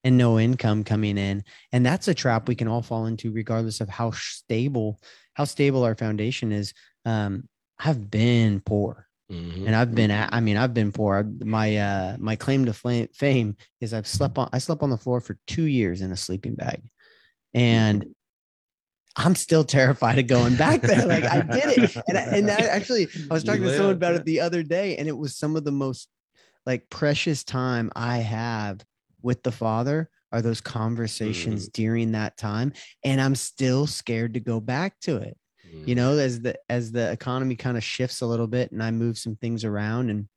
and 0.03 0.17
no 0.17 0.39
income 0.39 0.83
coming 0.83 1.17
in. 1.17 1.43
And 1.71 1.85
that's 1.85 2.07
a 2.07 2.13
trap 2.13 2.47
we 2.47 2.55
can 2.55 2.67
all 2.67 2.81
fall 2.81 3.05
into, 3.05 3.31
regardless 3.31 3.81
of 3.81 3.89
how 3.89 4.11
stable, 4.11 4.99
how 5.33 5.45
stable 5.45 5.83
our 5.83 5.95
foundation 5.95 6.51
is. 6.51 6.73
Um, 7.05 7.47
I've 7.79 8.09
been 8.11 8.61
poor 8.61 9.07
Mhm. 9.31 9.67
and 9.67 9.75
I've 9.75 9.95
been, 9.95 10.11
I 10.11 10.39
mean, 10.41 10.57
I've 10.57 10.73
been 10.73 10.91
poor. 10.91 11.23
My, 11.43 11.77
uh, 11.77 12.17
my 12.19 12.35
claim 12.35 12.65
to 12.65 12.73
fame 12.73 13.55
is 13.79 13.93
I've 13.93 14.07
slept 14.07 14.37
on, 14.37 14.49
I 14.51 14.59
slept 14.59 14.83
on 14.83 14.89
the 14.89 14.97
floor 14.97 15.21
for 15.21 15.37
two 15.47 15.65
years 15.65 16.01
in 16.01 16.11
a 16.11 16.17
sleeping 16.17 16.55
bag. 16.55 16.81
And 17.53 18.05
I'm 19.15 19.35
still 19.35 19.63
terrified 19.63 20.19
of 20.19 20.27
going 20.27 20.55
back 20.55 20.81
there. 20.81 21.05
Like 21.05 21.23
I 21.23 21.41
did 21.41 21.77
it. 21.77 21.97
And, 22.07 22.17
I, 22.17 22.21
and 22.21 22.47
that 22.47 22.61
actually, 22.61 23.07
I 23.29 23.33
was 23.33 23.43
You 23.43 23.51
talking 23.51 23.63
to 23.63 23.75
someone 23.75 23.95
about 23.95 24.15
it 24.15 24.25
the 24.25 24.41
other 24.41 24.63
day, 24.63 24.97
and 24.97 25.07
it 25.07 25.17
was 25.17 25.37
some 25.37 25.55
of 25.55 25.63
the 25.63 25.71
most 25.71 26.07
like 26.65 26.89
precious 26.89 27.43
time 27.43 27.91
I 27.95 28.17
have 28.17 28.83
with 29.21 29.43
the 29.43 29.51
Father 29.51 30.09
are 30.31 30.41
those 30.41 30.61
conversations 30.61 31.67
mm. 31.67 31.73
during 31.73 32.11
that 32.13 32.37
time. 32.37 32.73
And 33.03 33.19
I'm 33.19 33.35
still 33.35 33.85
scared 33.87 34.35
to 34.35 34.39
go 34.39 34.59
back 34.59 34.99
to 35.01 35.17
it. 35.17 35.37
You 35.85 35.95
know, 35.95 36.15
mm. 36.15 36.19
as 36.19 36.41
the 36.41 36.59
as 36.69 36.91
the 36.91 37.11
economy 37.11 37.55
kind 37.55 37.77
of 37.77 37.83
shifts 37.83 38.19
a 38.21 38.25
little 38.25 38.47
bit 38.47 38.73
and 38.73 38.83
I 38.83 38.91
move 38.91 39.17
some 39.17 39.37
things 39.37 39.63
around 39.63 40.09
and 40.09 40.27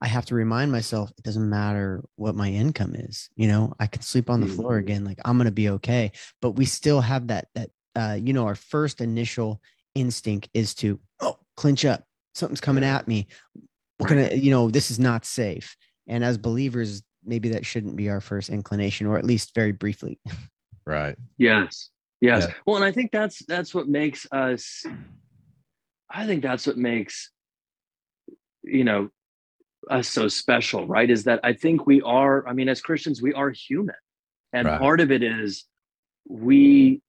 I 0.00 0.08
have 0.08 0.26
to 0.26 0.34
remind 0.34 0.70
myself 0.72 1.10
it 1.16 1.24
doesn't 1.24 1.48
matter 1.48 2.04
what 2.16 2.34
my 2.34 2.48
income 2.50 2.94
is. 2.94 3.30
You 3.34 3.48
know, 3.48 3.72
I 3.80 3.86
can 3.86 4.02
sleep 4.02 4.28
on 4.28 4.40
the 4.40 4.46
floor 4.46 4.74
Mhm. 4.76 4.80
again. 4.80 5.04
Like 5.04 5.18
I'm 5.24 5.38
gonna 5.38 5.50
be 5.50 5.70
okay. 5.70 6.12
But 6.42 6.52
we 6.52 6.66
still 6.66 7.00
have 7.00 7.28
that 7.28 7.48
that 7.54 7.70
uh, 7.94 8.18
you 8.22 8.34
know, 8.34 8.44
our 8.46 8.54
first 8.54 9.00
initial 9.00 9.62
instinct 9.94 10.50
is 10.52 10.74
to 10.76 11.00
oh 11.20 11.38
clinch 11.56 11.84
up. 11.86 12.04
Something's 12.34 12.60
coming 12.60 12.82
Yeah. 12.84 12.96
at 12.96 13.08
me. 13.08 13.26
What 13.96 14.08
can 14.08 14.18
I, 14.18 14.32
you 14.34 14.50
know, 14.50 14.70
this 14.70 14.90
is 14.90 14.98
not 14.98 15.24
safe. 15.24 15.74
And 16.06 16.22
as 16.22 16.36
believers, 16.36 17.02
maybe 17.24 17.48
that 17.48 17.64
shouldn't 17.64 17.96
be 17.96 18.10
our 18.10 18.20
first 18.20 18.50
inclination, 18.50 19.06
or 19.06 19.16
at 19.16 19.24
least 19.24 19.54
very 19.54 19.72
briefly. 19.72 20.20
Right. 20.84 21.16
Yes. 21.38 21.88
Yes. 22.20 22.44
Yeah. 22.46 22.54
Well, 22.66 22.76
and 22.76 22.84
I 22.84 22.92
think 22.92 23.10
that's 23.12 23.42
that's 23.46 23.74
what 23.74 23.88
makes 23.88 24.26
us 24.30 24.84
I 26.10 26.26
think 26.26 26.42
that's 26.42 26.66
what 26.66 26.76
makes 26.76 27.30
you 28.62 28.84
know 28.84 29.08
us 29.90 30.08
so 30.08 30.28
special, 30.28 30.86
right? 30.86 31.08
Is 31.10 31.24
that 31.24 31.40
I 31.44 31.52
think 31.52 31.86
we 31.86 32.00
are, 32.02 32.46
I 32.46 32.52
mean, 32.52 32.68
as 32.68 32.80
Christians, 32.80 33.22
we 33.22 33.32
are 33.34 33.50
human. 33.50 33.94
And 34.52 34.66
Right. 34.66 34.80
part 34.80 35.00
of 35.00 35.10
it 35.10 35.22
is 35.22 35.64
we 36.28 37.00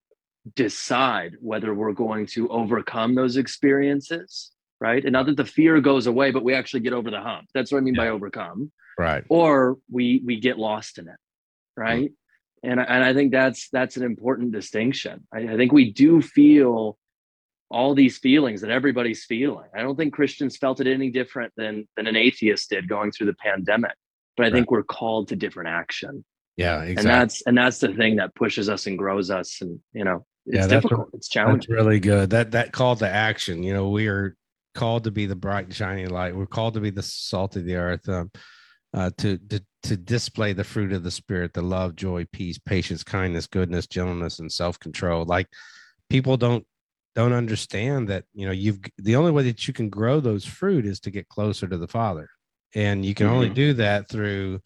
decide 0.54 1.36
whether 1.40 1.74
we're 1.74 1.92
going 1.92 2.26
to 2.26 2.48
overcome 2.48 3.14
those 3.14 3.36
experiences, 3.36 4.52
right? 4.80 5.02
And 5.04 5.12
not 5.12 5.26
that 5.26 5.36
the 5.36 5.44
fear 5.44 5.80
goes 5.80 6.06
away, 6.06 6.30
but 6.30 6.44
we 6.44 6.54
actually 6.54 6.80
get 6.80 6.92
over 6.92 7.10
the 7.10 7.20
hump. 7.20 7.48
That's 7.54 7.70
what 7.72 7.78
I 7.78 7.80
mean 7.82 7.94
by 7.96 8.08
overcome 8.08 8.72
Right. 8.98 9.22
or 9.28 9.78
we 9.90 10.22
we 10.24 10.40
get 10.40 10.58
lost 10.58 10.98
in 10.98 11.06
it 11.06 11.14
right 11.76 12.10
mm-hmm. 12.10 12.68
and 12.68 12.80
I- 12.80 12.84
and 12.84 13.04
i 13.04 13.14
think 13.14 13.30
that's 13.30 13.68
that's 13.70 13.96
an 13.96 14.02
important 14.02 14.50
distinction 14.50 15.24
I, 15.32 15.40
I 15.52 15.56
think 15.56 15.70
we 15.70 15.92
do 15.92 16.20
feel 16.20 16.98
all 17.70 17.94
these 17.94 18.18
feelings 18.18 18.60
that 18.62 18.70
everybody's 18.70 19.24
feeling 19.24 19.68
i 19.76 19.80
don't 19.82 19.96
think 19.96 20.12
christians 20.14 20.56
felt 20.56 20.80
it 20.80 20.86
any 20.86 21.10
different 21.10 21.52
than 21.56 21.86
than 21.96 22.06
an 22.06 22.16
atheist 22.16 22.70
did 22.70 22.88
going 22.88 23.10
through 23.12 23.26
the 23.26 23.34
pandemic 23.34 23.92
but 24.36 24.46
i 24.46 24.50
think 24.50 24.70
we're 24.70 24.82
called 24.82 25.28
to 25.28 25.36
different 25.36 25.68
action 25.68 26.24
Yeah. 26.56 26.82
Exactly. 26.82 26.96
and 26.96 27.06
that's 27.08 27.42
and 27.46 27.58
that's 27.58 27.78
the 27.78 27.92
thing 27.94 28.16
that 28.16 28.34
pushes 28.34 28.68
us 28.68 28.86
and 28.86 28.96
grows 28.98 29.30
us 29.30 29.60
and 29.60 29.78
you 29.92 30.04
know 30.04 30.24
it's 30.46 30.56
Yeah, 30.56 30.64
a- 30.64 30.68
difficult 30.68 31.10
it's 31.12 31.28
challenging 31.28 31.74
really 31.74 32.00
good. 32.00 32.30
That 32.30 32.52
that 32.52 32.72
call 32.72 32.96
to 32.96 33.08
action. 33.08 33.62
You 33.62 33.74
know, 33.74 33.90
we 33.90 34.06
are 34.08 34.34
called 34.74 35.04
to 35.04 35.10
be 35.10 35.26
the 35.26 35.36
bright 35.36 35.66
and 35.66 35.74
shining 35.74 36.08
light. 36.08 36.34
We're 36.34 36.46
called 36.46 36.72
to 36.74 36.80
be 36.80 36.88
the 36.88 37.02
salt 37.02 37.54
of 37.56 37.66
the 37.66 37.76
earth. 37.76 38.08
Um, 38.08 38.30
uh, 38.94 39.10
to 39.18 39.36
to 39.50 39.60
to 39.82 39.96
display 39.98 40.54
the 40.54 40.64
fruit 40.64 40.94
of 40.94 41.02
the 41.02 41.10
spirit, 41.10 41.52
the 41.52 41.60
love, 41.60 41.96
joy, 41.96 42.26
peace, 42.32 42.58
patience, 42.58 43.04
kindness, 43.04 43.46
goodness, 43.46 43.86
gentleness, 43.86 44.38
and 44.38 44.50
self 44.50 44.80
control. 44.80 45.26
Like 45.26 45.48
people 46.08 46.38
don't 46.38 46.64
don't 47.14 47.32
understand 47.32 48.08
that. 48.08 48.24
You 48.34 48.46
know, 48.46 48.52
you've 48.52 48.80
the 48.98 49.16
only 49.16 49.32
way 49.32 49.44
that 49.44 49.66
you 49.66 49.74
can 49.74 49.88
grow 49.88 50.20
those 50.20 50.44
fruit 50.44 50.86
is 50.86 51.00
to 51.00 51.10
get 51.10 51.28
closer 51.28 51.66
to 51.66 51.78
the 51.78 51.88
Father, 51.88 52.28
and 52.74 53.04
you 53.04 53.14
can 53.14 53.26
only 53.26 53.50
Mhm. 53.50 53.54
do 53.54 53.72
that 53.74 54.08
through 54.08 54.60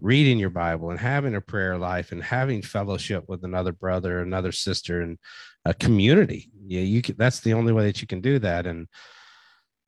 reading 0.00 0.38
your 0.38 0.50
Bible 0.50 0.90
and 0.90 0.98
having 0.98 1.34
a 1.34 1.40
prayer 1.40 1.76
life 1.76 2.10
and 2.10 2.22
having 2.22 2.62
fellowship 2.62 3.24
with 3.28 3.44
another 3.44 3.72
brother, 3.72 4.20
another 4.20 4.50
sister, 4.52 5.02
and 5.02 5.18
a 5.66 5.74
community. 5.74 6.50
Yeah, 6.66 6.80
you 6.80 7.02
can, 7.02 7.16
that's 7.18 7.40
the 7.40 7.52
only 7.52 7.72
way 7.72 7.84
that 7.84 8.00
you 8.00 8.06
can 8.06 8.22
do 8.22 8.38
that. 8.38 8.66
And 8.66 8.88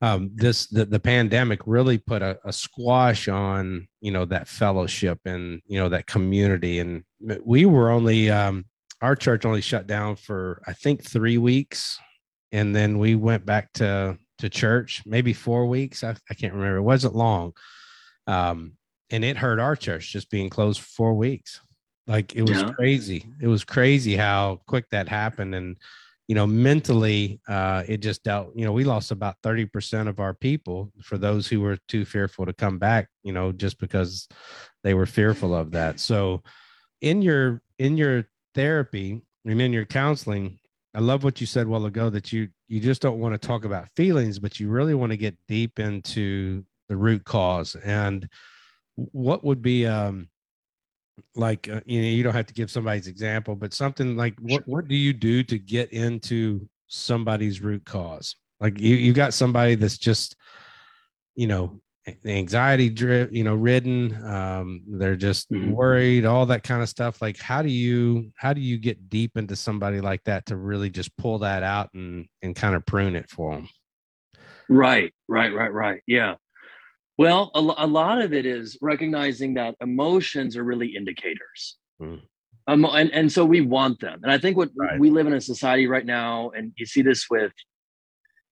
um, 0.02 0.30
this 0.34 0.66
the, 0.66 0.84
the 0.84 1.00
pandemic 1.00 1.60
really 1.64 1.96
put 1.96 2.22
a, 2.22 2.38
a 2.44 2.52
squash 2.52 3.28
on 3.28 3.88
you 4.00 4.10
know 4.10 4.24
that 4.26 4.48
fellowship 4.48 5.20
and 5.24 5.62
you 5.66 5.78
know 5.78 5.88
that 5.88 6.06
community. 6.06 6.80
And 6.80 7.04
we 7.44 7.64
were 7.64 7.90
only 7.90 8.30
um, 8.30 8.66
our 9.02 9.16
church 9.16 9.44
only 9.44 9.60
shut 9.60 9.86
down 9.86 10.16
for 10.16 10.62
I 10.66 10.72
think 10.72 11.02
three 11.02 11.36
weeks, 11.36 11.98
and 12.52 12.74
then 12.74 12.98
we 12.98 13.14
went 13.16 13.44
back 13.44 13.72
to 13.74 14.16
to 14.38 14.48
church 14.48 15.02
maybe 15.04 15.32
four 15.32 15.66
weeks. 15.66 16.02
I, 16.02 16.16
I 16.30 16.34
can't 16.34 16.54
remember. 16.54 16.78
It 16.78 16.82
wasn't 16.82 17.14
long. 17.14 17.52
Um, 18.26 18.72
and 19.10 19.24
it 19.24 19.36
hurt 19.36 19.58
our 19.60 19.76
church 19.76 20.10
just 20.12 20.30
being 20.30 20.48
closed 20.48 20.80
for 20.80 20.86
four 20.86 21.14
weeks. 21.14 21.60
Like 22.06 22.34
it 22.34 22.42
was 22.42 22.62
Yeah. 22.62 22.72
crazy. 22.72 23.26
It 23.40 23.46
was 23.46 23.64
crazy 23.64 24.16
how 24.16 24.60
quick 24.66 24.86
that 24.90 25.08
happened. 25.08 25.54
And 25.54 25.76
you 26.28 26.34
know, 26.34 26.46
mentally, 26.46 27.40
uh, 27.48 27.82
it 27.86 27.98
just 27.98 28.22
dealt, 28.22 28.52
you 28.56 28.64
know, 28.64 28.72
we 28.72 28.84
lost 28.84 29.10
about 29.10 29.36
30% 29.42 30.08
of 30.08 30.18
our 30.18 30.32
people 30.32 30.90
for 31.02 31.18
those 31.18 31.46
who 31.46 31.60
were 31.60 31.76
too 31.88 32.04
fearful 32.04 32.46
to 32.46 32.52
come 32.52 32.78
back, 32.78 33.08
you 33.22 33.32
know, 33.32 33.52
just 33.52 33.78
because 33.78 34.28
they 34.82 34.94
were 34.94 35.04
fearful 35.04 35.54
of 35.54 35.72
that. 35.72 36.00
So 36.00 36.42
in 37.00 37.22
your, 37.22 37.60
in 37.78 37.96
your 37.96 38.24
therapy 38.54 39.22
and 39.44 39.60
in 39.60 39.72
your 39.72 39.84
counseling, 39.84 40.58
I 40.94 41.00
love 41.00 41.24
what 41.24 41.40
you 41.40 41.46
said 41.46 41.66
a 41.66 41.68
while 41.68 41.86
ago 41.86 42.10
that 42.10 42.32
you, 42.32 42.48
you 42.68 42.80
just 42.80 43.02
don't 43.02 43.18
want 43.18 43.34
to 43.34 43.46
talk 43.46 43.64
about 43.64 43.88
feelings, 43.96 44.38
but 44.38 44.60
you 44.60 44.68
really 44.68 44.94
want 44.94 45.10
to 45.10 45.16
get 45.16 45.36
deep 45.48 45.78
into 45.78 46.64
the 46.88 46.96
root 46.96 47.24
cause. 47.24 47.74
And 47.76 48.28
what 48.96 49.44
would 49.44 49.62
be, 49.62 49.86
um, 49.86 50.28
like 51.34 51.68
uh, 51.68 51.80
you 51.86 52.00
know 52.00 52.08
you 52.08 52.22
don't 52.22 52.34
have 52.34 52.46
to 52.46 52.54
give 52.54 52.70
somebody's 52.70 53.06
example 53.06 53.54
but 53.54 53.74
something 53.74 54.16
like 54.16 54.34
what 54.40 54.66
what 54.66 54.88
do 54.88 54.96
you 54.96 55.12
do 55.12 55.42
to 55.42 55.58
get 55.58 55.92
into 55.92 56.66
somebody's 56.88 57.60
root 57.60 57.84
cause? 57.84 58.36
Like 58.60 58.78
you 58.78 58.96
you 58.96 59.12
got 59.12 59.34
somebody 59.34 59.74
that's 59.74 59.98
just 59.98 60.36
you 61.34 61.46
know 61.46 61.80
anxiety 62.24 62.90
driven 62.90 63.32
you 63.32 63.44
know 63.44 63.54
ridden 63.54 64.12
um 64.24 64.82
they're 64.88 65.14
just 65.14 65.48
Mhm. 65.52 65.70
worried 65.70 66.24
all 66.24 66.46
that 66.46 66.64
kind 66.64 66.82
of 66.82 66.88
stuff 66.88 67.22
like 67.22 67.38
how 67.38 67.62
do 67.62 67.68
you 67.68 68.32
how 68.36 68.52
do 68.52 68.60
you 68.60 68.76
get 68.76 69.08
deep 69.08 69.36
into 69.36 69.54
somebody 69.54 70.00
like 70.00 70.24
that 70.24 70.46
to 70.46 70.56
really 70.56 70.90
just 70.90 71.16
pull 71.16 71.38
that 71.38 71.62
out 71.62 71.90
and 71.94 72.26
and 72.42 72.56
kind 72.56 72.74
of 72.74 72.84
prune 72.86 73.14
it 73.14 73.30
for 73.30 73.54
them 73.54 73.68
Right, 74.68 75.12
right, 75.28 75.52
right, 75.52 75.72
right. 75.72 76.00
Yeah. 76.06 76.36
Well, 77.18 77.50
a, 77.54 77.84
a 77.84 77.86
lot 77.86 78.22
of 78.22 78.32
it 78.32 78.46
is 78.46 78.78
recognizing 78.80 79.54
that 79.54 79.74
emotions 79.82 80.56
are 80.56 80.64
really 80.64 80.96
indicators. 80.96 81.76
Mm. 82.00 82.22
Um, 82.68 82.84
and, 82.86 83.10
and 83.12 83.30
so 83.30 83.44
we 83.44 83.60
want 83.60 84.00
them. 84.00 84.20
And 84.22 84.32
I 84.32 84.38
think 84.38 84.56
what 84.56 84.70
Right. 84.74 84.98
we 84.98 85.10
live 85.10 85.26
in 85.26 85.34
a 85.34 85.40
society 85.40 85.86
right 85.88 86.06
now, 86.06 86.50
and 86.56 86.72
you 86.76 86.86
see 86.86 87.02
this 87.02 87.26
with, 87.28 87.52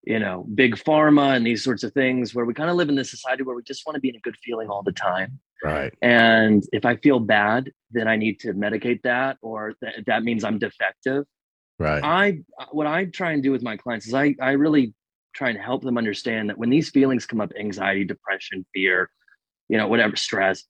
you 0.03 0.19
know, 0.19 0.47
big 0.55 0.77
pharma 0.77 1.37
and 1.37 1.47
these 1.47 1.63
sorts 1.63 1.83
of 1.83 1.93
things 1.93 2.35
where 2.35 2.45
we 2.45 2.55
kind 2.55 2.71
of 2.71 2.77
live 2.77 2.89
in 2.89 2.95
this 2.95 3.11
society 3.11 3.43
where 3.43 3.55
we 3.55 3.63
just 3.63 3.87
want 3.87 3.95
to 3.95 4.01
be 4.01 4.09
in 4.09 4.17
a 4.17 4.21
good 4.21 4.37
feeling 4.43 4.69
all 4.69 4.83
the 4.83 4.93
time. 4.93 5.39
right 5.63 5.93
And 6.01 6.63
if 6.73 6.85
I 6.85 6.97
feel 6.97 7.21
bad, 7.21 7.71
then 7.91 8.09
I 8.09 8.17
need 8.17 8.41
to 8.41 8.55
medicate 8.55 9.03
that, 9.03 9.37
or 9.43 9.75
th- 9.83 10.05
that 10.07 10.23
means 10.23 10.45
I'm 10.45 10.59
defective. 10.59 11.25
right 11.79 12.03
I 12.03 12.41
uh, 12.59 12.67
what 12.73 12.87
I 12.87 13.05
try 13.07 13.33
and 13.33 13.43
do 13.43 13.53
with 13.53 13.63
my 13.63 13.77
clients 13.77 14.07
is 14.07 14.15
I 14.15 14.35
I 14.41 14.53
really 14.53 14.95
try 15.35 15.51
and 15.51 15.59
help 15.59 15.83
them 15.83 15.99
understand 15.99 16.49
that 16.49 16.59
when 16.59 16.71
these 16.71 16.91
feelings 16.91 17.27
come 17.27 17.41
up, 17.41 17.53
anxiety, 17.59 18.05
depression, 18.05 18.67
fear, 18.75 19.11
you 19.69 19.77
know, 19.77 19.87
whatever, 19.87 20.17
stress, 20.17 20.65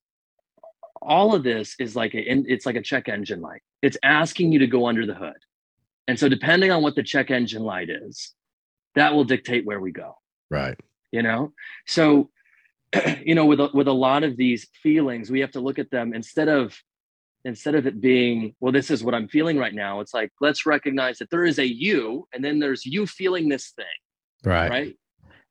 all 1.00 1.34
of 1.34 1.42
this 1.42 1.76
is 1.78 1.96
like 1.96 2.14
a 2.14 2.22
it's 2.52 2.66
like 2.66 2.76
a 2.76 2.82
check 2.82 3.08
engine 3.08 3.40
light. 3.40 3.62
It's 3.80 3.96
asking 4.02 4.52
you 4.52 4.58
to 4.58 4.66
go 4.66 4.86
under 4.86 5.06
the 5.06 5.14
hood. 5.14 5.38
And 6.08 6.18
so 6.18 6.28
depending 6.28 6.72
on 6.72 6.82
what 6.82 6.96
the 6.96 7.02
check 7.02 7.30
engine 7.30 7.62
light 7.62 7.88
is, 7.88 8.34
that 8.94 9.14
will 9.14 9.24
dictate 9.24 9.64
where 9.64 9.80
we 9.80 9.92
go. 9.92 10.16
Right. 10.50 10.78
You 11.12 11.22
know? 11.22 11.52
So 11.86 12.30
you 13.24 13.34
know 13.34 13.46
with 13.46 13.60
a, 13.60 13.70
with 13.72 13.88
a 13.88 13.92
lot 13.92 14.24
of 14.24 14.36
these 14.36 14.66
feelings 14.82 15.30
we 15.30 15.40
have 15.40 15.52
to 15.52 15.60
look 15.60 15.78
at 15.78 15.90
them 15.90 16.12
instead 16.12 16.48
of 16.48 16.76
instead 17.44 17.74
of 17.74 17.86
it 17.86 18.00
being 18.00 18.54
well 18.60 18.72
this 18.72 18.90
is 18.90 19.02
what 19.02 19.14
i'm 19.14 19.28
feeling 19.28 19.56
right 19.58 19.74
now. 19.74 20.00
It's 20.00 20.12
like 20.12 20.30
let's 20.40 20.66
recognize 20.66 21.18
that 21.18 21.30
there 21.30 21.44
is 21.44 21.58
a 21.58 21.66
you 21.66 22.26
and 22.32 22.44
then 22.44 22.58
there's 22.58 22.84
you 22.84 23.06
feeling 23.06 23.48
this 23.48 23.72
thing. 23.76 23.86
Right. 24.44 24.70
Right, 24.70 24.96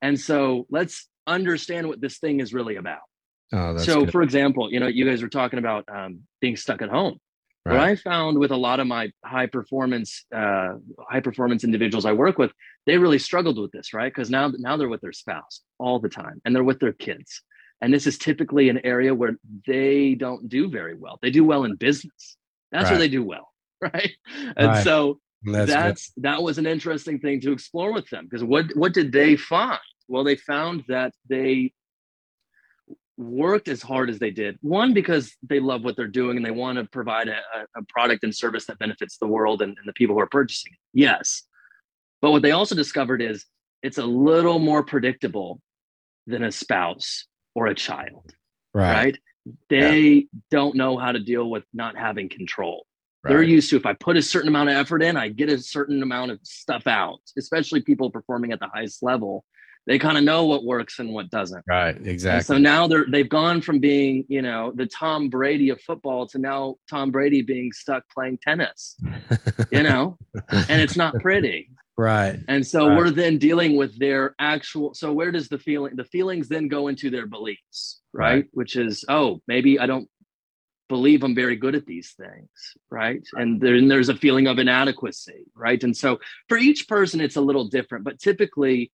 and 0.02 0.20
so 0.20 0.66
let's 0.70 1.08
understand 1.28 1.88
what 1.88 2.02
this 2.02 2.18
thing 2.18 2.40
is 2.40 2.54
really 2.54 2.76
about. 2.76 3.02
Oh 3.54 3.74
that's 3.74 3.86
so 3.86 4.02
good. 4.02 4.12
for 4.12 4.22
example 4.22 4.72
you 4.72 4.80
know 4.80 4.88
you 4.88 5.06
guys 5.06 5.22
were 5.22 5.30
talking 5.30 5.60
about 5.60 5.86
um, 5.92 6.22
being 6.42 6.56
stuck 6.56 6.82
at 6.82 6.90
home 6.90 7.20
what 7.64 7.78
I 7.78 7.96
found 7.96 8.38
with 8.40 8.52
a 8.52 8.58
lot 8.58 8.80
of 8.80 8.88
my 8.88 9.12
high 9.24 9.46
performance, 9.48 10.26
uh, 10.36 10.74
high 11.10 11.20
performance 11.20 11.64
individuals 11.64 12.06
I 12.06 12.14
work 12.14 12.38
with, 12.38 12.52
they 12.86 12.98
really 12.98 13.20
struggled 13.20 13.60
with 13.60 13.72
this, 13.72 13.94
right? 13.94 14.12
Because 14.14 14.30
now, 14.30 14.52
now 14.58 14.78
they're 14.78 14.90
with 14.90 15.02
their 15.02 15.14
spouse 15.14 15.62
all 15.78 16.00
the 16.00 16.10
time, 16.10 16.42
and 16.46 16.56
they're 16.56 16.64
with 16.64 16.80
their 16.80 16.94
kids, 16.94 17.42
and 17.82 17.94
this 17.94 18.08
is 18.08 18.18
typically 18.18 18.70
an 18.70 18.80
area 18.86 19.14
where 19.14 19.38
they 19.68 20.16
don't 20.16 20.50
do 20.50 20.70
very 20.70 20.96
well. 20.96 21.20
They 21.22 21.32
do 21.32 21.44
well 21.44 21.64
in 21.66 21.76
business. 21.76 22.38
That's 22.72 22.86
Right. 22.86 22.92
where 22.92 23.00
they 23.00 23.10
do 23.10 23.24
well, 23.24 23.52
right? 23.82 24.12
And 24.58 24.70
Right. 24.70 24.84
so 24.84 25.20
that's, 25.44 25.72
that's, 25.72 26.12
that 26.18 26.42
was 26.44 26.58
an 26.58 26.66
interesting 26.66 27.20
thing 27.20 27.40
to 27.42 27.52
explore 27.52 27.94
with 27.94 28.10
them 28.10 28.26
because 28.26 28.44
what 28.44 28.66
what 28.76 28.94
did 28.94 29.12
they 29.12 29.36
find? 29.36 29.80
Well, 30.08 30.24
they 30.24 30.36
found 30.36 30.84
that 30.88 31.14
they 31.30 31.72
worked 33.20 33.68
as 33.68 33.82
hard 33.82 34.10
as 34.10 34.18
they 34.18 34.32
did. 34.32 34.58
One 34.62 34.94
because 34.94 35.36
they 35.44 35.60
love 35.60 35.84
what 35.84 35.96
they're 35.96 36.08
doing 36.08 36.38
and 36.38 36.46
they 36.46 36.52
want 36.52 36.78
to 36.78 36.86
provide 36.86 37.28
a, 37.28 37.38
a- 37.76 37.84
product 37.90 38.24
and 38.24 38.34
service 38.34 38.66
that 38.66 38.80
benefits 38.80 39.18
the 39.18 39.28
world 39.28 39.62
and, 39.62 39.78
and 39.78 39.88
the 39.88 39.94
people 39.94 40.16
who 40.16 40.22
are 40.22 40.28
purchasing 40.28 40.72
it. 40.74 40.80
Yes, 40.94 41.44
but 42.22 42.32
what 42.32 42.42
they 42.42 42.52
also 42.52 42.76
discovered 42.76 43.22
is 43.22 43.46
it's 43.84 43.98
a 43.98 44.06
little 44.06 44.60
more 44.60 44.84
predictable 44.84 45.62
than 46.28 46.44
a 46.44 46.52
spouse 46.52 47.26
or 47.56 47.68
a 47.68 47.76
child, 47.76 48.34
right 48.74 48.94
right? 48.94 49.18
They 49.70 50.28
don't 50.52 50.76
know 50.76 50.98
how 50.98 51.12
to 51.12 51.20
deal 51.20 51.50
with 51.50 51.64
not 51.74 51.98
having 51.98 52.30
control 52.30 52.86
they're 53.24 53.44
used 53.44 53.70
to 53.72 53.76
if 53.76 53.86
I 53.86 53.94
put 53.94 54.18
a 54.18 54.22
certain 54.22 54.48
amount 54.48 54.70
of 54.70 54.76
effort 54.76 55.04
in, 55.04 55.18
I 55.18 55.28
get 55.30 55.50
a 55.50 55.58
certain 55.58 56.02
amount 56.02 56.32
of 56.32 56.40
stuff 56.44 56.88
out, 56.88 57.20
especially 57.38 57.82
people 57.82 58.10
performing 58.10 58.54
at 58.54 58.60
the 58.60 58.70
highest 58.74 59.04
level. 59.04 59.44
They 59.90 59.98
kind 59.98 60.20
of 60.20 60.24
know 60.24 60.46
what 60.46 60.64
works 60.66 61.00
and 61.00 61.12
what 61.16 61.32
doesn't. 61.32 61.66
right 61.68 61.96
And 61.98 62.08
exactly 62.08 62.44
so 62.44 62.60
now 62.60 62.86
they're 62.88 63.08
they've 63.10 63.28
gone 63.28 63.60
from 63.60 63.80
being, 63.80 64.24
you 64.30 64.44
know, 64.44 64.72
the 64.76 64.86
Tom 64.86 65.30
Brady 65.30 65.70
of 65.72 65.82
football 65.82 66.28
to 66.28 66.38
now 66.38 66.76
Tom 66.88 67.10
Brady 67.10 67.42
being 67.42 67.72
stuck 67.74 68.04
playing 68.14 68.38
tennis, 68.48 68.96
you 69.72 69.82
know, 69.82 70.20
and 70.52 70.80
it's 70.80 70.96
not 70.96 71.20
pretty. 71.20 71.72
right 71.98 72.38
And 72.48 72.66
so 72.66 72.88
Right. 72.88 72.98
we're 72.98 73.10
then 73.10 73.40
dealing 73.40 73.78
with 73.78 73.98
their 73.98 74.36
actual. 74.38 74.94
So 74.94 75.12
where 75.12 75.32
does 75.32 75.50
the 75.50 75.58
feeling? 75.58 75.96
The 75.96 76.06
feelings 76.06 76.48
then 76.50 76.68
go 76.68 76.88
into 76.88 77.10
their 77.10 77.26
beliefs, 77.26 78.00
right? 78.14 78.30
Right. 78.36 78.46
Which 78.54 78.76
is, 78.76 79.04
oh, 79.10 79.42
maybe 79.48 79.80
I 79.80 79.88
don't 79.88 80.08
believe 80.88 81.24
I'm 81.24 81.36
very 81.36 81.56
good 81.56 81.74
at 81.74 81.88
these 81.88 82.14
things, 82.14 82.50
right? 82.92 83.24
And 83.34 83.60
then 83.60 83.88
there's 83.88 84.10
a 84.10 84.16
feeling 84.16 84.46
of 84.48 84.60
inadequacy, 84.60 85.46
right? 85.56 85.84
And 85.84 85.98
so 85.98 86.20
for 86.48 86.58
each 86.60 86.88
person, 86.88 87.22
it's 87.22 87.36
a 87.38 87.42
little 87.42 87.66
different. 87.68 88.04
But 88.04 88.20
typically, 88.20 88.92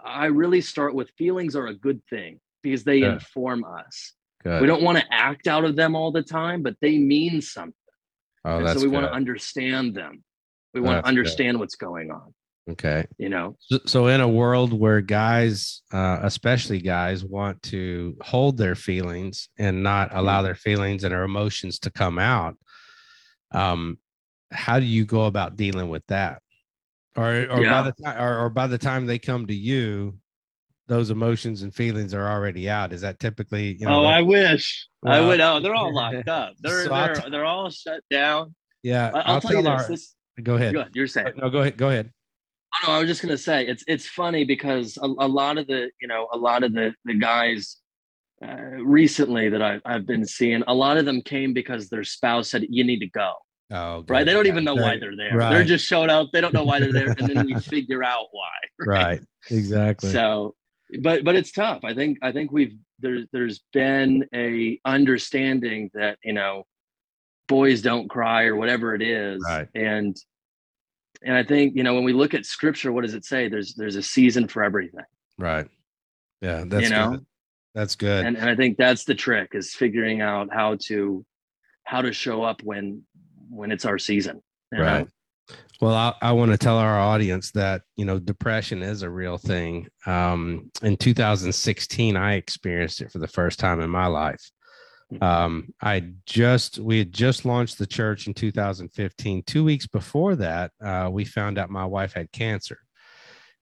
I 0.00 0.26
really 0.26 0.60
start 0.60 0.94
with 0.94 1.10
feelings 1.18 1.56
are 1.56 1.66
a 1.66 1.74
good 1.74 2.00
thing 2.08 2.40
because 2.62 2.84
they 2.84 2.98
Yeah. 2.98 3.14
inform 3.14 3.64
us. 3.64 4.12
good 4.42 4.60
We 4.60 4.66
don't 4.66 4.82
want 4.82 4.98
to 4.98 5.04
act 5.12 5.46
out 5.46 5.64
of 5.64 5.76
them 5.76 5.96
all 5.96 6.12
the 6.12 6.22
time, 6.22 6.62
but 6.62 6.76
they 6.80 6.98
mean 6.98 7.40
something. 7.40 7.74
oh 8.44 8.58
and 8.58 8.66
that's 8.66 8.78
so 8.78 8.86
we 8.86 8.88
want 8.88 9.06
to 9.06 9.12
understand 9.12 9.94
them. 9.94 10.22
We 10.74 10.80
want 10.80 10.96
That's 10.96 11.04
to 11.06 11.08
good. 11.08 11.08
understand 11.18 11.58
what's 11.58 11.74
going 11.76 12.10
on, 12.10 12.34
okay 12.70 13.06
you 13.18 13.28
know? 13.28 13.56
So, 13.60 13.78
so 13.84 14.06
in 14.06 14.20
a 14.20 14.28
world 14.28 14.72
where 14.72 15.00
guys, 15.00 15.82
uh, 15.92 16.20
especially 16.22 16.80
guys, 16.80 17.24
want 17.24 17.62
to 17.64 18.16
hold 18.20 18.56
their 18.56 18.74
feelings 18.74 19.48
and 19.58 19.82
not 19.82 20.08
Mm-hmm. 20.10 20.18
allow 20.18 20.42
their 20.42 20.54
feelings 20.54 21.04
and 21.04 21.12
their 21.12 21.24
emotions 21.24 21.78
to 21.80 21.90
come 21.90 22.18
out, 22.18 22.56
um, 23.52 23.98
how 24.52 24.78
do 24.78 24.86
you 24.86 25.04
go 25.04 25.24
about 25.26 25.56
dealing 25.56 25.88
with 25.88 26.06
that? 26.06 26.42
Or, 27.18 27.46
or 27.50 27.62
Yeah. 27.64 27.82
by 27.82 27.82
the 27.90 28.02
time, 28.04 28.22
or, 28.22 28.38
or 28.44 28.50
by 28.50 28.66
the 28.66 28.78
time 28.78 29.06
they 29.06 29.18
come 29.18 29.46
to 29.46 29.54
you, 29.54 30.16
those 30.86 31.10
emotions 31.10 31.62
and 31.62 31.74
feelings 31.74 32.14
are 32.14 32.26
already 32.28 32.70
out. 32.70 32.92
Is 32.92 33.00
that 33.02 33.18
typically, 33.18 33.76
you 33.78 33.86
know? 33.86 34.00
oh, 34.00 34.02
that- 34.02 34.14
I 34.14 34.22
wish. 34.22 34.86
I 35.04 35.20
would. 35.20 35.40
Oh, 35.40 35.60
they're 35.60 35.74
all 35.74 35.92
locked 35.94 36.28
up. 36.40 36.54
They're 36.60 36.84
So 36.84 36.88
they're, 36.90 37.14
t- 37.14 37.30
they're 37.30 37.44
all 37.44 37.70
shut 37.70 38.02
down. 38.10 38.54
yeah. 38.82 39.10
I- 39.14 39.20
I'll, 39.32 39.40
tell, 39.40 39.54
you 39.54 39.62
this. 39.62 39.86
this 39.88 40.14
go 40.42 40.54
ahead. 40.54 40.72
go 40.74 40.80
ahead. 40.80 40.92
You're 40.94 41.06
saying. 41.08 41.32
No, 41.36 41.50
go 41.50 41.58
ahead. 41.60 41.76
Go 41.76 41.88
ahead. 41.88 42.12
Oh, 42.84 42.86
no, 42.86 42.92
I 42.94 42.98
was 43.00 43.08
just 43.08 43.22
gonna 43.22 43.38
say 43.38 43.66
it's 43.66 43.82
it's 43.88 44.06
funny 44.06 44.44
because 44.44 44.98
a, 45.02 45.06
a 45.06 45.26
lot 45.26 45.56
of 45.58 45.66
the 45.66 45.90
you 46.02 46.06
know 46.06 46.28
a 46.32 46.36
lot 46.36 46.62
of 46.62 46.72
the 46.74 46.92
the 47.06 47.14
guys 47.14 47.78
uh, 48.46 48.56
recently 48.84 49.48
that 49.48 49.62
I, 49.62 49.80
I've 49.86 50.06
been 50.06 50.26
seeing 50.26 50.62
a 50.68 50.74
lot 50.74 50.96
of 50.98 51.04
them 51.06 51.22
came 51.22 51.54
because 51.54 51.88
their 51.88 52.04
spouse 52.04 52.50
said 52.50 52.66
you 52.68 52.84
need 52.84 53.00
to 53.00 53.08
go 53.08 53.32
Oh, 53.70 54.02
right 54.08 54.24
they 54.24 54.32
don't 54.32 54.46
even 54.46 54.64
know 54.64 54.74
why 54.74 54.98
they're 54.98 55.14
there 55.14 55.36
right. 55.36 55.50
they're 55.50 55.64
just 55.64 55.84
showed 55.84 56.08
up 56.08 56.28
they 56.32 56.40
don't 56.40 56.54
know 56.54 56.64
why 56.64 56.80
they're 56.80 56.92
there 56.92 57.08
and 57.18 57.28
then 57.28 57.44
we 57.44 57.54
figure 57.60 58.02
out 58.02 58.26
why 58.32 58.48
Right. 58.86 59.20
Exactly. 59.50 60.10
so 60.10 60.54
but 61.02 61.22
but 61.22 61.34
it's 61.36 61.52
tough 61.52 61.80
i 61.84 61.92
think 61.92 62.16
i 62.22 62.32
think 62.32 62.50
we've 62.50 62.74
there's 63.00 63.26
there's 63.30 63.60
been 63.74 64.24
a 64.34 64.80
understanding 64.86 65.90
that 65.92 66.18
you 66.24 66.32
know 66.32 66.64
boys 67.46 67.82
don't 67.82 68.08
cry 68.08 68.44
or 68.44 68.56
whatever 68.56 68.94
it 68.94 69.02
is 69.02 69.42
Right. 69.46 69.68
and 69.74 70.16
and 71.22 71.36
i 71.36 71.42
think 71.42 71.76
you 71.76 71.82
know 71.82 71.94
when 71.94 72.04
we 72.04 72.14
look 72.14 72.32
at 72.32 72.46
scripture 72.46 72.90
what 72.90 73.02
does 73.04 73.12
it 73.14 73.26
say 73.26 73.48
there's 73.48 73.74
there's 73.74 73.96
a 73.96 74.02
season 74.02 74.48
for 74.48 74.62
everything 74.64 75.04
Right. 75.36 75.68
Yeah, 76.40 76.64
that's 76.66 76.84
you 76.84 76.90
know 76.90 77.10
good. 77.10 77.26
That's 77.74 77.96
good. 77.96 78.24
and, 78.24 78.36
and 78.38 78.48
i 78.48 78.56
think 78.56 78.78
that's 78.78 79.04
the 79.04 79.14
trick 79.14 79.50
is 79.52 79.74
figuring 79.74 80.20
out 80.22 80.48
how 80.52 80.76
to 80.86 81.24
how 81.84 82.02
to 82.02 82.12
show 82.12 82.42
up 82.42 82.62
when 82.62 83.02
when 83.50 83.72
it's 83.72 83.84
our 83.84 83.98
season 83.98 84.42
you 84.72 84.78
know? 84.78 84.84
right. 84.84 85.08
Well, 85.80 85.94
I, 85.94 86.14
I 86.20 86.32
want 86.32 86.50
to 86.50 86.58
tell 86.58 86.76
our 86.76 86.98
audience 86.98 87.52
that 87.52 87.82
you 87.96 88.04
know 88.04 88.18
depression 88.18 88.82
is 88.82 89.02
a 89.02 89.10
real 89.10 89.38
thing. 89.38 89.86
Um, 90.06 90.70
in 90.82 90.96
2016, 90.96 92.16
I 92.16 92.34
experienced 92.34 93.00
it 93.00 93.12
for 93.12 93.18
the 93.18 93.28
first 93.28 93.58
time 93.58 93.80
in 93.80 93.88
my 93.88 94.06
life. 94.06 94.50
Um, 95.22 95.72
I 95.80 96.10
just 96.26 96.78
we 96.78 96.98
had 96.98 97.12
just 97.12 97.46
launched 97.46 97.78
the 97.78 97.86
church 97.86 98.26
in 98.26 98.34
2015. 98.34 99.42
Two 99.46 99.64
weeks 99.64 99.86
before 99.86 100.36
that, 100.36 100.72
uh, 100.84 101.08
we 101.10 101.24
found 101.24 101.58
out 101.58 101.70
my 101.70 101.86
wife 101.86 102.12
had 102.12 102.30
cancer, 102.32 102.78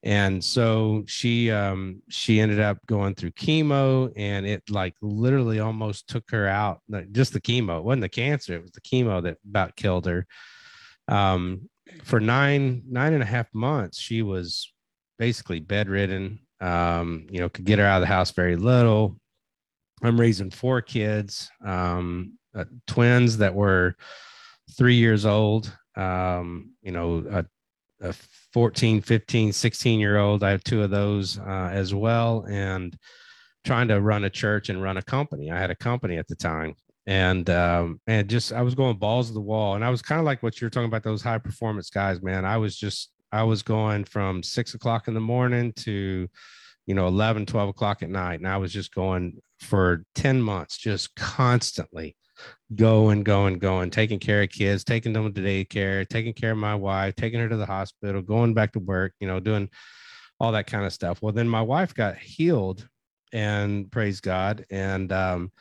and 0.02 0.42
so 0.42 1.04
she 1.06 1.50
um, 1.50 2.02
she 2.08 2.40
ended 2.40 2.60
up 2.60 2.78
going 2.86 3.14
through 3.14 3.32
chemo, 3.32 4.12
and 4.16 4.46
it 4.46 4.62
like 4.70 4.94
literally 5.00 5.60
almost 5.60 6.08
took 6.08 6.30
her 6.30 6.46
out. 6.46 6.80
Like, 6.88 7.12
just 7.12 7.32
the 7.32 7.40
chemo, 7.40 7.78
it 7.78 7.84
wasn't 7.84 8.02
the 8.02 8.08
cancer; 8.08 8.54
it 8.54 8.62
was 8.62 8.72
the 8.72 8.80
chemo 8.80 9.22
that 9.22 9.38
about 9.48 9.76
killed 9.76 10.06
her. 10.06 10.26
Um, 11.08 11.68
for 12.02 12.20
nine 12.20 12.82
nine 12.88 13.12
and 13.12 13.22
a 13.22 13.26
half 13.26 13.46
months, 13.54 13.98
she 13.98 14.22
was 14.22 14.72
basically 15.18 15.60
bedridden. 15.60 16.40
Um, 16.60 17.26
you 17.30 17.40
know, 17.40 17.48
could 17.48 17.64
get 17.66 17.78
her 17.78 17.84
out 17.84 17.96
of 17.96 18.08
the 18.08 18.14
house 18.14 18.30
very 18.30 18.56
little 18.56 19.20
I'm 20.02 20.20
raising 20.20 20.50
four 20.50 20.82
kids, 20.82 21.50
um, 21.64 22.38
uh, 22.54 22.64
twins 22.86 23.38
that 23.38 23.54
were 23.54 23.96
three 24.76 24.96
years 24.96 25.24
old, 25.24 25.76
um, 25.96 26.72
you 26.82 26.92
know, 26.92 27.24
a, 27.30 27.44
a 28.00 28.14
14, 28.52 29.00
15, 29.00 29.52
16 29.52 30.00
year 30.00 30.18
old. 30.18 30.42
I 30.42 30.50
have 30.50 30.64
two 30.64 30.82
of 30.82 30.90
those 30.90 31.38
uh, 31.38 31.70
as 31.72 31.94
well. 31.94 32.46
And 32.48 32.96
trying 33.64 33.88
to 33.88 34.00
run 34.00 34.24
a 34.24 34.30
church 34.30 34.68
and 34.68 34.82
run 34.82 34.96
a 34.96 35.02
company. 35.02 35.50
I 35.50 35.58
had 35.58 35.70
a 35.70 35.76
company 35.76 36.16
at 36.16 36.28
the 36.28 36.36
time. 36.36 36.74
And 37.06 37.48
um, 37.50 38.00
and 38.06 38.28
just 38.28 38.52
I 38.52 38.62
was 38.62 38.74
going 38.74 38.96
balls 38.96 39.28
to 39.28 39.34
the 39.34 39.40
wall, 39.40 39.76
and 39.76 39.84
I 39.84 39.90
was 39.90 40.02
kind 40.02 40.18
of 40.18 40.24
like 40.24 40.42
what 40.42 40.60
you're 40.60 40.70
talking 40.70 40.88
about 40.88 41.04
those 41.04 41.22
high 41.22 41.38
performance 41.38 41.88
guys, 41.88 42.20
man. 42.20 42.44
I 42.44 42.56
was 42.56 42.76
just 42.76 43.12
I 43.30 43.44
was 43.44 43.62
going 43.62 44.02
from 44.02 44.42
six 44.42 44.74
o'clock 44.74 45.06
in 45.06 45.14
the 45.14 45.20
morning 45.20 45.72
to 45.74 46.28
you 46.86 46.94
know 46.94 47.06
11 47.06 47.46
12 47.46 47.68
o'clock 47.68 48.02
at 48.02 48.08
night 48.08 48.38
and 48.38 48.48
i 48.48 48.56
was 48.56 48.72
just 48.72 48.94
going 48.94 49.36
for 49.60 50.04
10 50.14 50.40
months 50.40 50.78
just 50.78 51.14
constantly 51.16 52.16
going 52.74 53.22
going 53.22 53.58
going 53.58 53.90
taking 53.90 54.18
care 54.18 54.42
of 54.42 54.50
kids 54.50 54.84
taking 54.84 55.12
them 55.12 55.32
to 55.32 55.40
daycare 55.40 56.06
taking 56.08 56.32
care 56.32 56.52
of 56.52 56.58
my 56.58 56.74
wife 56.74 57.14
taking 57.16 57.40
her 57.40 57.48
to 57.48 57.56
the 57.56 57.66
hospital 57.66 58.20
going 58.20 58.54
back 58.54 58.72
to 58.72 58.78
work 58.78 59.12
you 59.20 59.26
know 59.26 59.40
doing 59.40 59.68
all 60.38 60.52
that 60.52 60.66
kind 60.66 60.84
of 60.84 60.92
stuff. 60.92 61.22
Well 61.22 61.32
then 61.32 61.48
my 61.48 61.62
wife 61.62 61.94
got 61.94 62.18
healed 62.18 62.86
and 63.32 63.90
praise 63.90 64.20
god 64.20 64.64
and 64.70 65.12
um, 65.12 65.52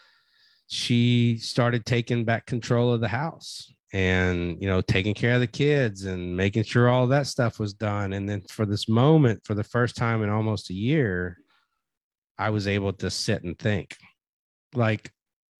she 0.67 1.37
started 1.37 1.85
taking 1.85 2.25
back 2.25 2.45
control 2.45 2.93
of 2.93 3.01
the 3.01 3.07
house 3.07 3.71
and 3.93 4.61
you 4.61 4.67
know 4.67 4.81
taking 4.81 5.13
care 5.13 5.35
of 5.35 5.39
the 5.39 5.47
kids 5.47 6.05
and 6.05 6.35
making 6.35 6.63
sure 6.63 6.89
all 6.89 7.07
that 7.07 7.27
stuff 7.27 7.59
was 7.59 7.73
done. 7.73 8.13
And 8.13 8.27
then 8.27 8.41
for 8.49 8.65
this 8.65 8.89
moment 8.89 9.41
for 9.45 9.53
the 9.53 9.63
first 9.63 9.95
time 9.95 10.23
in 10.23 10.29
almost 10.29 10.69
a 10.69 10.73
year 10.73 11.37
i 12.37 12.49
was 12.49 12.67
able 12.67 12.93
to 12.93 13.09
sit 13.09 13.43
and 13.43 13.57
think. 13.57 13.95
Like 14.73 15.11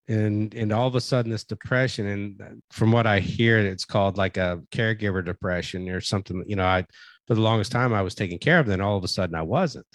and 0.08 0.54
and 0.54 0.72
all 0.72 0.88
of 0.88 0.96
a 0.96 1.02
sudden 1.02 1.32
this 1.32 1.44
depression 1.44 2.08
and 2.08 2.62
from 2.72 2.92
what 2.92 3.08
i 3.08 3.20
hear 3.20 3.58
it's 3.58 3.86
called 3.86 4.18
like 4.18 4.38
a 4.38 4.62
caregiver 4.72 5.26
depression 5.26 5.90
or 5.90 6.00
something 6.00 6.44
you 6.48 6.56
know 6.56 6.66
i 6.66 6.86
for 7.28 7.34
the 7.34 7.42
longest 7.42 7.72
time 7.72 7.94
i 7.94 8.02
was 8.02 8.14
taking 8.14 8.38
care 8.38 8.60
of 8.60 8.68
then 8.68 8.82
all 8.82 8.98
of 8.98 9.04
a 9.04 9.08
sudden 9.08 9.36
i 9.36 9.42
wasn't 9.42 9.86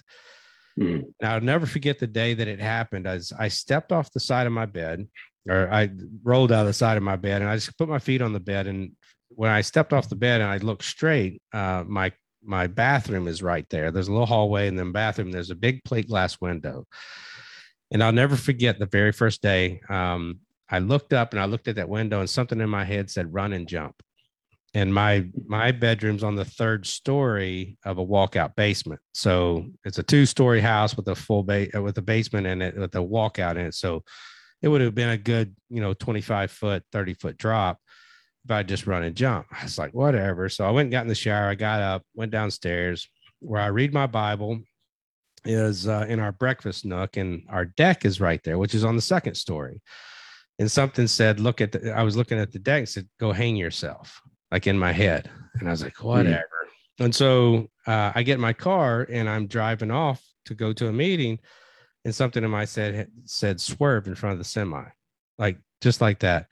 mm. 0.77 1.01
now 1.21 1.35
i'll 1.35 1.41
never 1.41 1.65
forget 1.65 1.97
the 1.97 2.07
day 2.07 2.33
that 2.33 2.49
it 2.49 2.59
happened 2.59 3.07
as 3.07 3.31
i 3.39 3.47
stepped 3.47 3.93
off 3.93 4.11
the 4.11 4.19
side 4.19 4.47
of 4.47 4.53
my 4.53 4.65
bed 4.65 5.07
or 5.49 5.71
I 5.71 5.89
rolled 6.23 6.51
out 6.51 6.61
of 6.61 6.67
the 6.67 6.73
side 6.73 6.97
of 6.97 7.03
my 7.03 7.15
bed 7.15 7.41
and 7.41 7.49
I 7.49 7.55
just 7.55 7.77
put 7.77 7.89
my 7.89 7.99
feet 7.99 8.21
on 8.21 8.33
the 8.33 8.39
bed. 8.39 8.67
And 8.67 8.91
when 9.29 9.49
I 9.49 9.61
stepped 9.61 9.93
off 9.93 10.09
the 10.09 10.15
bed 10.15 10.41
and 10.41 10.49
I 10.49 10.57
looked 10.57 10.83
straight, 10.83 11.41
uh, 11.53 11.83
my 11.87 12.11
my 12.43 12.65
bathroom 12.65 13.27
is 13.27 13.43
right 13.43 13.67
there. 13.69 13.91
There's 13.91 14.07
a 14.07 14.11
little 14.11 14.25
hallway 14.25 14.67
and 14.67 14.77
then 14.77 14.91
bathroom. 14.91 15.31
There's 15.31 15.51
a 15.51 15.55
big 15.55 15.83
plate 15.83 16.07
glass 16.07 16.41
window. 16.41 16.85
And 17.91 18.03
I'll 18.03 18.11
never 18.11 18.35
forget 18.35 18.79
the 18.79 18.85
very 18.85 19.11
first 19.11 19.41
day. 19.41 19.81
Um, 19.89 20.39
I 20.69 20.79
looked 20.79 21.11
up 21.11 21.33
and 21.33 21.41
I 21.41 21.45
looked 21.45 21.67
at 21.67 21.75
that 21.75 21.89
window 21.89 22.21
and 22.21 22.29
something 22.29 22.61
in 22.61 22.69
my 22.69 22.85
head 22.85 23.09
said 23.09 23.33
run 23.33 23.51
and 23.53 23.67
jump. 23.67 24.01
And 24.73 24.93
my 24.93 25.27
my 25.45 25.73
bedroom's 25.73 26.23
on 26.23 26.35
the 26.35 26.45
third 26.45 26.87
story 26.87 27.77
of 27.83 27.97
a 27.97 28.05
walkout 28.05 28.55
basement. 28.55 29.01
So 29.13 29.65
it's 29.83 29.99
a 29.99 30.03
two 30.03 30.25
story 30.25 30.61
house 30.61 30.95
with 30.95 31.09
a 31.09 31.15
full 31.15 31.43
base 31.43 31.73
with 31.73 31.97
a 31.97 32.01
basement 32.01 32.47
in 32.47 32.61
it 32.61 32.77
with 32.77 32.95
a 32.95 32.99
walkout 32.99 33.57
in 33.57 33.65
it. 33.65 33.73
So 33.73 34.05
it 34.61 34.69
would 34.69 34.79
have 34.79 34.95
been 34.95 35.09
a 35.09 35.17
good, 35.17 35.53
you 35.69 35.81
know, 35.81 35.93
25 35.93 36.51
foot, 36.51 36.83
30 36.93 37.15
foot 37.15 37.37
drop 37.37 37.79
if 38.45 38.51
I 38.51 38.63
just 38.63 38.87
run 38.87 39.03
and 39.03 39.15
jump. 39.15 39.47
I 39.51 39.63
was 39.63 39.77
like, 39.77 39.93
whatever. 39.93 40.47
So 40.47 40.65
I 40.65 40.71
went 40.71 40.85
and 40.85 40.91
got 40.93 41.01
in 41.01 41.09
the 41.09 41.15
shower. 41.15 41.49
I 41.49 41.55
got 41.55 41.81
up, 41.81 42.03
went 42.15 42.31
downstairs 42.31 43.09
where 43.39 43.61
I 43.61 43.67
read 43.67 43.93
my 43.93 44.07
Bible 44.07 44.61
is 45.45 45.87
uh, 45.87 46.05
in 46.07 46.19
our 46.19 46.31
breakfast 46.31 46.85
nook 46.85 47.17
and 47.17 47.43
our 47.49 47.65
deck 47.65 48.05
is 48.05 48.21
right 48.21 48.43
there, 48.43 48.57
which 48.57 48.75
is 48.75 48.83
on 48.83 48.95
the 48.95 49.01
second 49.01 49.35
story. 49.35 49.81
And 50.59 50.71
something 50.71 51.07
said, 51.07 51.39
look 51.39 51.61
at 51.61 51.71
the, 51.71 51.91
I 51.91 52.03
was 52.03 52.15
looking 52.15 52.37
at 52.37 52.51
the 52.51 52.59
deck 52.59 52.79
and 52.79 52.89
said, 52.89 53.09
go 53.19 53.31
hang 53.31 53.55
yourself, 53.55 54.21
like 54.51 54.67
in 54.67 54.77
my 54.77 54.91
head. 54.91 55.29
And 55.59 55.67
I 55.67 55.71
was 55.71 55.83
like, 55.83 55.95
hmm. 55.97 56.07
whatever. 56.07 56.37
Mm-hmm. 56.37 57.03
And 57.05 57.15
so 57.15 57.69
uh, 57.87 58.11
I 58.13 58.23
get 58.23 58.39
my 58.39 58.53
car 58.53 59.07
and 59.09 59.27
I'm 59.27 59.47
driving 59.47 59.91
off 59.91 60.23
to 60.45 60.53
go 60.53 60.73
to 60.73 60.87
a 60.87 60.93
meeting 60.93 61.39
and 62.05 62.13
something 62.13 62.43
in 62.43 62.49
my 62.49 62.65
said 62.65 63.09
said 63.25 63.61
swerve 63.61 64.07
in 64.07 64.15
front 64.15 64.33
of 64.33 64.39
the 64.39 64.45
semi, 64.45 64.83
like 65.37 65.57
just 65.81 66.01
like 66.01 66.19
that. 66.19 66.47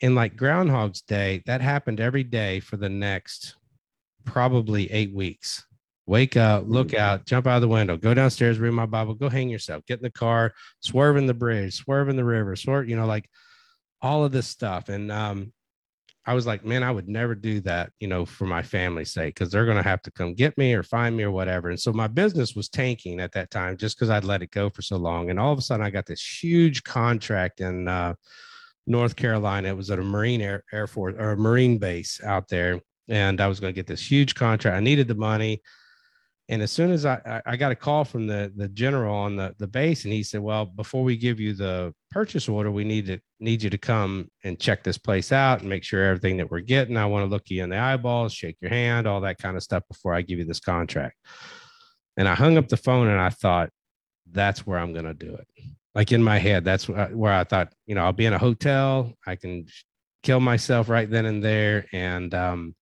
And 0.00 0.14
like 0.14 0.36
Groundhog's 0.36 1.02
Day, 1.02 1.42
that 1.46 1.60
happened 1.60 2.00
every 2.00 2.24
day 2.24 2.60
for 2.60 2.76
the 2.76 2.88
next 2.88 3.56
probably 4.24 4.90
eight 4.92 5.12
weeks. 5.12 5.64
Wake 6.08 6.38
up, 6.38 6.64
look 6.66 6.94
out, 6.94 7.26
jump 7.26 7.46
out 7.46 7.56
of 7.56 7.60
the 7.60 7.68
window, 7.68 7.94
go 7.98 8.14
downstairs, 8.14 8.58
read 8.58 8.72
my 8.72 8.86
Bible, 8.86 9.12
go 9.12 9.28
hang 9.28 9.50
yourself, 9.50 9.84
get 9.84 9.98
in 9.98 10.02
the 10.02 10.10
car, 10.10 10.54
swerve 10.80 11.18
in 11.18 11.26
the 11.26 11.34
bridge, 11.34 11.74
swerve 11.74 12.08
in 12.08 12.16
the 12.16 12.24
river, 12.24 12.56
swerve, 12.56 12.88
you 12.88 12.96
know, 12.96 13.04
like 13.04 13.28
all 14.00 14.24
of 14.24 14.32
this 14.32 14.46
stuff. 14.46 14.88
And 14.88 15.12
um, 15.12 15.52
I 16.24 16.32
was 16.32 16.46
like, 16.46 16.64
man, 16.64 16.82
I 16.82 16.90
would 16.90 17.08
never 17.08 17.34
do 17.34 17.60
that, 17.60 17.92
you 18.00 18.08
know, 18.08 18.24
for 18.24 18.46
my 18.46 18.62
family's 18.62 19.12
sake, 19.12 19.34
because 19.34 19.50
they're 19.50 19.66
going 19.66 19.76
to 19.76 19.82
have 19.82 20.00
to 20.00 20.10
come 20.10 20.32
get 20.32 20.56
me 20.56 20.72
or 20.72 20.82
find 20.82 21.14
me 21.14 21.24
or 21.24 21.30
whatever. 21.30 21.68
And 21.68 21.78
so 21.78 21.92
my 21.92 22.06
business 22.06 22.54
was 22.54 22.70
tanking 22.70 23.20
at 23.20 23.32
that 23.32 23.50
time 23.50 23.76
just 23.76 23.98
because 23.98 24.08
I'd 24.08 24.24
let 24.24 24.42
it 24.42 24.50
go 24.50 24.70
for 24.70 24.80
so 24.80 24.96
long. 24.96 25.28
And 25.28 25.38
all 25.38 25.52
of 25.52 25.58
a 25.58 25.62
sudden, 25.62 25.84
I 25.84 25.90
got 25.90 26.06
this 26.06 26.42
huge 26.42 26.84
contract 26.84 27.60
in 27.60 27.86
uh, 27.86 28.14
North 28.86 29.14
Carolina. 29.14 29.68
It 29.68 29.76
was 29.76 29.90
at 29.90 29.98
a 29.98 30.02
Marine 30.02 30.40
Air, 30.40 30.64
Air 30.72 30.86
Force 30.86 31.16
or 31.18 31.32
a 31.32 31.36
Marine 31.36 31.76
base 31.76 32.18
out 32.24 32.48
there. 32.48 32.80
And 33.08 33.42
I 33.42 33.46
was 33.46 33.60
going 33.60 33.74
to 33.74 33.78
get 33.78 33.86
this 33.86 34.10
huge 34.10 34.34
contract. 34.34 34.74
I 34.74 34.80
needed 34.80 35.06
the 35.06 35.14
money. 35.14 35.60
And 36.50 36.62
as 36.62 36.72
soon 36.72 36.90
as 36.90 37.04
I, 37.04 37.42
I 37.44 37.56
got 37.56 37.72
a 37.72 37.76
call 37.76 38.04
from 38.04 38.26
the, 38.26 38.50
the 38.56 38.68
general 38.68 39.14
on 39.14 39.36
the, 39.36 39.54
the 39.58 39.66
base, 39.66 40.04
and 40.04 40.12
he 40.12 40.22
said, 40.22 40.40
Well, 40.40 40.64
before 40.64 41.04
we 41.04 41.16
give 41.16 41.38
you 41.38 41.52
the 41.52 41.94
purchase 42.10 42.48
order, 42.48 42.70
we 42.70 42.84
need 42.84 43.06
to 43.06 43.18
need 43.38 43.62
you 43.62 43.68
to 43.68 43.76
come 43.76 44.30
and 44.44 44.58
check 44.58 44.82
this 44.82 44.96
place 44.96 45.30
out 45.30 45.60
and 45.60 45.68
make 45.68 45.84
sure 45.84 46.02
everything 46.04 46.38
that 46.38 46.50
we're 46.50 46.60
getting. 46.60 46.96
I 46.96 47.04
want 47.04 47.24
to 47.24 47.30
look 47.30 47.50
you 47.50 47.62
in 47.62 47.70
the 47.70 47.76
eyeballs, 47.76 48.32
shake 48.32 48.56
your 48.60 48.70
hand, 48.70 49.06
all 49.06 49.20
that 49.20 49.38
kind 49.38 49.56
of 49.56 49.62
stuff 49.62 49.82
before 49.90 50.14
I 50.14 50.22
give 50.22 50.38
you 50.38 50.46
this 50.46 50.60
contract. 50.60 51.16
And 52.16 52.26
I 52.26 52.34
hung 52.34 52.56
up 52.56 52.68
the 52.68 52.76
phone 52.78 53.08
and 53.08 53.20
I 53.20 53.28
thought, 53.28 53.70
that's 54.30 54.66
where 54.66 54.78
I'm 54.78 54.92
going 54.92 55.04
to 55.04 55.14
do 55.14 55.34
it. 55.34 55.46
Like 55.94 56.12
in 56.12 56.22
my 56.22 56.38
head, 56.38 56.64
that's 56.64 56.88
where 56.88 57.32
I 57.32 57.44
thought, 57.44 57.72
you 57.86 57.94
know, 57.94 58.04
I'll 58.04 58.12
be 58.12 58.26
in 58.26 58.32
a 58.32 58.38
hotel. 58.38 59.12
I 59.26 59.36
can 59.36 59.66
kill 60.22 60.40
myself 60.40 60.88
right 60.88 61.08
then 61.08 61.26
and 61.26 61.42
there. 61.42 61.86
And, 61.92 62.34
um, 62.34 62.74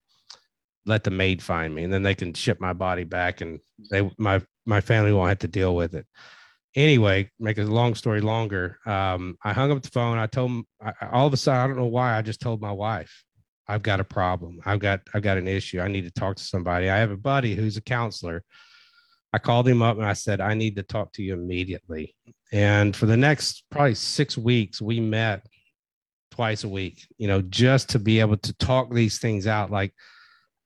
let 0.87 1.05
the 1.05 1.11
maid 1.11 1.43
find 1.43 1.75
me 1.75 1.85
and 1.85 1.93
then 1.93 2.03
they 2.03 2.15
can 2.15 2.33
ship 2.33 2.61
my 2.61 2.73
body 2.73 3.05
back 3.05 3.41
and 3.41 3.59
they 3.91 4.09
my 4.19 4.41
my 4.65 4.81
family 4.81 5.13
won't 5.13 5.29
have 5.29 5.41
to 5.41 5.49
deal 5.49 5.75
with 5.75 5.95
it. 5.95 6.07
Anyway 6.75 7.31
make 7.41 7.59
a 7.59 7.63
long 7.63 7.95
story 7.95 8.21
longer 8.21 8.79
um, 8.87 9.37
i 9.45 9.53
hung 9.53 9.71
up 9.71 9.83
the 9.83 9.91
phone. 9.91 10.19
I 10.19 10.27
told 10.27 10.65
I, 10.81 10.93
all 11.11 11.27
of 11.27 11.33
a 11.33 11.37
sudden 11.37 11.61
i 11.61 11.67
don't 11.67 11.77
know 11.77 11.87
why 11.87 12.17
i 12.17 12.23
just 12.23 12.41
told 12.41 12.61
my 12.61 12.73
wife 12.73 13.25
i've 13.69 13.83
got 13.83 14.01
a 14.01 14.05
problem. 14.05 14.61
I've 14.65 14.79
got 14.79 15.01
i've 15.13 15.23
got 15.23 15.39
an 15.39 15.49
issue. 15.49 15.81
I 15.81 15.89
need 15.89 16.05
to 16.05 16.11
talk 16.11 16.37
to 16.37 16.43
somebody. 16.43 16.89
I 16.89 16.99
have 16.99 17.11
a 17.11 17.17
buddy 17.17 17.55
who's 17.55 17.77
a 17.77 17.83
counselor. 17.83 18.43
I 19.33 19.39
called 19.39 19.69
him 19.69 19.83
up 19.83 19.97
and 19.97 20.07
i 20.07 20.13
said 20.13 20.41
i 20.41 20.55
need 20.55 20.77
to 20.77 20.83
talk 20.83 21.13
to 21.15 21.23
you 21.23 21.35
immediately. 21.35 22.15
And 22.53 22.95
for 22.95 23.07
the 23.07 23.17
next 23.17 23.65
probably 23.71 23.95
six 23.95 24.39
weeks 24.39 24.81
we 24.81 25.01
met 25.01 25.47
twice 26.31 26.65
a 26.65 26.69
week 26.69 27.07
you 27.17 27.27
know 27.27 27.41
just 27.41 27.89
to 27.89 27.99
be 27.99 28.21
able 28.21 28.37
to 28.37 28.53
talk 28.59 28.93
these 28.93 29.19
things 29.19 29.47
out 29.47 29.71
like 29.71 29.95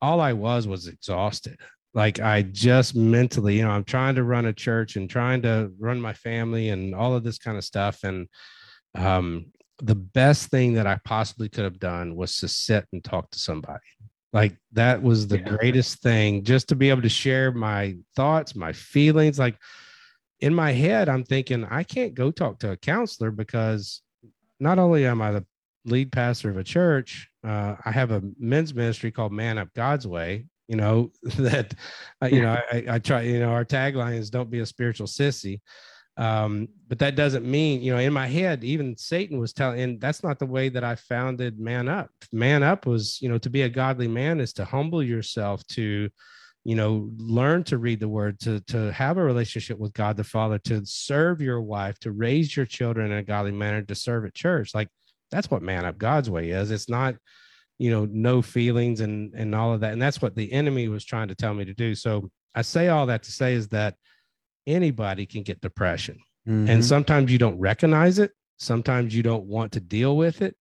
all 0.02 0.20
I 0.20 0.32
was 0.32 0.66
was 0.66 0.86
exhausted. 0.86 1.58
Like 1.92 2.20
I 2.20 2.42
just 2.42 2.94
mentally, 2.94 3.56
you 3.56 3.62
know, 3.62 3.70
I'm 3.70 3.84
trying 3.84 4.14
to 4.14 4.22
run 4.22 4.46
a 4.46 4.52
church 4.52 4.96
and 4.96 5.10
trying 5.10 5.42
to 5.42 5.72
run 5.78 6.00
my 6.00 6.12
family 6.12 6.68
and 6.68 6.94
all 6.94 7.14
of 7.14 7.24
this 7.24 7.38
kind 7.38 7.58
of 7.58 7.64
stuff. 7.64 8.04
And 8.04 8.28
um, 8.94 9.46
the 9.82 9.96
best 9.96 10.50
thing 10.50 10.74
that 10.74 10.86
I 10.86 11.00
possibly 11.04 11.48
could 11.48 11.64
have 11.64 11.80
done 11.80 12.14
was 12.14 12.36
to 12.38 12.48
sit 12.48 12.86
and 12.92 13.02
talk 13.02 13.30
to 13.30 13.38
somebody. 13.38 13.80
Like 14.32 14.56
that 14.72 15.02
was 15.02 15.26
the 15.26 15.38
yeah. 15.38 15.56
greatest 15.56 16.00
thing, 16.00 16.44
just 16.44 16.68
to 16.68 16.76
be 16.76 16.90
able 16.90 17.02
to 17.02 17.08
share 17.08 17.50
my 17.50 17.96
thoughts, 18.14 18.54
my 18.54 18.72
feelings. 18.72 19.38
Like 19.40 19.56
in 20.38 20.54
my 20.54 20.70
head, 20.70 21.08
I'm 21.08 21.24
thinking, 21.24 21.64
I 21.64 21.82
can't 21.82 22.14
go 22.14 22.30
talk 22.30 22.60
to 22.60 22.70
a 22.70 22.76
counselor 22.76 23.32
because 23.32 24.02
not 24.60 24.78
only 24.78 25.06
am 25.06 25.20
I 25.20 25.32
the 25.32 25.44
lead 25.84 26.12
pastor 26.12 26.50
of 26.50 26.56
a 26.56 26.64
church, 26.64 27.28
uh, 27.46 27.76
I 27.84 27.90
have 27.90 28.10
a 28.10 28.22
men's 28.38 28.74
ministry 28.74 29.10
called 29.10 29.32
Man 29.32 29.58
Up 29.58 29.68
God's 29.74 30.06
Way. 30.06 30.46
You 30.68 30.76
know 30.76 31.10
that, 31.38 31.74
uh, 32.22 32.26
you 32.26 32.42
know, 32.42 32.56
I, 32.72 32.84
I, 32.88 32.98
try. 32.98 33.22
You 33.22 33.40
know, 33.40 33.50
our 33.50 33.64
tagline 33.64 34.18
is 34.18 34.30
"Don't 34.30 34.50
be 34.50 34.60
a 34.60 34.66
spiritual 34.66 35.06
sissy." 35.06 35.60
Um, 36.16 36.68
but 36.86 36.98
that 36.98 37.16
doesn't 37.16 37.46
mean, 37.46 37.80
you 37.80 37.92
know, 37.92 37.98
in 37.98 38.12
my 38.12 38.26
head, 38.26 38.62
even 38.62 38.96
Satan 38.96 39.38
was 39.38 39.54
telling, 39.54 39.80
and 39.80 40.00
that's 40.00 40.22
not 40.22 40.38
the 40.38 40.46
way 40.46 40.68
that 40.68 40.84
I 40.84 40.94
founded 40.96 41.58
Man 41.58 41.88
Up. 41.88 42.10
Man 42.30 42.62
Up 42.62 42.84
was, 42.84 43.20
you 43.22 43.28
know, 43.28 43.38
to 43.38 43.48
be 43.48 43.62
a 43.62 43.68
godly 43.68 44.06
man 44.06 44.38
is 44.38 44.52
to 44.54 44.64
humble 44.64 45.02
yourself, 45.02 45.66
to, 45.68 46.10
you 46.64 46.76
know, 46.76 47.10
learn 47.16 47.64
to 47.64 47.78
read 47.78 48.00
the 48.00 48.08
word, 48.08 48.38
to 48.40 48.60
to 48.66 48.92
have 48.92 49.16
a 49.16 49.24
relationship 49.24 49.78
with 49.78 49.94
God 49.94 50.16
the 50.16 50.24
Father, 50.24 50.58
to 50.58 50.84
serve 50.84 51.40
your 51.40 51.62
wife, 51.62 51.98
to 52.00 52.12
raise 52.12 52.54
your 52.54 52.66
children 52.66 53.12
in 53.12 53.18
a 53.18 53.22
godly 53.22 53.52
manner, 53.52 53.82
to 53.82 53.94
serve 53.94 54.26
at 54.26 54.34
church. 54.34 54.74
Like 54.74 54.88
that's 55.30 55.50
what 55.50 55.62
Man 55.62 55.84
Up 55.84 55.98
God's 55.98 56.30
way 56.30 56.50
is. 56.50 56.70
It's 56.70 56.88
not, 56.88 57.14
you 57.78 57.90
know, 57.90 58.06
no 58.10 58.42
feelings 58.42 59.00
and 59.00 59.32
and 59.34 59.54
all 59.54 59.72
of 59.72 59.80
that. 59.80 59.92
And 59.92 60.02
that's 60.02 60.20
what 60.20 60.34
the 60.34 60.52
enemy 60.52 60.88
was 60.88 61.04
trying 61.04 61.28
to 61.28 61.34
tell 61.34 61.54
me 61.54 61.64
to 61.64 61.74
do. 61.74 61.94
So 61.94 62.30
I 62.54 62.62
say 62.62 62.88
all 62.88 63.06
that 63.06 63.22
to 63.24 63.32
say 63.32 63.54
is 63.54 63.68
that 63.68 63.94
anybody 64.66 65.26
can 65.26 65.42
get 65.42 65.60
depression. 65.60 66.18
Mhm. 66.48 66.68
And 66.68 66.84
sometimes 66.84 67.30
you 67.32 67.38
don't 67.38 67.58
recognize 67.58 68.18
it. 68.18 68.32
Sometimes 68.58 69.14
you 69.14 69.22
don't 69.22 69.44
want 69.44 69.72
to 69.72 69.80
deal 69.80 70.16
with 70.16 70.42
it. 70.42 70.56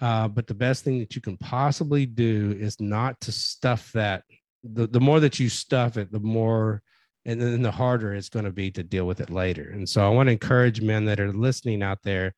Uh, 0.00 0.28
but 0.28 0.46
the 0.46 0.54
best 0.54 0.84
thing 0.84 1.00
that 1.00 1.16
you 1.16 1.20
can 1.20 1.36
possibly 1.38 2.06
do 2.06 2.56
is 2.58 2.80
not 2.80 3.20
to 3.20 3.32
stuff 3.32 3.90
that. 3.92 4.22
The, 4.64 4.86
the 4.86 5.00
more 5.00 5.20
that 5.20 5.38
you 5.38 5.48
stuff 5.48 5.96
it, 5.96 6.10
the 6.12 6.20
more 6.20 6.82
and 7.24 7.40
then 7.40 7.62
the 7.62 7.70
harder 7.70 8.14
it's 8.14 8.28
going 8.28 8.44
to 8.44 8.50
be 8.50 8.70
to 8.70 8.82
deal 8.82 9.06
with 9.06 9.20
it 9.20 9.30
later. 9.30 9.70
And 9.70 9.88
so 9.88 10.04
I 10.04 10.08
want 10.08 10.28
to 10.28 10.32
encourage 10.32 10.80
men 10.80 11.04
that 11.06 11.20
are 11.20 11.32
listening 11.32 11.82
out 11.82 11.98
there. 12.02 12.34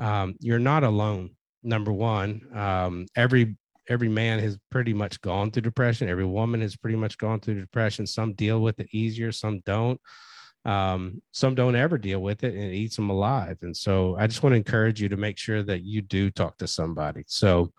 Um, 0.00 0.34
you're 0.40 0.58
not 0.58 0.82
alone. 0.82 1.30
Number 1.62 1.92
one, 1.92 2.42
um, 2.56 3.06
every 3.14 3.56
every 3.88 4.08
man 4.08 4.38
has 4.38 4.58
pretty 4.70 4.94
much 4.94 5.20
gone 5.20 5.50
through 5.50 5.62
depression. 5.62 6.08
Every 6.08 6.24
woman 6.24 6.60
has 6.62 6.76
pretty 6.76 6.96
much 6.96 7.18
gone 7.18 7.40
through 7.40 7.60
depression. 7.60 8.06
Some 8.06 8.32
deal 8.32 8.60
with 8.60 8.80
it 8.80 8.88
easier, 8.92 9.30
some 9.30 9.60
don't 9.66 10.00
um, 10.64 11.22
some 11.32 11.54
don't 11.54 11.76
ever 11.76 11.98
deal 11.98 12.20
with 12.20 12.44
it 12.44 12.54
and 12.54 12.64
it 12.64 12.74
eats 12.74 12.96
them 12.96 13.10
alive 13.10 13.56
and 13.62 13.76
so 13.76 14.16
i 14.18 14.26
just 14.26 14.42
want 14.42 14.52
to 14.52 14.58
encourage 14.58 15.00
you 15.00 15.08
to 15.08 15.16
make 15.16 15.38
sure 15.38 15.62
that 15.62 15.82
you 15.82 16.02
do 16.02 16.30
talk 16.30 16.56
to 16.58 16.66
somebody 16.66 17.24
so 17.26 17.72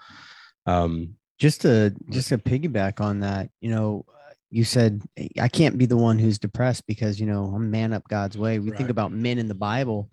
um 0.65 1.13
just 1.38 1.61
to 1.61 1.93
just 2.09 2.30
to 2.30 2.38
piggyback 2.38 2.99
on 2.99 3.19
that 3.19 3.49
you 3.61 3.69
know 3.69 4.03
you 4.49 4.63
said 4.63 5.01
i 5.39 5.47
can't 5.47 5.78
be 5.78 5.86
the 5.86 5.97
one 5.97 6.17
who's 6.17 6.39
depressed 6.39 6.86
because 6.88 7.19
you 7.19 7.26
know 7.26 7.45
i'm 7.55 7.69
man 7.69 7.93
up 7.93 8.07
god's 8.07 8.38
way 8.38 8.57
we 8.59 8.72
think 8.72 8.89
about 8.89 9.11
men 9.11 9.38
in 9.38 9.47
the 9.47 9.55
bible 9.55 10.09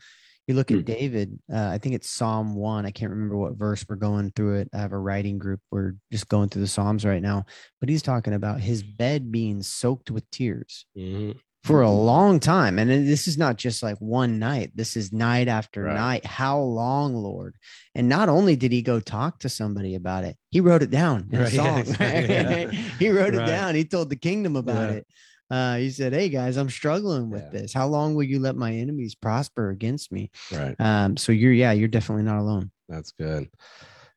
you 0.49 0.55
look 0.55 0.71
Hmm. 0.71 0.79
at 0.79 0.85
david 0.87 1.39
uh, 1.53 1.69
i 1.69 1.79
think 1.79 1.95
it's 1.95 2.11
psalm 2.11 2.55
1 2.57 2.87
i 2.87 2.91
can't 2.91 3.11
remember 3.13 3.37
what 3.37 3.57
verse 3.57 3.85
we're 3.89 3.97
going 3.97 4.33
through 4.35 4.57
it 4.61 4.69
i 4.75 4.79
have 4.79 4.93
a 4.93 4.99
writing 4.99 5.39
group 5.39 5.61
we're 5.71 5.93
just 6.11 6.29
going 6.29 6.49
through 6.49 6.63
the 6.63 6.69
psalms 6.69 7.05
right 7.05 7.23
now 7.23 7.45
but 7.81 7.89
he's 7.89 8.03
talking 8.03 8.33
about 8.35 8.61
his 8.61 8.83
bed 8.83 9.31
being 9.31 9.63
soaked 9.63 10.11
with 10.11 10.29
tears 10.31 10.87
mhm, 10.97 11.37
for 11.65 11.83
a 11.83 11.91
long 11.91 12.41
time. 12.41 12.79
And 12.79 12.89
this 12.89 13.29
is 13.29 13.37
not 13.37 13.57
just 13.57 13.83
like 13.83 13.99
one 13.99 14.39
night, 14.39 14.71
this 14.75 14.97
is 14.97 15.13
night 15.13 15.49
after 15.49 15.83
Right. 15.83 15.95
night. 15.97 16.25
How 16.25 16.59
long, 16.61 17.15
Lord? 17.15 17.57
And 17.95 18.09
not 18.09 18.29
only 18.31 18.57
did 18.57 18.73
he 18.73 18.81
go 18.81 19.01
talk 19.01 19.41
to 19.41 19.49
somebody 19.51 19.95
about 19.95 20.25
it, 20.25 20.37
he 20.51 20.61
wrote 20.61 20.83
it 20.83 20.91
down 20.91 21.29
in 21.31 21.39
Right, 21.41 21.53
a 21.53 21.57
song. 21.57 21.79
exactly, 21.81 22.35
yeah. 22.35 22.71
he 22.99 23.11
wrote 23.11 23.35
it 23.35 23.39
Right. 23.39 23.47
down. 23.47 23.75
He 23.75 23.85
told 23.85 24.09
the 24.09 24.17
kingdom 24.17 24.57
about 24.57 24.89
Yeah. 24.89 24.97
it. 24.97 25.07
Uh, 25.51 25.77
he 25.77 25.91
said, 25.91 26.13
Hey 26.13 26.29
guys, 26.29 26.57
I'm 26.57 26.69
struggling 26.71 27.31
with 27.31 27.43
Yeah. 27.45 27.61
this. 27.61 27.73
How 27.73 27.87
long 27.87 28.15
will 28.15 28.25
you 28.25 28.39
let 28.39 28.57
my 28.57 28.73
enemies 28.73 29.15
prosper 29.15 29.71
against 29.71 30.13
me? 30.13 30.31
right 30.53 30.77
Um, 30.79 31.17
so 31.17 31.33
you're, 31.33 31.53
yeah, 31.53 31.73
you're 31.73 31.89
definitely 31.89 32.25
not 32.25 32.39
alone. 32.39 32.71
that's 32.89 33.13
good 33.13 33.49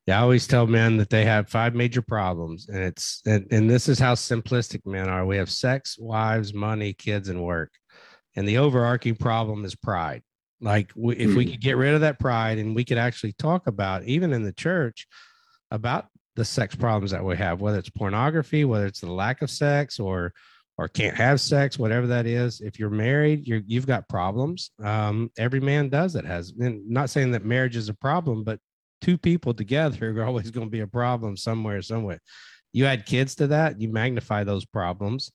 yeah 0.08 0.18
i 0.18 0.22
always 0.22 0.48
tell 0.48 0.66
men 0.66 0.98
that 0.98 1.10
they 1.12 1.24
have 1.26 1.48
five 1.50 1.76
major 1.76 2.02
problems 2.02 2.68
and 2.70 2.78
it's 2.80 3.22
and, 3.28 3.46
and 3.52 3.70
this 3.70 3.88
is 3.90 4.00
how 4.00 4.16
simplistic 4.16 4.84
men 4.86 5.08
are 5.10 5.26
we 5.28 5.38
have 5.38 5.50
sex 5.50 5.96
wives 6.00 6.54
money 6.54 6.92
kids 6.94 7.28
and 7.30 7.40
work 7.44 7.72
and 8.36 8.48
the 8.48 8.58
overarching 8.58 9.14
problem 9.16 9.64
is 9.66 9.76
pride 9.76 10.24
like 10.62 10.92
we, 10.96 11.16
if 11.18 11.36
we 11.36 11.46
Mhm. 11.46 11.52
could 11.52 11.62
get 11.62 11.78
rid 11.78 11.94
of 11.94 12.02
that 12.02 12.18
pride 12.20 12.58
and 12.60 12.74
we 12.76 12.84
could 12.86 12.98
actually 12.98 13.34
talk 13.34 13.68
about 13.68 14.04
even 14.06 14.32
in 14.34 14.42
the 14.44 14.54
church 14.54 15.06
about 15.70 16.08
the 16.36 16.46
sex 16.46 16.76
problems 16.76 17.12
that 17.12 17.24
we 17.24 17.36
have 17.38 17.62
whether 17.62 17.78
it's 17.78 17.90
pornography 17.90 18.64
whether 18.66 18.86
it's 18.88 19.02
the 19.02 19.12
lack 19.12 19.42
of 19.44 19.50
sex 19.52 20.00
or 20.00 20.34
or 20.82 20.88
can't 20.88 21.16
have 21.16 21.40
sex 21.40 21.78
whatever 21.78 22.08
that 22.08 22.26
is. 22.26 22.60
If 22.60 22.80
you're 22.80 22.90
married 22.90 23.48
you're 23.48 23.62
you've 23.68 23.86
got 23.86 24.10
problems. 24.10 24.72
Um 24.84 25.30
every 25.38 25.60
man 25.60 25.90
does 25.90 26.16
it 26.16 26.26
has 26.26 26.54
and 26.60 26.90
not 26.90 27.12
saying 27.12 27.32
that 27.32 27.46
marriage 27.46 27.76
is 27.76 27.88
a 27.88 27.94
problem 27.94 28.44
but 28.44 28.60
two 29.00 29.18
people 29.18 29.54
together 29.54 30.20
are 30.20 30.26
always 30.28 30.50
going 30.50 30.66
to 30.68 30.72
be 30.72 30.80
a 30.80 30.88
problem 30.88 31.38
somewhere 31.38 31.82
somewhere. 31.84 32.20
You 32.74 32.86
add 32.86 33.06
kids 33.06 33.36
to 33.36 33.48
that 33.48 33.80
you 33.80 33.90
magnify 33.90 34.44
those 34.44 34.66
problems. 34.66 35.32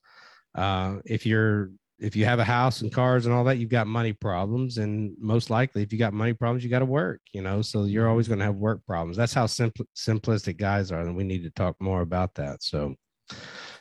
Uh 0.53 0.97
if 1.05 1.25
you're 1.25 1.71
if 1.99 2.15
you 2.15 2.25
have 2.25 2.39
a 2.39 2.43
house 2.43 2.81
and 2.81 2.91
cars 2.91 3.25
and 3.25 3.33
all 3.33 3.45
that 3.45 3.57
you've 3.57 3.69
got 3.69 3.87
money 3.87 4.13
problems 4.13 4.77
and 4.77 5.15
most 5.17 5.49
likely 5.49 5.81
if 5.81 5.91
you 5.93 5.97
got 5.97 6.13
money 6.13 6.33
problems 6.33 6.63
you 6.63 6.69
got 6.69 6.79
to 6.79 6.85
work 6.85 7.21
you 7.31 7.41
know? 7.41 7.61
So 7.61 7.85
you're 7.85 8.09
always 8.09 8.27
going 8.27 8.39
to 8.39 8.45
have 8.45 8.55
work 8.55 8.85
problems. 8.85 9.15
That's 9.15 9.33
how 9.33 9.45
simple 9.45 9.85
simplistic 9.95 10.57
guys 10.57 10.91
are 10.91 11.01
and 11.01 11.15
we 11.15 11.23
need 11.23 11.43
to 11.43 11.51
talk 11.51 11.77
more 11.79 12.01
about 12.01 12.35
that 12.35 12.61
so 12.61 12.95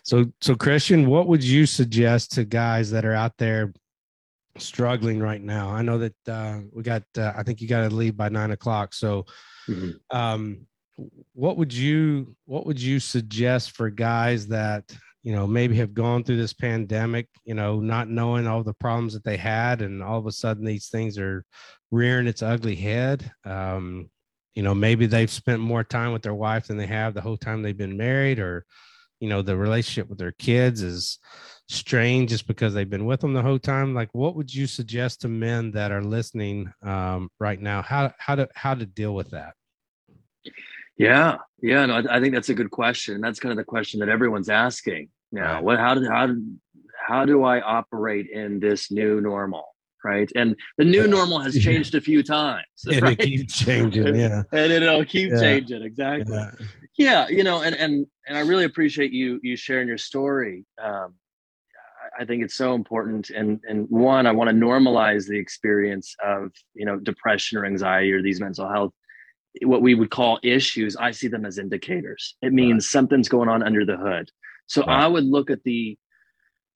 so 0.06 0.24
so 0.40 0.54
christian 0.54 1.06
what 1.10 1.26
would 1.26 1.42
you 1.42 1.66
suggest 1.66 2.32
to 2.32 2.44
guys 2.44 2.90
that 2.90 3.04
are 3.04 3.14
out 3.14 3.32
there 3.38 3.72
struggling 4.58 5.20
right 5.20 5.42
now? 5.42 5.68
I 5.70 5.82
know 5.82 5.98
that 5.98 6.14
uh 6.28 6.60
we 6.72 6.82
got 6.82 7.02
uh, 7.18 7.32
i 7.36 7.42
think 7.42 7.60
you 7.60 7.68
got 7.68 7.88
to 7.88 7.94
leave 7.94 8.16
by 8.16 8.28
nine 8.28 8.52
o'clock. 8.52 8.94
So 8.94 9.26
Mhm. 9.68 9.94
um 10.10 10.66
what 11.34 11.56
would 11.58 11.72
you 11.74 12.34
what 12.46 12.64
would 12.66 12.80
you 12.80 12.98
suggest 13.00 13.72
for 13.76 13.90
guys 13.90 14.46
that 14.48 14.84
you 15.22 15.32
know 15.32 15.46
maybe 15.46 15.76
have 15.76 15.92
gone 15.92 16.24
through 16.24 16.38
this 16.38 16.54
pandemic 16.54 17.28
you 17.44 17.54
know 17.54 17.80
not 17.80 18.08
knowing 18.08 18.46
all 18.46 18.62
the 18.62 18.72
problems 18.74 19.12
that 19.12 19.24
they 19.24 19.36
had 19.36 19.82
and 19.82 20.02
all 20.02 20.18
of 20.18 20.26
a 20.26 20.32
sudden 20.32 20.64
these 20.64 20.88
things 20.88 21.18
are 21.18 21.44
rearing 21.90 22.26
its 22.26 22.42
ugly 22.42 22.76
head? 22.76 23.30
Um 23.44 24.08
you 24.54 24.62
know 24.62 24.74
maybe 24.74 25.04
they've 25.06 25.30
spent 25.30 25.60
more 25.60 25.84
time 25.84 26.12
with 26.12 26.22
their 26.22 26.34
wife 26.46 26.68
than 26.68 26.78
they 26.78 26.86
have 26.86 27.12
the 27.12 27.20
whole 27.20 27.36
time 27.36 27.60
they've 27.60 27.76
been 27.76 27.96
married 27.98 28.38
or 28.38 28.64
you 29.20 29.28
know 29.28 29.42
the 29.42 29.56
relationship 29.56 30.08
with 30.08 30.18
their 30.18 30.32
kids 30.32 30.82
is 30.82 31.18
strained 31.68 32.28
just 32.28 32.46
because 32.46 32.74
they've 32.74 32.90
been 32.90 33.06
with 33.06 33.20
them 33.20 33.32
the 33.34 33.42
whole 33.42 33.58
time 33.58 33.92
like 33.94 34.08
what 34.12 34.36
would 34.36 34.54
you 34.54 34.66
suggest 34.66 35.20
to 35.22 35.28
men 35.28 35.70
that 35.72 35.90
are 35.90 36.02
listening 36.02 36.72
um, 36.82 37.28
right 37.40 37.60
now 37.60 37.82
how 37.82 38.12
how 38.18 38.34
to 38.34 38.48
how 38.54 38.74
to 38.74 38.86
deal 38.86 39.14
with 39.14 39.30
that 39.30 39.54
Yeah, 40.98 41.38
yeah, 41.60 41.84
no, 41.86 41.94
I, 41.96 42.16
I 42.16 42.20
think 42.20 42.32
that's 42.34 42.48
a 42.48 42.54
good 42.54 42.70
question. 42.70 43.20
That's 43.20 43.38
kind 43.40 43.52
of 43.52 43.58
the 43.58 43.64
question 43.64 44.00
that 44.00 44.08
everyone's 44.08 44.48
asking 44.48 45.08
now. 45.32 45.54
Right. 45.54 45.64
What, 45.64 45.78
how 45.78 45.94
do, 45.94 46.08
how 46.08 46.34
how 47.06 47.24
do 47.26 47.44
I 47.44 47.60
operate 47.60 48.28
in 48.30 48.60
this 48.60 48.90
new 48.90 49.20
normal? 49.20 49.64
Right, 50.04 50.30
and 50.36 50.54
the 50.78 50.84
new 50.84 51.00
Yeah. 51.02 51.06
normal 51.16 51.40
has 51.40 51.58
changed 51.58 51.94
a 51.96 52.00
few 52.00 52.22
times. 52.22 52.64
and 52.90 53.02
right? 53.02 53.18
it 53.20 53.24
keeps 53.24 53.58
changing 53.58 54.14
yeah 54.14 54.42
and 54.52 54.70
it'll 54.72 55.04
keep 55.04 55.30
Yeah. 55.32 55.40
changing 55.40 55.82
exactly. 55.82 56.32
yeah 56.34 56.50
Yeah, 56.96 57.28
you 57.28 57.44
know, 57.44 57.62
and 57.62 57.74
and 57.74 58.06
and 58.26 58.36
I 58.36 58.40
really 58.40 58.64
appreciate 58.64 59.12
you 59.12 59.38
you 59.42 59.56
sharing 59.56 59.88
your 59.88 59.98
story. 59.98 60.64
Um, 60.82 61.14
I- 62.18 62.24
think 62.24 62.42
it's 62.42 62.54
so 62.54 62.74
important, 62.74 63.30
and 63.30 63.60
and 63.68 63.86
one, 63.90 64.26
I 64.26 64.32
want 64.32 64.48
to 64.48 64.56
normalize 64.56 65.28
the 65.28 65.38
experience 65.38 66.14
of 66.24 66.52
you 66.74 66.86
know 66.86 66.98
depression 66.98 67.58
or 67.58 67.66
anxiety 67.66 68.12
or 68.12 68.22
these 68.22 68.40
mental 68.40 68.68
health, 68.68 68.94
what 69.62 69.82
we 69.82 69.94
would 69.94 70.10
call 70.10 70.38
issues. 70.42 70.96
I 70.96 71.10
see 71.10 71.28
them 71.28 71.44
as 71.44 71.58
indicators. 71.58 72.36
It 72.40 72.52
means 72.54 72.88
something's 72.88 73.28
going 73.28 73.48
on 73.50 73.62
under 73.62 73.84
the 73.84 73.96
hood. 73.98 74.30
So 74.66 74.82
Right. 74.82 75.04
I 75.04 75.06
would 75.06 75.24
look 75.24 75.50
at 75.50 75.62
the 75.64 75.98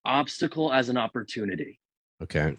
obstacle 0.05 0.73
as 0.73 0.89
an 0.89 0.97
opportunity, 0.97 1.81
okay 2.23 2.57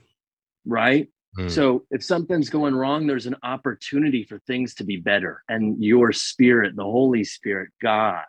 right? 0.66 1.08
Mm. 1.38 1.50
So 1.50 1.86
if 1.92 2.04
something's 2.04 2.50
going 2.50 2.76
wrong, 2.76 3.08
there's 3.08 3.26
an 3.26 3.38
opportunity 3.44 4.24
for 4.24 4.40
things 4.40 4.76
to 4.76 4.84
be 4.84 4.98
better. 4.98 5.44
And 5.48 5.82
your 5.82 6.12
spirit, 6.12 6.76
the 6.76 6.84
Holy 6.84 7.24
Spirit, 7.24 7.70
God, 7.82 8.26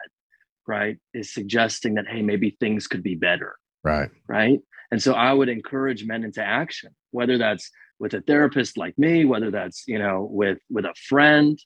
right, 0.67 0.99
is 1.13 1.35
suggesting 1.35 1.95
that, 1.95 2.07
hey, 2.07 2.23
maybe 2.23 2.57
things 2.61 2.87
could 2.87 3.03
be 3.03 3.15
better. 3.15 3.57
right 3.83 4.11
Right. 4.29 4.61
And 4.91 5.03
so 5.03 5.15
I 5.15 5.33
would 5.33 5.49
encourage 5.49 6.05
men 6.05 6.23
into 6.23 6.45
action, 6.45 6.95
whether 7.11 7.39
that's 7.39 7.71
with 7.99 8.15
a 8.15 8.21
therapist 8.21 8.77
like 8.77 8.99
me, 8.99 9.25
whether 9.25 9.51
that's, 9.51 9.85
you 9.89 9.99
know, 9.99 10.29
with 10.31 10.59
with 10.71 10.85
a 10.85 10.95
friend, 11.09 11.59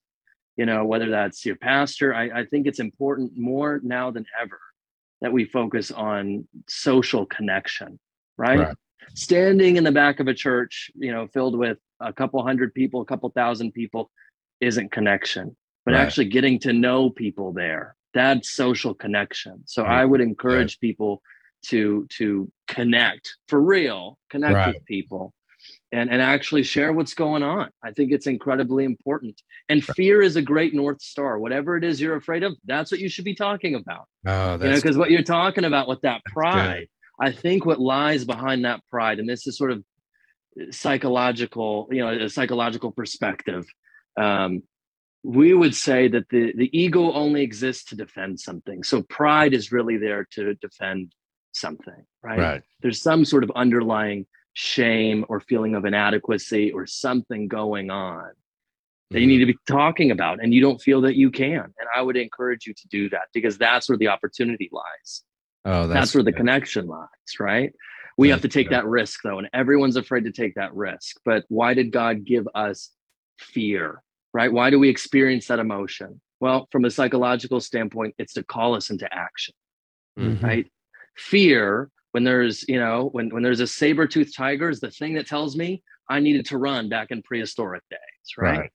you 0.57 0.65
know, 0.65 0.85
whether 0.85 1.11
that's 1.11 1.45
your 1.45 1.57
pastor. 1.57 2.15
I, 2.15 2.41
I 2.41 2.45
think 2.45 2.67
it's 2.67 2.79
important 2.79 3.33
more 3.37 3.81
now 3.83 4.11
than 4.11 4.27
ever 4.41 4.61
that 5.21 5.33
we 5.33 5.45
focus 5.45 5.91
on 5.91 6.47
social 6.69 7.27
connection, 7.27 7.99
right? 8.37 8.59
Right. 8.59 8.77
Standing 9.15 9.77
in 9.77 9.85
the 9.85 9.93
back 9.93 10.21
of 10.21 10.29
a 10.29 10.35
church, 10.35 10.91
you 10.95 11.13
know, 11.13 11.27
filled 11.29 11.59
with 11.59 11.79
a 12.01 12.13
couple 12.13 12.43
hundred 12.43 12.75
people, 12.75 13.01
a 13.01 13.05
couple 13.05 13.29
thousand 13.31 13.73
people 13.73 14.11
isn't 14.61 14.93
connection, 14.93 15.57
but 15.85 15.95
Right. 15.95 16.01
actually 16.01 16.27
getting 16.27 16.59
to 16.61 16.73
know 16.73 17.11
people 17.11 17.53
there, 17.53 17.97
that's 18.15 18.51
social 18.51 18.95
connection. 18.95 19.63
So 19.67 19.83
Right. 19.85 20.01
I 20.01 20.05
would 20.05 20.21
encourage 20.21 20.79
people 20.81 21.23
to 21.67 22.07
to 22.11 22.51
connect 22.69 23.37
for 23.49 23.61
real, 23.61 24.19
connect 24.31 24.55
Right. 24.55 24.75
with 24.75 24.85
people 24.87 25.33
and 25.93 26.11
and 26.11 26.21
actually 26.23 26.63
share 26.63 26.93
what's 26.93 27.15
going 27.15 27.43
on. 27.43 27.71
I 27.83 27.93
think 27.93 28.13
it's 28.13 28.27
incredibly 28.27 28.85
important. 28.85 29.41
And 29.69 29.83
fear 29.83 30.21
is 30.23 30.37
a 30.37 30.43
great 30.43 30.75
north 30.75 31.01
star. 31.03 31.39
Whatever 31.39 31.77
it 31.77 31.85
is 31.85 32.01
you're 32.01 32.17
afraid 32.17 32.43
of, 32.43 32.55
that's 32.67 32.91
what 32.93 33.01
you 33.01 33.09
should 33.09 33.25
be 33.25 33.35
talking 33.35 33.75
about. 33.75 34.07
oh 34.27 34.53
You 34.53 34.59
know, 34.59 34.59
that's 34.59 34.83
because 34.83 34.97
what 34.99 35.11
you're 35.11 35.23
talking 35.23 35.65
about 35.65 35.89
with 35.89 36.01
that 36.03 36.23
pride, 36.27 36.89
I 37.19 37.33
think 37.33 37.65
what 37.65 37.81
lies 37.81 38.25
behind 38.25 38.65
that 38.65 38.81
pride, 38.91 39.19
and 39.19 39.29
this 39.29 39.47
is 39.47 39.57
sort 39.57 39.73
of 39.73 39.83
psychological, 40.71 41.89
you 41.91 41.99
know, 41.99 42.09
a 42.09 42.29
psychological 42.29 42.91
perspective, 42.93 43.67
um, 44.17 44.63
we 45.23 45.55
would 45.55 45.75
say 45.75 46.09
that 46.09 46.29
the 46.29 46.53
the 46.57 46.71
ego 46.79 47.13
only 47.13 47.43
exists 47.43 47.85
to 47.87 47.97
defend 47.97 48.39
something. 48.39 48.83
So 48.85 49.03
pride 49.03 49.55
is 49.55 49.73
really 49.73 49.97
there 49.97 50.27
to 50.33 50.55
defend 50.55 51.15
something, 51.53 52.05
right? 52.23 52.39
Right. 52.39 52.63
There's 52.81 53.03
some 53.03 53.25
sort 53.25 53.43
of 53.43 53.51
underlying 53.57 54.27
shame 54.53 55.25
or 55.29 55.41
feeling 55.41 55.75
of 55.75 55.85
inadequacy 55.85 56.73
or 56.73 56.87
something 56.87 57.49
going 57.49 57.91
on 57.91 58.31
that 59.11 59.21
you 59.21 59.27
Mhm. 59.27 59.29
need 59.29 59.39
to 59.39 59.47
be 59.47 59.59
talking 59.67 60.11
about 60.11 60.43
and 60.43 60.55
you 60.55 60.63
don't 60.63 60.81
feel 60.81 61.03
that 61.03 61.15
you 61.15 61.31
can 61.31 61.63
and 61.79 61.89
i 61.95 62.01
would 62.01 62.17
encourage 62.17 62.67
you 62.67 62.73
to 62.73 62.89
do 62.89 63.11
that 63.11 63.29
because 63.35 63.59
that's 63.59 63.87
where 63.87 63.99
the 63.99 64.09
opportunity 64.09 64.71
lies 64.73 65.25
Oh, 65.69 65.87
that's, 65.89 66.15
where 66.15 66.23
the 66.23 66.31
good. 66.33 66.39
connection 66.39 66.87
lies 66.87 67.09
right 67.41 67.73
we 68.19 68.29
have 68.31 68.41
to 68.43 68.49
take 68.49 68.69
good. 68.69 68.77
that 68.77 68.87
risk 68.87 69.21
though 69.25 69.39
and 69.39 69.49
everyone's 69.53 69.97
afraid 69.97 70.25
to 70.25 70.33
take 70.33 70.55
that 70.55 70.73
risk 70.75 71.17
but 71.25 71.45
why 71.49 71.75
did 71.75 71.91
god 71.91 72.25
give 72.25 72.47
us 72.55 72.91
fear 73.39 74.03
right 74.33 74.53
why 74.53 74.71
do 74.71 74.79
we 74.79 74.89
experience 74.89 75.47
that 75.49 75.59
emotion 75.59 76.21
well 76.41 76.69
from 76.73 76.85
a 76.85 76.91
psychological 76.91 77.61
standpoint 77.61 78.15
it's 78.19 78.33
to 78.35 78.43
call 78.45 78.75
us 78.75 78.91
into 78.91 79.07
action 79.13 79.55
Mhm. 80.19 80.43
right 80.43 80.67
fear 81.17 81.91
when 82.13 82.25
there's 82.25 82.67
you 82.69 82.79
know 82.79 83.09
when 83.13 83.29
when 83.31 83.43
there's 83.43 83.61
a 83.61 83.67
saber-toothed 83.67 84.35
tiger 84.35 84.71
is 84.71 84.81
the 84.81 84.91
thing 84.91 85.15
that 85.15 85.27
tells 85.27 85.57
me 85.57 85.83
i 86.09 86.21
needed 86.21 86.47
to 86.47 86.59
run 86.59 86.89
back 86.89 87.11
in 87.11 87.23
prehistoric 87.23 87.83
days 87.91 87.99
right, 88.39 88.59
Right. 88.59 88.71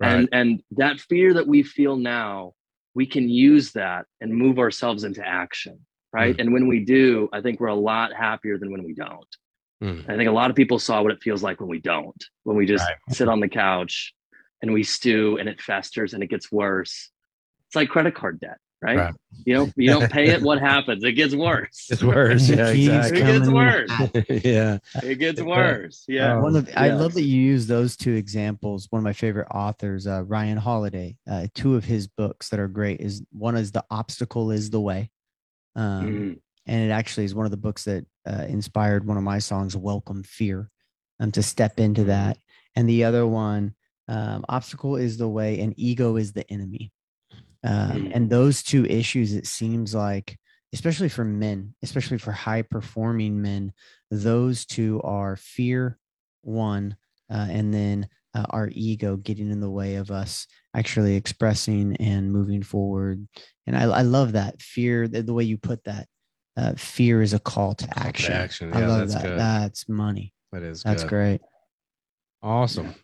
Right. 0.00 0.12
and 0.14 0.28
and 0.32 0.62
that 0.72 1.00
fear 1.00 1.34
that 1.34 1.46
we 1.46 1.62
feel 1.62 1.96
now 1.96 2.52
we 2.94 3.06
can 3.06 3.28
use 3.28 3.72
that 3.72 4.06
and 4.20 4.32
move 4.34 4.58
ourselves 4.58 5.04
into 5.04 5.26
action 5.26 5.78
right 6.12 6.36
Mm. 6.36 6.40
and 6.40 6.52
when 6.52 6.66
we 6.66 6.84
do 6.84 7.28
i 7.32 7.40
think 7.40 7.60
we're 7.60 7.68
a 7.68 7.74
lot 7.74 8.12
happier 8.12 8.58
than 8.58 8.70
when 8.72 8.82
we 8.84 8.94
don't 8.94 9.26
Mm. 9.82 10.08
i 10.10 10.16
think 10.16 10.28
a 10.28 10.32
lot 10.32 10.50
of 10.50 10.56
people 10.56 10.78
saw 10.78 11.02
what 11.02 11.12
it 11.12 11.22
feels 11.22 11.42
like 11.42 11.58
when 11.60 11.68
we 11.68 11.80
don't 11.80 12.24
when 12.44 12.56
we 12.56 12.66
just 12.66 12.84
Right. 12.86 12.96
sit 13.16 13.28
on 13.28 13.40
the 13.40 13.48
couch 13.48 14.12
and 14.62 14.72
we 14.72 14.82
stew 14.82 15.38
and 15.38 15.48
it 15.48 15.60
festers 15.60 16.12
and 16.14 16.22
it 16.22 16.28
gets 16.28 16.52
worse 16.52 17.10
it's 17.66 17.76
like 17.76 17.88
credit 17.88 18.14
card 18.14 18.40
debt 18.40 18.58
right, 18.82 18.96
Right. 18.98 19.14
you 19.46 19.54
know 19.54 19.70
you 19.76 19.88
don't 19.90 20.10
pay 20.12 20.28
it 20.28 20.42
what 20.42 20.58
happens 20.72 21.02
it 21.04 21.12
gets 21.12 21.34
worse 21.34 21.86
It's 21.90 22.02
worse. 22.02 22.48
Yeah, 22.48 22.68
exactly. 22.68 23.20
It 23.20 23.24
gets 23.26 23.48
worse. 23.48 23.90
yeah. 24.44 24.78
it 25.02 25.18
gets 25.18 25.40
worse 25.40 26.04
yeah 26.08 26.34
Oh, 26.36 26.40
One 26.42 26.56
of 26.56 26.68
I 26.76 26.88
love 26.90 27.14
that 27.14 27.22
you 27.22 27.40
use 27.40 27.66
those 27.66 27.96
two 27.96 28.12
examples. 28.14 28.86
One 28.90 29.00
of 29.00 29.04
my 29.04 29.12
favorite 29.14 29.48
authors, 29.50 30.06
uh, 30.06 30.24
Ryan 30.26 30.58
Holiday. 30.58 31.16
Uh, 31.30 31.46
two 31.54 31.74
of 31.76 31.84
his 31.84 32.06
books 32.06 32.48
that 32.50 32.60
are 32.60 32.68
great 32.68 33.00
is 33.00 33.22
one 33.32 33.56
is 33.56 33.72
the 33.72 33.84
obstacle 33.90 34.50
is 34.50 34.68
the 34.70 34.80
way, 34.80 35.10
um, 35.76 36.12
Mm, 36.12 36.40
and 36.66 36.90
it 36.90 36.92
actually 36.92 37.24
is 37.24 37.34
one 37.34 37.46
of 37.46 37.50
the 37.50 37.56
books 37.56 37.84
that 37.84 38.04
uh, 38.28 38.44
inspired 38.48 39.06
one 39.06 39.16
of 39.16 39.22
my 39.22 39.38
songs, 39.38 39.76
"Welcome 39.76 40.22
Fear," 40.22 40.70
um, 41.18 41.32
to 41.32 41.42
step 41.42 41.80
into 41.80 42.04
that. 42.04 42.38
And 42.76 42.88
the 42.88 43.04
other 43.04 43.26
one, 43.26 43.74
um, 44.08 44.44
obstacle 44.48 44.96
is 44.96 45.16
the 45.16 45.28
way, 45.28 45.60
and 45.60 45.74
ego 45.76 46.16
is 46.16 46.32
the 46.32 46.48
enemy. 46.50 46.92
Um, 47.64 48.04
Mm. 48.04 48.10
and 48.14 48.30
those 48.30 48.62
two 48.62 48.86
issues, 48.86 49.32
it 49.34 49.46
seems 49.46 49.94
like, 49.94 50.38
especially 50.72 51.08
for 51.08 51.24
men, 51.24 51.74
especially 51.82 52.18
for 52.18 52.32
high 52.32 52.62
performing 52.62 53.42
men, 53.42 53.72
those 54.10 54.64
two 54.64 55.00
are 55.02 55.36
fear, 55.36 55.98
one, 56.42 56.96
uh, 57.30 57.46
and 57.50 57.72
then 57.74 58.08
uh, 58.34 58.46
our 58.50 58.68
ego 58.72 59.16
getting 59.16 59.50
in 59.50 59.60
the 59.60 59.70
way 59.70 59.96
of 59.96 60.10
us 60.10 60.46
actually 60.74 61.16
expressing 61.16 61.96
and 61.96 62.32
moving 62.32 62.62
forward. 62.62 63.26
And 63.66 63.76
I, 63.76 63.82
I 63.84 64.02
love 64.02 64.32
that 64.32 64.60
fear, 64.62 65.08
the, 65.08 65.22
the 65.22 65.34
way 65.34 65.44
you 65.44 65.58
put 65.58 65.84
that. 65.84 66.06
Uh, 66.56 66.74
fear 66.76 67.22
is 67.22 67.32
a 67.32 67.38
call 67.38 67.74
to 67.74 67.86
to 67.86 67.98
action. 67.98 68.32
action. 68.32 68.74
I 68.74 68.80
Yeah, 68.80 68.88
love 68.88 69.08
that's 69.08 69.14
that. 69.14 69.22
good. 69.22 69.38
That's 69.38 69.88
money. 69.88 70.34
That 70.52 70.62
is 70.62 70.82
That's 70.82 71.02
good. 71.04 71.08
great. 71.08 71.40
Awesome. 72.42 72.94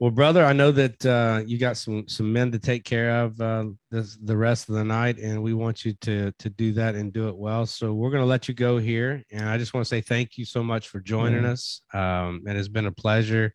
Well, 0.00 0.12
brother, 0.12 0.44
I 0.44 0.52
know 0.52 0.70
that 0.70 1.04
uh, 1.04 1.42
you 1.44 1.58
got 1.58 1.76
some 1.76 2.06
some 2.06 2.32
men 2.32 2.52
to 2.52 2.58
take 2.58 2.84
care 2.84 3.24
of 3.24 3.40
uh, 3.40 3.64
this, 3.90 4.16
the 4.22 4.36
rest 4.36 4.68
of 4.68 4.76
the 4.76 4.84
night, 4.84 5.18
and 5.18 5.42
we 5.42 5.54
want 5.54 5.84
you 5.84 5.92
to 6.02 6.32
to 6.38 6.50
do 6.50 6.72
that 6.74 6.94
and 6.94 7.12
do 7.12 7.28
it 7.28 7.36
well. 7.36 7.66
So 7.66 7.92
we're 7.92 8.10
going 8.10 8.22
to 8.22 8.26
let 8.26 8.46
you 8.46 8.54
go 8.54 8.78
here, 8.78 9.24
and 9.32 9.48
I 9.48 9.58
just 9.58 9.74
want 9.74 9.84
to 9.84 9.88
say 9.88 10.00
thank 10.00 10.38
you 10.38 10.44
so 10.44 10.62
much 10.62 10.88
for 10.88 11.00
joining 11.00 11.42
Yeah. 11.42 11.50
us. 11.50 11.82
Um, 11.92 12.42
and 12.46 12.50
it 12.50 12.56
has 12.56 12.68
been 12.68 12.86
a 12.86 12.92
pleasure. 12.92 13.52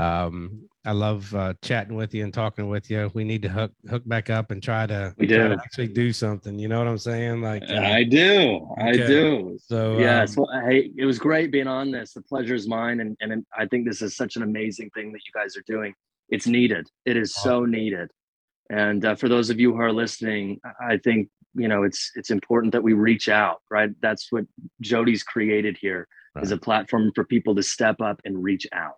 Um, 0.00 0.68
I 0.84 0.92
love 0.92 1.34
uh, 1.34 1.52
chatting 1.62 1.94
with 1.94 2.14
you 2.14 2.24
and 2.24 2.32
talking 2.32 2.68
with 2.68 2.90
you. 2.90 3.10
We 3.12 3.22
need 3.22 3.42
to 3.42 3.50
hook 3.50 3.72
hook 3.88 4.02
back 4.06 4.30
up 4.30 4.50
and 4.50 4.62
try 4.62 4.86
to, 4.86 5.14
We 5.18 5.26
try 5.26 5.36
to 5.36 5.48
do. 5.50 5.54
actually 5.54 5.88
do 5.88 6.10
something. 6.12 6.58
You 6.58 6.68
know 6.68 6.78
what 6.78 6.88
I'm 6.88 6.96
saying? 6.96 7.42
Like, 7.42 7.62
uh, 7.68 7.74
I 7.74 8.04
do. 8.04 8.66
I 8.78 8.90
okay. 8.90 9.06
do. 9.06 9.58
so 9.62 9.98
yes. 9.98 10.38
um, 10.38 10.44
Well, 10.48 10.62
hey, 10.66 10.90
it 10.96 11.04
was 11.04 11.18
great 11.18 11.52
being 11.52 11.66
on 11.66 11.90
this. 11.90 12.14
The 12.14 12.22
pleasure 12.22 12.54
is 12.54 12.66
mine, 12.66 13.00
and 13.00 13.16
and 13.20 13.44
I 13.56 13.66
think 13.66 13.86
this 13.86 14.00
is 14.00 14.16
such 14.16 14.36
an 14.36 14.42
amazing 14.42 14.90
thing 14.90 15.12
that 15.12 15.20
you 15.26 15.32
guys 15.34 15.54
are 15.56 15.64
doing. 15.66 15.92
It's 16.30 16.46
needed. 16.46 16.86
It 17.04 17.16
is 17.16 17.34
so 17.34 17.64
needed. 17.66 18.10
And 18.70 19.04
uh, 19.04 19.16
for 19.16 19.28
those 19.28 19.50
of 19.50 19.58
you 19.60 19.72
who 19.74 19.80
are 19.80 19.92
listening, 19.92 20.60
I- 20.80 20.96
think 20.96 21.28
you 21.54 21.68
know 21.68 21.82
it's 21.82 22.12
it's 22.14 22.30
important 22.30 22.72
that 22.72 22.82
we 22.82 22.94
reach 22.94 23.28
out. 23.28 23.58
Right. 23.70 23.90
That's 24.00 24.28
what 24.30 24.44
Jody's 24.80 25.22
created 25.22 25.76
here 25.76 26.06
here 26.34 26.42
is 26.42 26.52
a 26.52 26.56
platform 26.56 27.12
for 27.14 27.24
people 27.24 27.54
to 27.56 27.62
step 27.62 28.00
up 28.00 28.20
and 28.24 28.42
reach 28.42 28.66
out. 28.72 28.94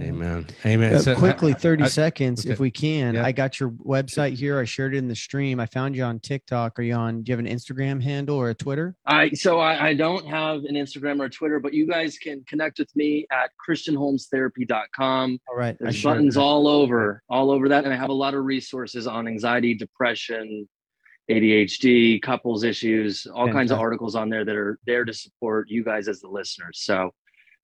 Amen. 0.00 0.46
Amen. 0.64 0.94
Uh, 0.94 0.98
So, 0.98 1.14
quickly, 1.14 1.54
30 1.54 1.84
I- 1.84 1.88
seconds, 1.88 2.44
if 2.44 2.60
we 2.60 2.70
can. 2.70 3.14
Yeah. 3.14 3.24
I 3.24 3.32
got 3.32 3.58
your 3.58 3.70
website 3.70 4.34
here. 4.34 4.58
I 4.58 4.64
shared 4.64 4.94
it 4.94 4.98
in 4.98 5.08
the 5.08 5.14
stream. 5.14 5.58
I 5.58 5.66
found 5.66 5.96
you 5.96 6.04
on 6.04 6.20
TikTok. 6.20 6.78
Are 6.78 6.82
you 6.82 6.94
on? 6.94 7.22
Do 7.22 7.30
you 7.30 7.36
have 7.36 7.44
an 7.44 7.50
Instagram 7.50 8.02
handle 8.02 8.36
or 8.36 8.50
a 8.50 8.54
Twitter? 8.54 8.94
I 9.06 9.30
so 9.30 9.58
I, 9.58 9.88
I 9.88 9.94
don't 9.94 10.26
have 10.26 10.64
an 10.64 10.74
Instagram 10.74 11.20
or 11.20 11.24
a 11.24 11.30
Twitter, 11.30 11.60
but 11.60 11.72
you 11.72 11.86
guys 11.86 12.18
can 12.18 12.44
connect 12.46 12.78
with 12.78 12.94
me 12.94 13.26
at 13.32 13.50
christianholmestherapy.com. 13.66 15.38
All 15.48 15.56
right. 15.56 15.76
There's 15.80 15.96
shared 15.96 16.16
buttons 16.16 16.34
that. 16.34 16.40
all 16.40 16.68
over, 16.68 17.22
all 17.28 17.50
over 17.50 17.68
that. 17.70 17.84
And 17.84 17.92
I 17.92 17.96
have 17.96 18.10
a 18.10 18.14
lot 18.14 18.34
of 18.34 18.44
resources 18.44 19.06
on 19.06 19.26
anxiety, 19.26 19.74
depression, 19.74 20.68
ADHD, 21.30 22.20
couples 22.22 22.62
issues, 22.64 23.26
all 23.26 23.50
kinds 23.50 23.70
of 23.72 23.78
articles 23.80 24.14
on 24.14 24.28
there 24.28 24.44
that 24.44 24.54
are 24.56 24.78
there 24.86 25.04
to 25.04 25.12
support 25.12 25.68
you 25.68 25.82
guys 25.82 26.06
as 26.06 26.20
the 26.20 26.28
listeners. 26.28 26.80
So 26.82 27.12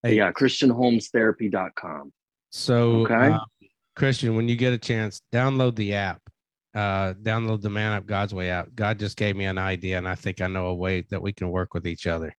Hey. 0.03 0.17
yeah, 0.17 0.33
christianholmestherapy.com. 0.33 2.13
So, 2.53 3.03
Okay. 3.03 3.15
um, 3.15 3.41
Christian, 3.97 4.37
when 4.37 4.49
you 4.49 4.57
get 4.57 4.73
a 4.73 4.79
chance, 4.79 5.23
download 5.33 5.75
the 5.75 5.95
app. 5.95 6.21
Uh, 6.75 7.13
download 7.15 7.61
the 7.61 7.69
Man 7.69 7.93
Up 7.93 8.07
God's 8.07 8.33
Way 8.33 8.51
app. 8.51 8.69
God 8.75 8.99
just 8.99 9.17
gave 9.19 9.37
me 9.37 9.45
an 9.45 9.59
idea, 9.59 9.99
and 9.99 10.09
I 10.09 10.15
think 10.15 10.41
I 10.41 10.47
know 10.47 10.69
a 10.69 10.75
way 10.75 11.03
that 11.11 11.21
we 11.21 11.33
can 11.33 11.51
work 11.51 11.75
with 11.75 11.87
each 11.87 12.07
other. 12.07 12.35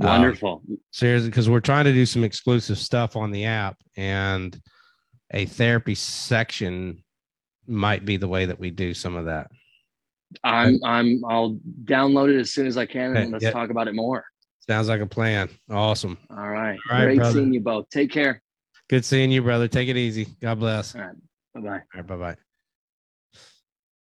Um, 0.00 0.06
Wonderful. 0.06 0.62
Seriously, 0.92 1.28
because 1.28 1.50
we're 1.50 1.58
trying 1.58 1.84
to 1.86 1.92
do 1.92 2.06
some 2.06 2.22
exclusive 2.22 2.78
stuff 2.78 3.16
on 3.16 3.32
the 3.32 3.46
app, 3.46 3.76
and 3.96 4.56
a 5.32 5.46
therapy 5.46 5.96
section 5.96 7.02
might 7.66 8.04
be 8.04 8.16
the 8.16 8.28
way 8.28 8.46
that 8.46 8.60
we 8.60 8.70
do 8.70 8.94
some 8.94 9.16
of 9.16 9.24
that. 9.24 9.50
I'm 10.44 10.78
I'm 10.84 11.22
I'll 11.28 11.58
download 11.84 12.32
it 12.32 12.38
as 12.38 12.50
soon 12.52 12.66
as 12.66 12.76
I 12.76 12.86
can 12.86 13.16
and 13.16 13.32
let's 13.32 13.42
yeah. 13.44 13.50
talk 13.50 13.70
about 13.70 13.88
it 13.88 13.94
more. 13.94 14.24
Sounds 14.68 14.88
like 14.88 15.00
a 15.00 15.06
plan. 15.06 15.48
Awesome. 15.70 16.18
All 16.30 16.36
right. 16.36 16.78
All 16.90 16.96
right, 16.96 17.04
Great 17.04 17.16
brother. 17.18 17.32
seeing 17.32 17.54
you 17.54 17.60
both. 17.60 17.88
Take 17.90 18.10
care. 18.12 18.42
Good 18.88 19.04
seeing 19.04 19.30
you, 19.30 19.42
brother. 19.42 19.68
Take 19.68 19.88
it 19.88 19.96
easy. 19.96 20.26
God 20.40 20.58
bless. 20.58 20.94
All 20.94 21.02
right. 21.02 21.14
Bye-bye. 21.54 21.68
All 21.68 21.80
right, 21.94 22.06
bye 22.06 22.16
bye. 22.16 22.36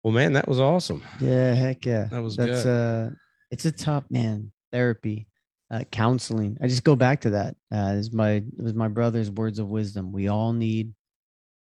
Well, 0.05 0.13
man, 0.13 0.33
that 0.35 0.47
was 0.47 0.61
awesome. 0.61 1.03
Yeah, 1.21 1.55
heck 1.55 1.85
yeah. 1.85 2.05
That 2.05 2.23
was 2.23 2.37
That's 2.37 2.65
uh 2.65 3.11
it's 3.51 3.65
a 3.65 3.73
tough 3.73 4.05
man. 4.11 4.53
Therapy, 4.73 5.27
uh, 5.71 5.85
counseling. 5.91 6.59
I 6.63 6.69
just 6.69 6.85
go 6.85 6.95
back 6.95 7.23
to 7.23 7.31
that. 7.31 7.57
Uh, 7.75 7.95
is 7.97 8.13
my 8.13 8.33
it 8.33 8.45
was 8.63 8.75
my 8.75 8.89
brother's 8.89 9.31
words 9.31 9.59
of 9.59 9.69
wisdom. 9.69 10.13
We 10.13 10.29
all 10.29 10.53
need, 10.53 10.93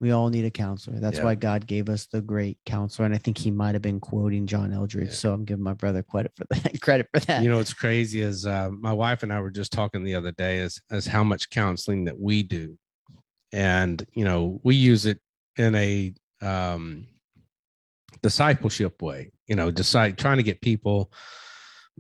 we 0.01 0.11
all 0.11 0.29
need 0.29 0.45
a 0.45 0.51
counselor. 0.51 0.99
That's 1.01 1.19
Yeah. 1.19 1.25
why 1.25 1.37
God 1.37 1.67
gave 1.67 1.89
us 1.89 2.07
the 2.07 2.21
great 2.21 2.59
counselor. 2.67 3.07
And 3.07 3.15
I 3.15 3.19
think 3.19 3.39
he 3.39 3.51
might 3.53 3.75
have 3.75 3.83
been 3.83 4.01
quoting 4.01 4.47
John 4.47 4.73
Eldredge. 4.73 5.07
Yeah. 5.07 5.13
So 5.15 5.33
I'm 5.33 5.45
giving 5.45 5.63
my 5.65 5.75
brother 5.75 6.03
credit 6.03 6.33
for 6.37 6.45
that. 6.51 6.81
credit 6.83 7.07
for 7.15 7.21
that. 7.21 7.43
you 7.43 7.49
know 7.49 7.57
what's 7.59 7.73
crazy 7.75 8.21
is 8.21 8.45
uh, 8.45 8.69
my 8.71 8.93
wife 8.93 9.23
and 9.23 9.33
i 9.33 9.41
were 9.41 9.51
just 9.51 9.73
talking 9.73 10.03
the 10.05 10.15
other 10.17 10.33
day 10.33 10.59
is 10.59 10.81
as 10.91 11.07
how 11.07 11.23
much 11.25 11.49
counseling 11.51 12.05
that 12.05 12.19
we 12.19 12.43
do 12.43 12.77
and 13.53 14.07
you 14.13 14.25
know 14.25 14.61
we 14.63 14.75
use 14.75 15.07
it 15.07 15.19
in 15.57 15.75
a 15.75 16.13
um 16.43 17.07
discipleship 18.23 19.01
way 19.03 19.31
you 19.47 19.55
know 19.55 19.71
decide 19.71 20.19
trying 20.19 20.39
to 20.39 20.43
get 20.43 20.61
people 20.61 21.13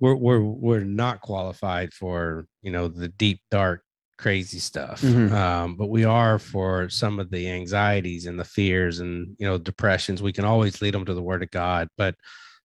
we're 0.00 0.14
we're 0.14 0.40
we're 0.40 0.84
not 0.84 1.20
qualified 1.20 1.92
for 1.92 2.46
you 2.62 2.70
know 2.70 2.88
the 2.88 3.08
deep 3.08 3.40
dark 3.50 3.82
crazy 4.16 4.58
stuff 4.58 5.00
Mhm. 5.02 5.30
um 5.32 5.76
but 5.76 5.88
we 5.88 6.04
are 6.04 6.38
for 6.40 6.88
some 6.88 7.20
of 7.20 7.30
the 7.30 7.48
anxieties 7.48 8.26
and 8.26 8.38
the 8.38 8.44
fears 8.44 8.98
and 8.98 9.36
you 9.38 9.46
know 9.46 9.58
depressions. 9.58 10.20
We 10.22 10.32
can 10.32 10.44
always 10.44 10.82
lead 10.82 10.94
them 10.94 11.04
to 11.04 11.14
the 11.14 11.22
word 11.22 11.42
of 11.44 11.50
god 11.52 11.88
but 11.96 12.16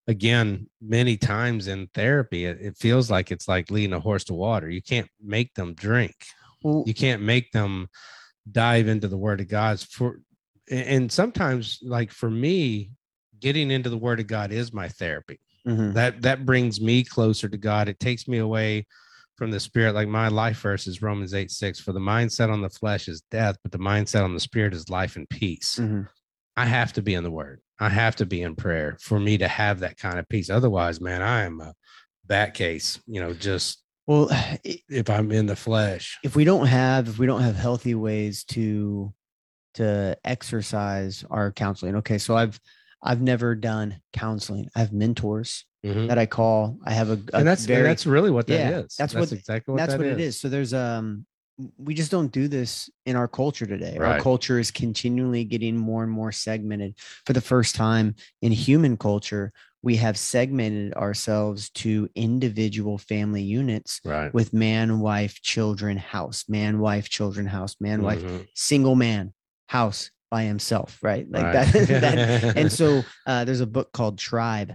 again 0.07 0.67
many 0.81 1.15
times 1.15 1.67
in 1.67 1.87
therapy 1.93 2.45
it, 2.45 2.57
it 2.59 2.77
feels 2.77 3.11
like 3.11 3.31
it's 3.31 3.47
like 3.47 3.69
leading 3.69 3.93
a 3.93 3.99
horse 3.99 4.23
to 4.25 4.33
water. 4.33 4.67
You 4.69 4.81
can't 4.81 5.07
make 5.21 5.53
them 5.53 5.73
drink. 5.75 6.15
Well, 6.63 6.83
you 6.87 6.93
can't 6.93 7.21
make 7.21 7.51
them 7.51 7.87
dive 8.51 8.87
into 8.87 9.07
the 9.07 9.17
word 9.17 9.41
of 9.41 9.47
god 9.47 9.79
for 9.79 10.19
and- 10.69 11.11
sometimes 11.11 11.79
like 11.83 12.11
for 12.11 12.29
me 12.29 12.91
getting 13.39 13.71
into 13.71 13.89
the 13.89 13.97
word 13.97 14.19
of 14.19 14.27
god 14.27 14.51
is 14.51 14.73
my 14.73 14.87
therapy 14.87 15.39
mhm. 15.67 15.93
that 15.93 16.21
that 16.21 16.45
brings 16.45 16.81
me 16.81 17.03
closer 17.03 17.47
to 17.47 17.57
god 17.57 17.87
it 17.87 17.99
takes 17.99 18.27
me 18.27 18.37
away 18.37 18.85
from 19.35 19.51
the 19.51 19.59
spirit. 19.59 19.95
Like 19.95 20.07
my 20.07 20.27
life 20.27 20.59
verse 20.59 20.87
is 20.87 21.01
Romans 21.01 21.33
8 21.33 21.51
6. 21.51 21.79
For 21.79 21.91
the 21.91 21.99
mindset 21.99 22.49
on 22.49 22.61
the 22.61 22.69
flesh 22.69 23.07
is 23.07 23.21
death, 23.31 23.57
but 23.63 23.71
the 23.71 23.79
mindset 23.79 24.23
on 24.23 24.33
the 24.33 24.39
spirit 24.39 24.73
is 24.73 24.89
life 24.89 25.15
and 25.15 25.29
peace. 25.29 25.79
Mhm. 25.81 26.07
I 26.55 26.65
have 26.65 26.93
to 26.93 27.01
be 27.01 27.13
in 27.15 27.23
the 27.23 27.31
word. 27.31 27.61
I 27.79 27.89
have 27.89 28.15
to 28.17 28.25
be 28.25 28.41
in 28.41 28.55
prayer 28.55 28.95
for 29.01 29.19
me 29.19 29.37
to 29.39 29.47
have 29.47 29.79
that 29.79 29.97
kind 29.97 30.19
of 30.19 30.29
peace. 30.29 30.49
Otherwise, 30.49 31.01
man, 31.01 31.21
I 31.21 31.43
am 31.43 31.59
a 31.59 31.73
bat 32.25 32.53
case, 32.53 32.99
you 33.07 33.19
know, 33.19 33.33
just 33.33 33.82
Well, 34.07 34.29
if 34.63 35.09
I'm 35.09 35.31
in 35.31 35.45
the 35.45 35.55
flesh. 35.55 36.19
if 36.23 36.35
we 36.35 36.43
don't 36.43 36.67
have 36.67 37.07
if 37.07 37.19
we 37.19 37.25
don't 37.25 37.41
have 37.41 37.55
healthy 37.55 37.95
ways 37.95 38.43
to 38.45 39.13
to 39.75 40.15
exercise 40.23 41.23
our 41.31 41.51
counseling 41.51 41.95
okay 41.95 42.19
so 42.19 42.37
i've 42.37 42.59
i've 43.01 43.21
never 43.21 43.55
done 43.55 43.99
counseling 44.13 44.69
i 44.75 44.79
have 44.79 44.93
mentors 44.93 45.65
Mhm. 45.83 46.07
that 46.09 46.19
i 46.19 46.25
call 46.27 46.77
i 46.85 46.93
have 46.93 47.09
a, 47.09 47.13
a 47.33 47.37
And 47.39 47.47
that's 47.47 47.65
very 47.65 47.79
and 47.81 47.89
that's 47.89 48.05
really 48.05 48.29
what 48.29 48.45
that 48.47 48.53
is. 48.53 48.59
Yeah, 48.59 48.81
that's 48.99 49.13
what- 49.15 49.31
exactly 49.31 49.71
what 49.71 49.79
that's 49.79 49.93
that 49.93 49.99
what 49.99 50.05
it 50.07 50.19
is 50.19 50.39
so 50.39 50.47
there's 50.47 50.73
um 50.75 51.25
we 51.77 51.93
just 51.95 52.11
don't 52.11 52.31
do 52.31 52.47
this 52.47 52.89
in 53.05 53.15
our 53.15 53.27
culture 53.27 53.65
today 53.65 53.97
our 53.99 54.19
culture 54.21 54.59
is 54.59 54.69
continually 54.71 55.43
getting 55.43 55.75
more 55.75 56.03
and 56.03 56.11
more 56.11 56.31
segmented 56.31 56.93
for 57.25 57.33
the 57.33 57.41
first 57.41 57.73
time 57.75 58.15
in 58.43 58.51
human 58.51 58.95
culture 58.95 59.51
we 59.83 59.97
have 59.97 60.17
segmented 60.17 60.93
ourselves 60.93 61.69
to 61.71 62.09
individual 62.15 62.97
family 62.97 63.43
units 63.43 63.99
Right. 64.05 64.33
with 64.33 64.53
man, 64.53 64.99
wife, 65.01 65.41
children, 65.41 65.97
house, 65.97 66.45
man, 66.47 66.79
wife, 66.79 67.09
children, 67.09 67.45
house, 67.45 67.75
man, 67.79 68.01
wife, 68.01 68.23
Mhm. 68.23 68.47
single 68.55 68.95
man, 68.95 69.33
house 69.67 70.09
by 70.31 70.43
himself, 70.43 70.97
right? 71.03 71.29
Like 71.29 71.43
Right. 71.43 71.53
that. 71.53 71.73
that 72.01 72.53
and 72.57 72.71
so 72.79 73.05
uh, 73.27 73.43
there's 73.43 73.59
a 73.59 73.67
book 73.67 73.91
called 73.91 74.17
Tribe 74.17 74.73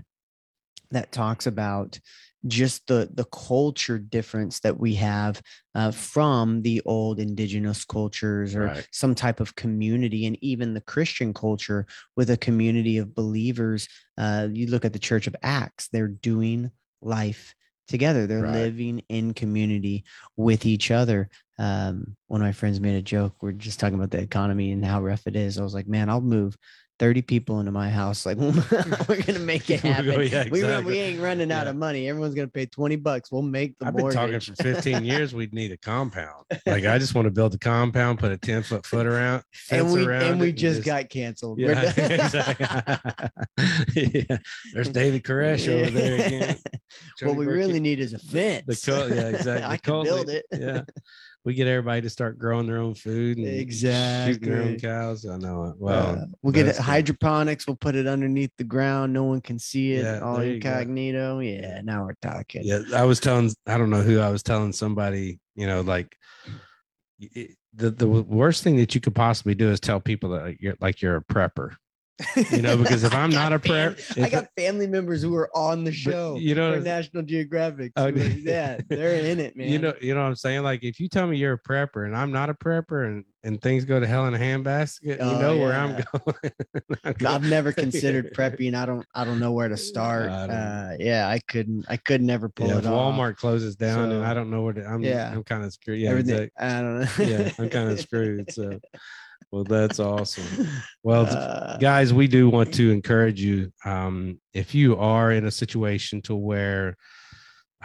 that 0.91 1.11
talks 1.11 1.47
about 1.47 1.99
just 2.47 2.87
the 2.87 3.11
the 3.13 3.25
culture 3.25 3.99
difference 3.99 4.61
that 4.61 4.79
we 4.79 4.95
have 4.95 5.43
uh, 5.75 5.91
from 5.91 6.63
the 6.63 6.81
old 6.87 7.19
indigenous 7.19 7.85
cultures 7.85 8.55
or 8.55 8.67
Right. 8.69 8.87
some 8.93 9.15
type 9.15 9.41
of 9.41 9.57
community 9.57 10.25
and 10.27 10.39
even 10.43 10.75
the 10.75 10.81
christian 10.81 11.35
culture 11.35 11.87
with 12.17 12.31
a 12.31 12.37
community 12.37 12.97
of 12.99 13.15
believers 13.15 13.89
uh, 14.19 14.49
you 14.53 14.67
look 14.69 14.85
at 14.85 14.93
the 14.93 14.99
church 14.99 15.27
of 15.27 15.35
acts 15.43 15.89
they're 15.89 16.09
doing 16.09 16.71
life 17.03 17.55
together 17.89 18.27
they're 18.27 18.43
Right. 18.43 18.53
living 18.53 19.01
in 19.09 19.35
community 19.35 20.05
with 20.37 20.65
each 20.67 20.91
other 20.91 21.29
um, 21.59 22.17
one 22.29 22.41
of 22.41 22.47
my 22.47 22.53
friends 22.53 22.81
made 22.81 22.95
a 22.97 23.03
joke 23.03 23.35
we're 23.43 23.53
just 23.53 23.81
talking 23.81 23.97
about 23.97 24.11
the 24.11 24.21
economy 24.21 24.71
and 24.71 24.85
how 24.85 25.03
rough 25.03 25.27
it 25.27 25.35
is 25.35 25.59
i 25.59 25.63
was 25.63 25.75
like 25.75 25.89
man 25.89 26.09
i'll 26.09 26.21
move 26.21 26.57
30 26.99 27.23
people 27.23 27.61
into 27.61 27.71
my 27.73 27.89
house 27.91 28.27
like 28.27 28.37
we're 29.09 29.23
gonna 29.23 29.39
make 29.39 29.71
it 29.71 29.81
oh, 29.85 29.89
happen 29.89 30.05
go- 30.15 30.21
yeah, 30.21 30.45
we, 30.51 30.63
run- 30.63 30.71
exactly. 30.71 30.93
we 30.93 30.99
ain't 30.99 31.21
running 31.21 31.53
out 31.53 31.65
Yeah. 31.65 31.71
of 31.71 31.77
money 31.77 32.09
everyone's 32.09 32.35
gonna 32.35 32.49
pay 32.49 32.67
20 32.67 32.97
bucks 32.97 33.31
we'll 33.31 33.43
make 33.43 33.79
the 33.79 33.87
I've 33.87 33.97
been 33.97 34.11
talking 34.11 34.41
for 34.41 34.55
15 34.57 35.05
years. 35.05 35.35
We'd 35.35 35.55
need 35.55 35.73
a 35.73 35.77
compound. 35.77 36.45
Like 36.67 36.85
I 36.85 36.99
just 36.99 37.15
want 37.15 37.27
to 37.27 37.31
build 37.31 37.55
a 37.55 37.59
compound, 37.59 38.19
put 38.19 38.33
a 38.33 38.37
10 38.37 38.63
foot 38.63 38.85
foot 38.85 39.07
around, 39.07 39.43
and 39.71 39.93
we 39.93 40.05
around 40.07 40.23
and 40.25 40.41
we 40.41 40.53
just 40.53 40.85
got 40.85 41.09
canceled 41.09 41.59
yeah, 41.59 41.81
exactly. 41.83 42.67
yeah. 43.97 44.37
There's 44.75 44.89
David 44.89 45.23
Koresh 45.23 45.69
over 45.69 45.91
there 45.91 46.27
again. 46.27 46.57
what 47.23 47.37
we 47.37 47.47
really 47.47 47.81
need 47.81 48.01
is 48.01 48.13
a 48.13 48.19
fence 48.19 48.65
The 48.67 48.91
cul- 48.91 49.09
yeah, 49.15 49.29
exactly. 49.29 49.65
i 49.65 49.77
The 49.77 49.83
can 49.83 50.05
build 50.05 50.29
it 50.31 50.47
Yeah. 50.53 50.83
We 51.49 51.55
get 51.55 51.67
everybody 51.67 52.03
to 52.03 52.11
start 52.11 52.39
growing 52.39 52.67
their 52.67 52.77
own 52.77 52.93
food 52.95 53.39
and 53.39 53.73
shooting 53.73 54.39
their 54.51 54.61
own 54.65 54.79
cows. 54.79 55.25
I 55.25 55.39
know 55.39 55.65
it. 55.65 55.77
Well, 55.79 56.07
Uh, 56.19 56.25
we'll 56.43 56.53
get 56.53 56.67
it 56.67 56.77
good. 56.77 56.83
hydroponics. 56.85 57.67
We'll 57.67 57.77
put 57.77 57.95
it 57.95 58.07
underneath 58.07 58.51
the 58.59 58.65
ground. 58.65 59.15
No 59.15 59.25
one 59.25 59.41
can 59.41 59.59
see 59.59 59.95
it. 59.95 60.05
Yeah, 60.05 60.19
all 60.21 60.37
there 60.37 60.45
you 60.45 60.61
go. 60.61 60.69
incognito. 60.69 61.39
Yeah, 61.39 61.81
now 61.83 62.05
we're 62.05 62.13
talking. 62.21 62.65
yeah 62.65 62.81
i 62.95 63.03
was 63.03 63.19
telling 63.19 63.51
i 63.67 63.79
don't 63.79 63.89
know 63.89 64.03
who 64.03 64.21
i 64.21 64.29
was 64.29 64.43
telling 64.43 64.75
somebody 64.75 65.41
you 65.55 65.67
know 65.67 65.81
like 65.81 66.15
it- 67.19 67.57
the 67.73 67.91
the 67.93 68.07
worst 68.07 68.63
thing 68.63 68.77
that 68.77 68.95
you 68.95 69.01
could 69.01 69.15
possibly 69.15 69.55
do 69.55 69.71
is 69.71 69.81
tell 69.81 70.01
people 70.01 70.29
that 70.31 70.61
you're 70.61 70.75
like 70.83 71.01
you're 71.01 71.17
a 71.17 71.25
prepper 71.25 71.77
you 72.51 72.63
know 72.63 72.77
because 72.77 73.05
if 73.05 73.15
i'm 73.23 73.31
not 73.31 73.53
a 73.53 73.59
prep 73.59 73.99
I 74.17 74.21
if- 74.23 74.33
got 74.33 74.49
family 74.57 74.87
members 74.87 75.23
who 75.23 75.35
are 75.37 75.51
on 75.57 75.85
the 75.85 75.93
show. 75.93 76.37
you 76.37 76.55
know- 76.55 76.75
for 76.75 76.81
National 76.81 77.23
Geographic. 77.23 77.93
Oh, 77.97 78.07
yeah, 78.09 78.79
they're 78.89 79.15
in 79.25 79.39
it, 79.41 79.57
man. 79.57 79.69
you 79.69 79.79
know 79.79 79.95
you 80.01 80.15
know 80.15 80.23
what 80.23 80.29
i'm 80.29 80.37
saying 80.37 80.63
like 80.63 80.83
if 80.85 80.99
you 81.01 81.09
tell 81.09 81.27
me 81.27 81.37
you're 81.37 81.53
a 81.55 81.59
prepper 81.63 82.07
and 82.07 82.17
i'm 82.17 82.33
not 82.33 82.51
a 82.51 82.55
prepper 82.55 83.07
and 83.07 83.25
and 83.45 83.63
things 83.63 83.85
go 83.85 84.01
to 84.01 84.07
hell 84.07 84.27
in 84.27 84.35
a 84.35 84.39
handbasket 84.39 85.03
you 85.05 85.17
Oh, 85.21 85.41
know 85.41 85.57
where 85.59 85.73
i'm 85.75 85.91
going 85.93 86.35
I'm 87.05 87.13
going- 87.15 87.35
I've 87.35 87.45
never 87.49 87.73
considered 87.73 88.35
prepping. 88.35 88.75
I 88.75 88.85
don't. 88.85 89.07
I 89.15 89.25
don't 89.25 89.39
know 89.39 89.53
where 89.53 89.69
to 89.69 89.77
start. 89.77 90.29
Uh, 90.31 90.93
yeah, 90.99 91.29
I 91.29 91.39
couldn't. 91.47 91.85
I 91.89 91.97
could 91.97 92.21
never 92.23 92.49
pull 92.49 92.67
yeah, 92.69 92.75
it 92.75 92.79
if 92.85 92.87
off. 92.87 93.15
walmart 93.15 93.37
closes 93.37 93.77
down 93.77 94.11
and 94.11 94.25
i 94.25 94.35
don't 94.35 94.51
know 94.51 94.63
where 94.63 94.73
to 94.73 94.85
i'm 94.85 95.03
yeah. 95.03 95.31
i'm 95.33 95.45
kind 95.45 95.63
of 95.65 95.73
screwed 95.73 96.01
yeah 96.01 96.11
Everything. 96.11 96.51
I 96.59 96.69
don't 96.81 97.01
know. 97.01 97.09
yeah 97.25 97.53
i'm 97.59 97.69
kind 97.71 97.91
of 97.91 98.01
screwed 98.01 98.53
so 98.53 98.79
well 99.51 99.65
that's 99.65 99.99
awesome. 99.99 100.69
Well 101.05 101.27
Uh, 101.27 101.79
guys 101.79 102.13
we 102.13 102.27
do 102.29 102.51
want 102.51 102.75
to 102.75 102.91
encourage 102.91 103.41
you 103.41 103.73
um 103.85 104.41
if 104.53 104.75
you 104.75 104.97
are 104.97 105.33
in 105.33 105.47
a 105.47 105.51
situation 105.51 106.21
to 106.23 106.35
where 106.35 106.97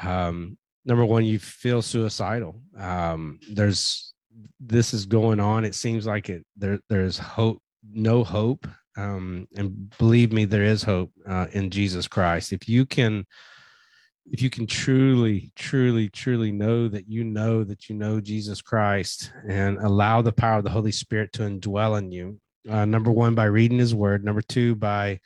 um 0.01 0.58
number 0.86 1.06
one 1.06 1.24
you 1.24 1.39
feel 1.39 1.82
suicidal 1.82 2.62
um 2.78 3.39
there's 3.54 4.14
this 4.60 4.93
is 4.93 5.06
going 5.06 5.39
on. 5.39 5.64
It 5.64 5.76
seems 5.76 6.06
like 6.06 6.30
it 6.30 6.43
there 6.58 6.80
there's 6.89 7.18
hope 7.18 7.62
no 7.91 8.24
hope 8.24 8.68
um 8.97 9.47
and 9.56 9.89
believe 9.97 10.32
me 10.32 10.45
there 10.45 10.64
is 10.64 10.84
hope 10.84 11.12
uh, 11.28 11.47
in 11.51 11.70
jesus 11.70 12.08
christ. 12.08 12.54
If 12.54 12.68
you 12.68 12.86
can 12.86 13.26
if 14.32 14.42
you 14.42 14.50
can 14.50 14.66
truly 14.66 15.52
truly 15.56 16.10
truly 16.10 16.52
know 16.52 16.88
that 16.88 17.08
you 17.10 17.24
know 17.24 17.64
that 17.64 17.90
you 17.90 17.96
know 17.96 18.22
jesus 18.22 18.62
christ 18.62 19.32
and 19.48 19.78
allow 19.80 20.22
the 20.22 20.32
power 20.32 20.60
of 20.60 20.64
the 20.64 20.70
holy 20.70 20.92
spirit 20.92 21.32
to 21.34 21.42
indwell 21.42 21.98
in 21.98 22.12
you 22.12 22.40
uh, 22.70 22.86
number 22.86 23.12
one 23.12 23.36
by 23.36 23.46
reading 23.46 23.80
his 23.80 23.94
word 23.94 24.24
number 24.24 24.42
two 24.42 24.76
by 24.76 25.20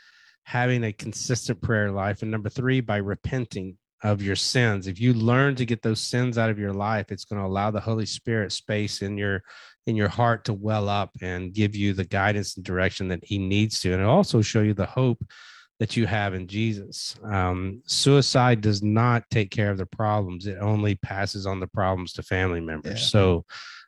having 0.43 0.86
a 0.86 0.93
consistent 0.93 1.62
prayer 1.62 1.91
life 1.91 2.22
and 2.22 2.32
number 2.32 2.50
three 2.50 2.80
by 2.80 2.95
repenting 2.98 3.78
of 4.04 4.22
your 4.22 4.36
sins. 4.36 4.88
If 4.88 5.00
you 5.00 5.14
learn 5.14 5.56
to 5.56 5.66
get 5.66 5.82
those 5.82 6.00
sins 6.00 6.38
out 6.38 6.50
of 6.50 6.60
your 6.60 6.74
life 6.74 7.12
it's 7.12 7.26
going 7.26 7.41
to 7.41 7.48
allow 7.48 7.72
the 7.72 7.82
holy 7.82 8.06
spirit 8.06 8.52
space 8.52 9.02
in 9.02 9.18
your 9.18 9.43
in 9.88 9.95
your 9.95 10.08
heart 10.08 10.45
to 10.45 10.54
well 10.54 10.89
up 10.89 11.12
and 11.22 11.54
give 11.54 11.76
you 11.76 11.93
the 11.93 12.06
guidance 12.06 12.56
and 12.56 12.66
direction 12.66 13.08
that 13.10 13.24
he 13.24 13.38
needs 13.38 13.80
to 13.82 13.93
and 13.93 14.04
also 14.04 14.41
show 14.41 14.62
you 14.62 14.74
the 14.74 14.86
hope 14.86 15.24
that 15.80 15.95
you 15.95 16.05
have 16.07 16.34
in 16.34 16.47
jesus 16.47 17.15
um, 17.32 17.82
suicide 17.86 18.61
does 18.61 18.82
not 18.82 19.23
take 19.30 19.51
care 19.51 19.69
of 19.71 19.78
the 19.78 19.86
problems 19.86 20.47
it 20.47 20.57
only 20.59 20.95
passes 20.95 21.45
on 21.45 21.59
the 21.59 21.67
problems 21.67 22.13
to 22.13 22.23
family 22.23 22.59
members 22.61 22.99
Yeah. 22.99 23.05
so 23.07 23.45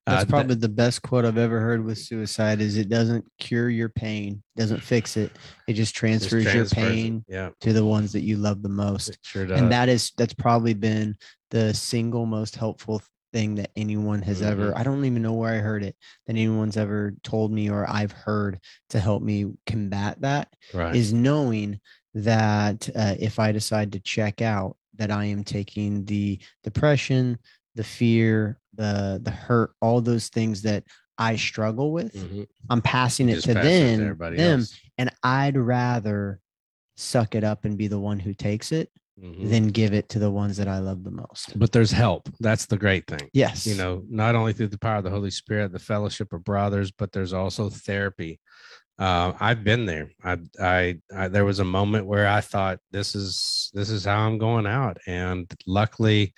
uh, 0.08 0.12
That's 0.14 0.24
that- 0.26 0.30
probably 0.30 0.56
the 0.56 0.70
best 0.70 1.02
quote 1.04 1.24
I've 1.26 1.38
ever 1.38 1.60
heard 1.60 1.84
with 1.86 1.98
suicide 2.00 2.62
is 2.62 2.78
it 2.78 2.90
doesn't 2.90 3.26
cure 3.38 3.70
your 3.70 3.90
pain, 3.90 4.42
doesn't 4.56 4.80
fix 4.82 5.18
it. 5.18 5.32
It 5.68 5.74
just 5.74 5.94
just 5.94 5.96
transfers 5.96 6.44
transfers 6.46 6.56
your 6.78 6.86
pain 6.90 7.26
yeah 7.28 7.50
to 7.62 7.74
the 7.74 7.86
ones 7.86 8.12
that 8.14 8.22
you 8.22 8.38
love 8.38 8.64
the 8.64 8.70
most. 8.70 9.10
it 9.10 9.18
sure 9.22 9.46
does 9.46 9.60
And 9.60 9.72
that 9.72 9.88
is 9.88 10.12
that's 10.18 10.34
probably 10.34 10.74
been 10.74 11.16
the 11.52 11.74
single 11.76 12.26
most 12.26 12.56
helpful 12.56 13.04
thing 13.32 13.56
that 13.56 13.72
anyone 13.76 14.22
has 14.22 14.42
ever 14.42 14.70
Mm-hmm. 14.70 14.78
I 14.78 14.84
don't 14.84 15.06
even 15.06 15.22
know 15.22 15.34
where 15.34 15.54
I 15.54 15.58
heard 15.60 15.84
it 15.84 15.96
that 16.28 16.34
anyone's 16.34 16.78
ever 16.78 17.14
told 17.24 17.52
me 17.52 17.70
or 17.70 17.90
I've 17.90 18.12
heard 18.12 18.60
to 18.90 19.00
help 19.00 19.22
me 19.22 19.54
combat 19.66 20.20
that 20.22 20.54
right 20.74 20.96
is 20.96 21.14
knowing 21.14 21.80
that 22.16 22.90
uh, 22.96 23.16
if 23.20 23.40
I 23.40 23.52
decide 23.52 23.92
to 23.92 24.00
check 24.00 24.42
out, 24.42 24.76
that 24.96 25.12
I 25.12 25.26
am 25.26 25.44
taking 25.44 26.06
the 26.06 26.40
depression, 26.64 27.38
the 27.76 27.84
fear, 27.84 28.60
the 28.74 29.20
the 29.24 29.32
hurt, 29.32 29.72
all 29.82 30.02
those 30.02 30.30
things 30.30 30.62
that 30.64 30.84
I 31.18 31.36
struggle 31.36 31.92
with. 31.92 32.14
Mhm. 32.14 32.48
I'm 32.70 32.82
passing 32.82 33.30
it 33.30 33.42
to 33.42 33.54
pass 33.54 33.66
it 33.66 33.70
them, 33.70 34.02
everybody 34.02 34.38
them, 34.38 34.60
else. 34.62 34.80
and 34.98 35.12
I'd 35.24 35.58
rather 35.58 36.40
suck 36.98 37.36
it 37.36 37.44
up 37.44 37.64
and 37.66 37.78
be 37.78 37.88
the 37.88 38.00
one 38.00 38.20
who 38.20 38.34
takes 38.34 38.72
it 38.72 38.90
Mhm. 39.22 39.50
than 39.50 39.68
give 39.68 39.94
it 39.94 40.10
to 40.10 40.20
the 40.20 40.32
ones 40.32 40.58
that 40.58 40.68
I 40.68 40.80
love 40.80 41.04
the 41.04 41.12
most. 41.12 41.58
but 41.60 41.72
there's 41.72 41.92
help. 41.92 42.30
That's 42.40 42.66
the 42.68 42.78
great 42.78 43.06
thing. 43.08 43.30
Yes, 43.34 43.66
you 43.68 43.76
know 43.76 44.04
not 44.10 44.36
only 44.36 44.54
through 44.54 44.68
the 44.70 44.78
power 44.78 44.98
of 44.98 45.04
the 45.04 45.10
holy 45.10 45.32
spirit 45.32 45.72
the 45.72 45.80
fellowship 45.80 46.32
of 46.34 46.44
brothers 46.44 46.92
but 46.92 47.12
there's 47.12 47.34
also 47.34 47.70
therapy. 47.70 48.40
Uh, 48.98 49.32
i've 49.40 49.64
been 49.64 49.86
there. 49.86 50.10
I, 50.24 50.38
I 50.62 50.98
i 51.16 51.28
there 51.30 51.46
was 51.46 51.60
a 51.60 51.64
moment 51.80 52.06
where 52.06 52.28
i 52.28 52.42
thought 52.42 52.80
this 52.92 53.16
is 53.16 53.72
this 53.74 53.90
is 53.90 54.06
how 54.06 54.20
i'm 54.28 54.38
going 54.38 54.68
out. 54.68 54.98
And 55.08 55.52
luckily 55.66 56.34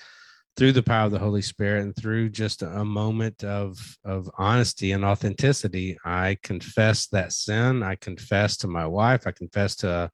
through 0.57 0.73
the 0.73 0.83
power 0.83 1.05
of 1.05 1.11
the 1.11 1.17
holy 1.19 1.41
spirit 1.41 1.81
and 1.83 1.95
through 1.95 2.29
just 2.29 2.61
a 2.61 2.85
moment 2.85 3.43
of 3.43 3.79
of 4.05 4.29
honesty 4.37 4.91
and 4.91 5.03
authenticity 5.05 5.97
i 6.05 6.37
confessed 6.43 7.11
that 7.11 7.33
sin. 7.33 7.81
I 7.83 7.95
confessed 7.95 8.61
to 8.61 8.67
my 8.67 8.85
wife. 8.85 9.25
I 9.25 9.31
confessed 9.31 9.79
to 9.81 10.11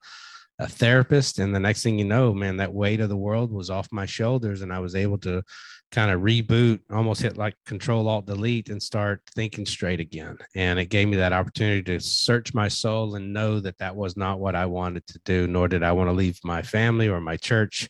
a, 0.58 0.68
therapist 0.68 1.38
and 1.38 1.54
the 1.54 1.60
next 1.60 1.82
thing 1.82 1.98
you 1.98 2.04
know 2.04 2.32
man 2.32 2.56
that 2.56 2.72
weight 2.72 3.00
of 3.00 3.08
the 3.08 3.16
world 3.16 3.52
was 3.52 3.70
off 3.70 3.88
my 3.92 4.06
shoulders 4.06 4.62
and 4.62 4.72
i 4.72 4.78
was 4.78 4.94
able 4.94 5.18
to 5.18 5.42
kind 5.90 6.10
of 6.10 6.20
reboot 6.20 6.80
almost 6.90 7.22
hit 7.22 7.38
like 7.38 7.54
control 7.64 8.08
alt 8.08 8.26
delete 8.26 8.68
and 8.68 8.82
start 8.82 9.22
thinking 9.34 9.64
straight 9.64 10.00
again 10.00 10.36
and 10.54 10.78
it 10.78 10.86
gave 10.86 11.08
me 11.08 11.16
that 11.16 11.32
opportunity 11.32 11.82
to 11.82 11.98
search 11.98 12.52
my 12.52 12.68
soul 12.68 13.14
and 13.14 13.32
know 13.32 13.58
that 13.58 13.78
that 13.78 13.96
was 13.96 14.16
not 14.16 14.38
what 14.38 14.54
i 14.54 14.66
wanted 14.66 15.06
to 15.06 15.18
do 15.24 15.46
nor 15.46 15.68
did 15.68 15.82
i 15.82 15.92
want 15.92 16.08
to 16.08 16.12
leave 16.12 16.38
my 16.44 16.60
family 16.60 17.08
or 17.08 17.20
my 17.20 17.36
church 17.36 17.88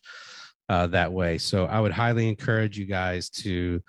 uh, 0.69 0.87
that 0.89 1.13
way. 1.13 1.39
So 1.39 1.67
I 1.67 1.81
would 1.81 1.93
highly 1.93 2.29
encourage 2.29 2.79
you 2.79 2.85
guys 2.85 3.31
to 3.31 3.83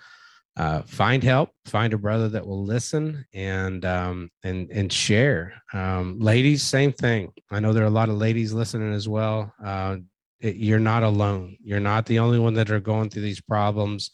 uh, 0.59 0.81
find 0.81 1.23
help, 1.23 1.51
find 1.65 1.93
a 1.93 1.97
brother 1.97 2.27
that 2.27 2.45
will 2.45 2.65
listen 2.65 3.25
and 3.33 3.85
um, 3.85 4.29
and 4.43 4.69
and 4.71 4.91
share. 4.91 5.53
Um, 5.73 6.19
ladies, 6.19 6.63
same 6.63 6.91
thing. 6.91 7.31
I 7.49 7.61
know 7.61 7.71
there 7.71 7.83
are 7.83 7.87
a 7.87 8.01
lot 8.01 8.09
of 8.09 8.15
ladies 8.15 8.51
listening 8.51 8.93
as 8.93 9.07
well. 9.07 9.53
Uh, 9.63 9.97
it, 10.41 10.57
you're 10.57 10.77
not 10.77 11.03
alone. 11.03 11.55
You're 11.63 11.79
not 11.79 12.05
the 12.05 12.19
only 12.19 12.39
one 12.39 12.55
that 12.55 12.71
are 12.71 12.81
going 12.81 13.09
through 13.09 13.21
these 13.21 13.39
problems, 13.39 14.11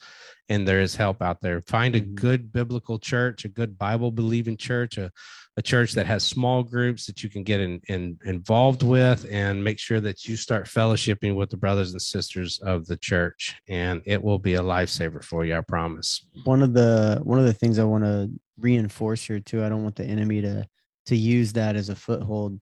and 0.49 0.67
there 0.67 0.81
is 0.81 0.95
help 0.95 1.21
out 1.21 1.41
there. 1.41 1.61
Find 1.61 1.95
a 1.95 2.01
Mhm. 2.01 2.15
good 2.15 2.51
biblical 2.51 2.99
church, 2.99 3.45
a 3.45 3.49
good 3.49 3.77
Bible 3.77 4.11
believing 4.11 4.57
church, 4.57 4.97
a 4.97 5.11
a 5.57 5.61
church 5.61 5.93
that 5.93 6.05
has 6.05 6.21
small 6.21 6.63
groups 6.63 7.05
that 7.05 7.23
you 7.23 7.29
can 7.29 7.41
get 7.41 7.61
in, 7.61 7.79
in, 7.87 8.19
involved 8.25 8.83
with 8.83 9.25
and 9.31 9.63
make 9.63 9.79
sure 9.79 10.01
that 10.01 10.25
you 10.25 10.35
start 10.35 10.65
fellowshipping 10.65 11.33
with 11.33 11.49
the 11.49 11.55
brothers 11.55 11.93
and 11.93 12.01
sisters 12.01 12.59
of 12.59 12.85
the 12.87 12.97
church 12.97 13.55
and 13.69 14.01
it 14.05 14.21
will 14.21 14.37
be 14.37 14.55
a 14.55 14.61
lifesaver 14.61 15.23
for 15.23 15.45
you 15.45 15.55
i 15.55 15.61
promise 15.61 16.25
one 16.43 16.61
of 16.61 16.73
the 16.73 17.21
one 17.23 17.39
of 17.39 17.45
the 17.45 17.53
things 17.53 17.79
I 17.79 17.85
want 17.85 18.03
to 18.03 18.29
reinforce 18.59 19.23
here 19.23 19.39
too. 19.39 19.63
I 19.63 19.69
don't 19.69 19.83
want 19.83 19.95
the 19.95 20.03
enemy 20.03 20.41
to 20.41 20.67
to 21.05 21.15
use 21.15 21.53
that 21.53 21.77
as 21.77 21.87
a 21.87 21.95
foothold. 21.95 22.59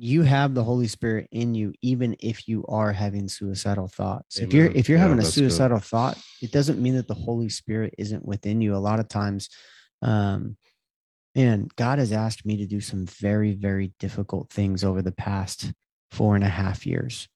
You 0.00 0.22
have 0.22 0.54
the 0.54 0.62
Holy 0.62 0.86
Spirit 0.86 1.26
in 1.32 1.54
you, 1.54 1.74
even 1.82 2.16
if 2.20 2.46
you 2.46 2.64
are 2.68 2.92
having 2.92 3.28
suicidal 3.28 3.88
thoughts. 3.88 4.38
If 4.38 4.52
you're 4.52 4.66
if 4.66 4.88
you're 4.88 4.98
Yeah, 4.98 5.02
having 5.02 5.18
a 5.18 5.22
that's 5.22 5.34
good. 5.34 5.50
suicidal 5.50 5.80
thought, 5.80 6.16
it 6.40 6.52
doesn't 6.52 6.80
mean 6.80 6.94
that 6.94 7.08
the 7.08 7.14
Holy 7.14 7.48
Spirit 7.48 7.94
isn't 7.98 8.24
within 8.24 8.60
you. 8.60 8.76
A 8.76 8.78
lot 8.78 9.00
of 9.00 9.08
times, 9.08 9.48
um, 10.00 10.56
and 11.34 11.74
God 11.74 11.98
has 11.98 12.12
asked 12.12 12.46
me 12.46 12.56
to 12.58 12.66
do 12.66 12.80
some 12.80 13.06
very 13.06 13.52
very 13.52 13.92
difficult 13.98 14.50
things 14.50 14.84
over 14.84 15.02
the 15.02 15.12
past 15.12 15.72
four 16.12 16.36
and 16.36 16.44
a 16.44 16.48
half 16.48 16.86
years. 16.86 17.28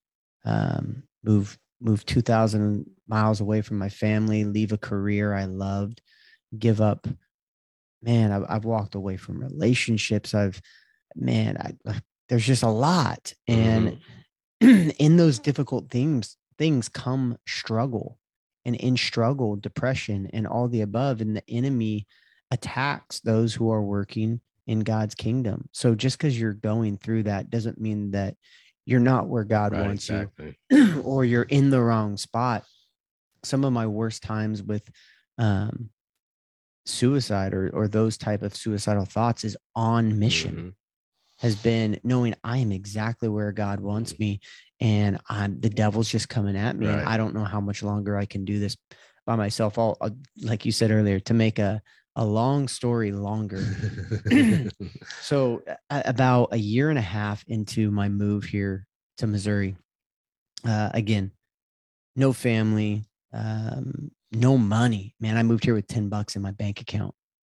Um, 0.45 1.03
move 1.25 1.59
move 1.81 2.07
2000 2.07 2.87
miles 3.09 3.41
away 3.41 3.61
from 3.61 3.77
my 3.79 3.89
family 3.89 4.45
leave 4.45 4.73
a 4.73 4.79
career 4.79 5.35
i 5.35 5.45
loved 5.45 6.01
give 6.57 6.81
up 6.81 7.07
man 8.03 8.31
i've, 8.33 8.45
I've 8.49 8.65
walked 8.65 8.95
away 8.95 9.17
from 9.17 9.41
relationships 9.41 10.35
i've 10.35 10.61
man 11.17 11.57
I, 11.59 12.01
there's 12.29 12.47
just 12.47 12.63
a 12.63 12.69
lot 12.69 13.35
and 13.49 13.99
in 14.61 15.17
those 15.17 15.39
difficult 15.39 15.91
things 15.91 16.37
things 16.59 16.89
come 16.89 17.37
struggle 17.47 18.19
and 18.65 18.77
in 18.77 18.97
struggle 18.97 19.57
depression 19.57 20.29
and 20.33 20.47
all 20.47 20.69
the 20.69 20.83
above 20.83 21.21
and 21.21 21.37
the 21.37 21.43
enemy 21.49 22.07
attacks 22.51 23.21
those 23.21 23.55
who 23.55 23.71
are 23.71 23.83
working 23.83 24.41
in 24.67 24.81
god's 24.81 25.15
kingdom 25.15 25.69
so 25.73 25.95
just 25.95 26.19
because 26.19 26.39
you're 26.39 26.53
going 26.53 26.97
through 26.97 27.23
that 27.25 27.51
doesn't 27.51 27.81
mean 27.81 28.13
that 28.13 28.37
you're 28.87 29.01
not 29.01 29.29
where 29.29 29.45
god 29.45 29.73
Right, 29.73 29.87
wants 29.87 30.09
you 30.11 30.31
or 31.05 31.25
you're 31.25 31.43
in 31.45 31.71
the 31.71 31.81
wrong 31.83 32.17
spot. 32.17 32.65
Some 33.45 33.65
of 33.65 33.73
my 33.73 33.87
worst 33.87 34.23
times 34.23 34.63
with 34.63 34.89
um, 35.39 35.91
suicide 36.85 37.55
or 37.55 37.71
or 37.71 37.89
those 37.89 38.17
type 38.17 38.43
of 38.43 38.57
suicidal 38.57 39.05
thoughts 39.05 39.45
is 39.45 39.57
on 39.77 40.19
mission 40.19 40.57
Mhm. 40.57 40.75
Has 41.43 41.57
been 41.57 41.99
knowing 42.05 42.35
I 42.45 42.59
am 42.59 42.71
exactly 42.71 43.29
where 43.29 43.51
God 43.51 43.81
wants 43.81 44.17
me 44.19 44.41
and 44.81 45.19
I'm 45.29 45.61
the 45.61 45.69
devil's 45.69 46.09
just 46.09 46.29
coming 46.29 46.57
at 46.57 46.77
me 46.77 46.87
and 46.87 47.03
I 47.03 47.17
don't 47.17 47.35
know 47.35 47.45
how 47.45 47.61
much 47.61 47.83
longer 47.83 48.17
I 48.17 48.27
can 48.27 48.45
do 48.45 48.61
this 48.61 48.77
by 49.27 49.35
myself. 49.35 49.77
I'll, 49.77 49.97
I'll 50.01 50.17
like 50.41 50.65
you 50.65 50.73
said 50.73 50.93
earlier 50.93 51.19
to 51.21 51.35
make 51.35 51.59
a 51.59 51.83
a 52.15 52.25
long 52.25 52.69
story 52.69 53.11
longer. 53.13 53.65
So 55.21 55.63
about 55.91 56.51
a 56.53 56.59
year 56.59 56.91
and 56.91 56.99
a 56.99 57.03
half 57.03 57.43
into 57.49 57.91
my 57.91 58.09
move 58.09 58.45
here 58.45 58.87
to 59.19 59.27
Missouri, 59.27 59.77
uh, 60.67 60.91
again, 60.93 61.33
no 62.15 62.33
family, 62.33 63.05
um, 63.33 64.11
no 64.31 64.59
money. 64.59 65.15
Man, 65.21 65.39
I 65.39 65.43
moved 65.43 65.65
here 65.65 65.75
with 65.75 65.87
ten 65.87 66.09
bucks 66.09 66.37
in 66.37 66.43
my 66.43 66.51
bank 66.51 66.81
account, 66.81 67.15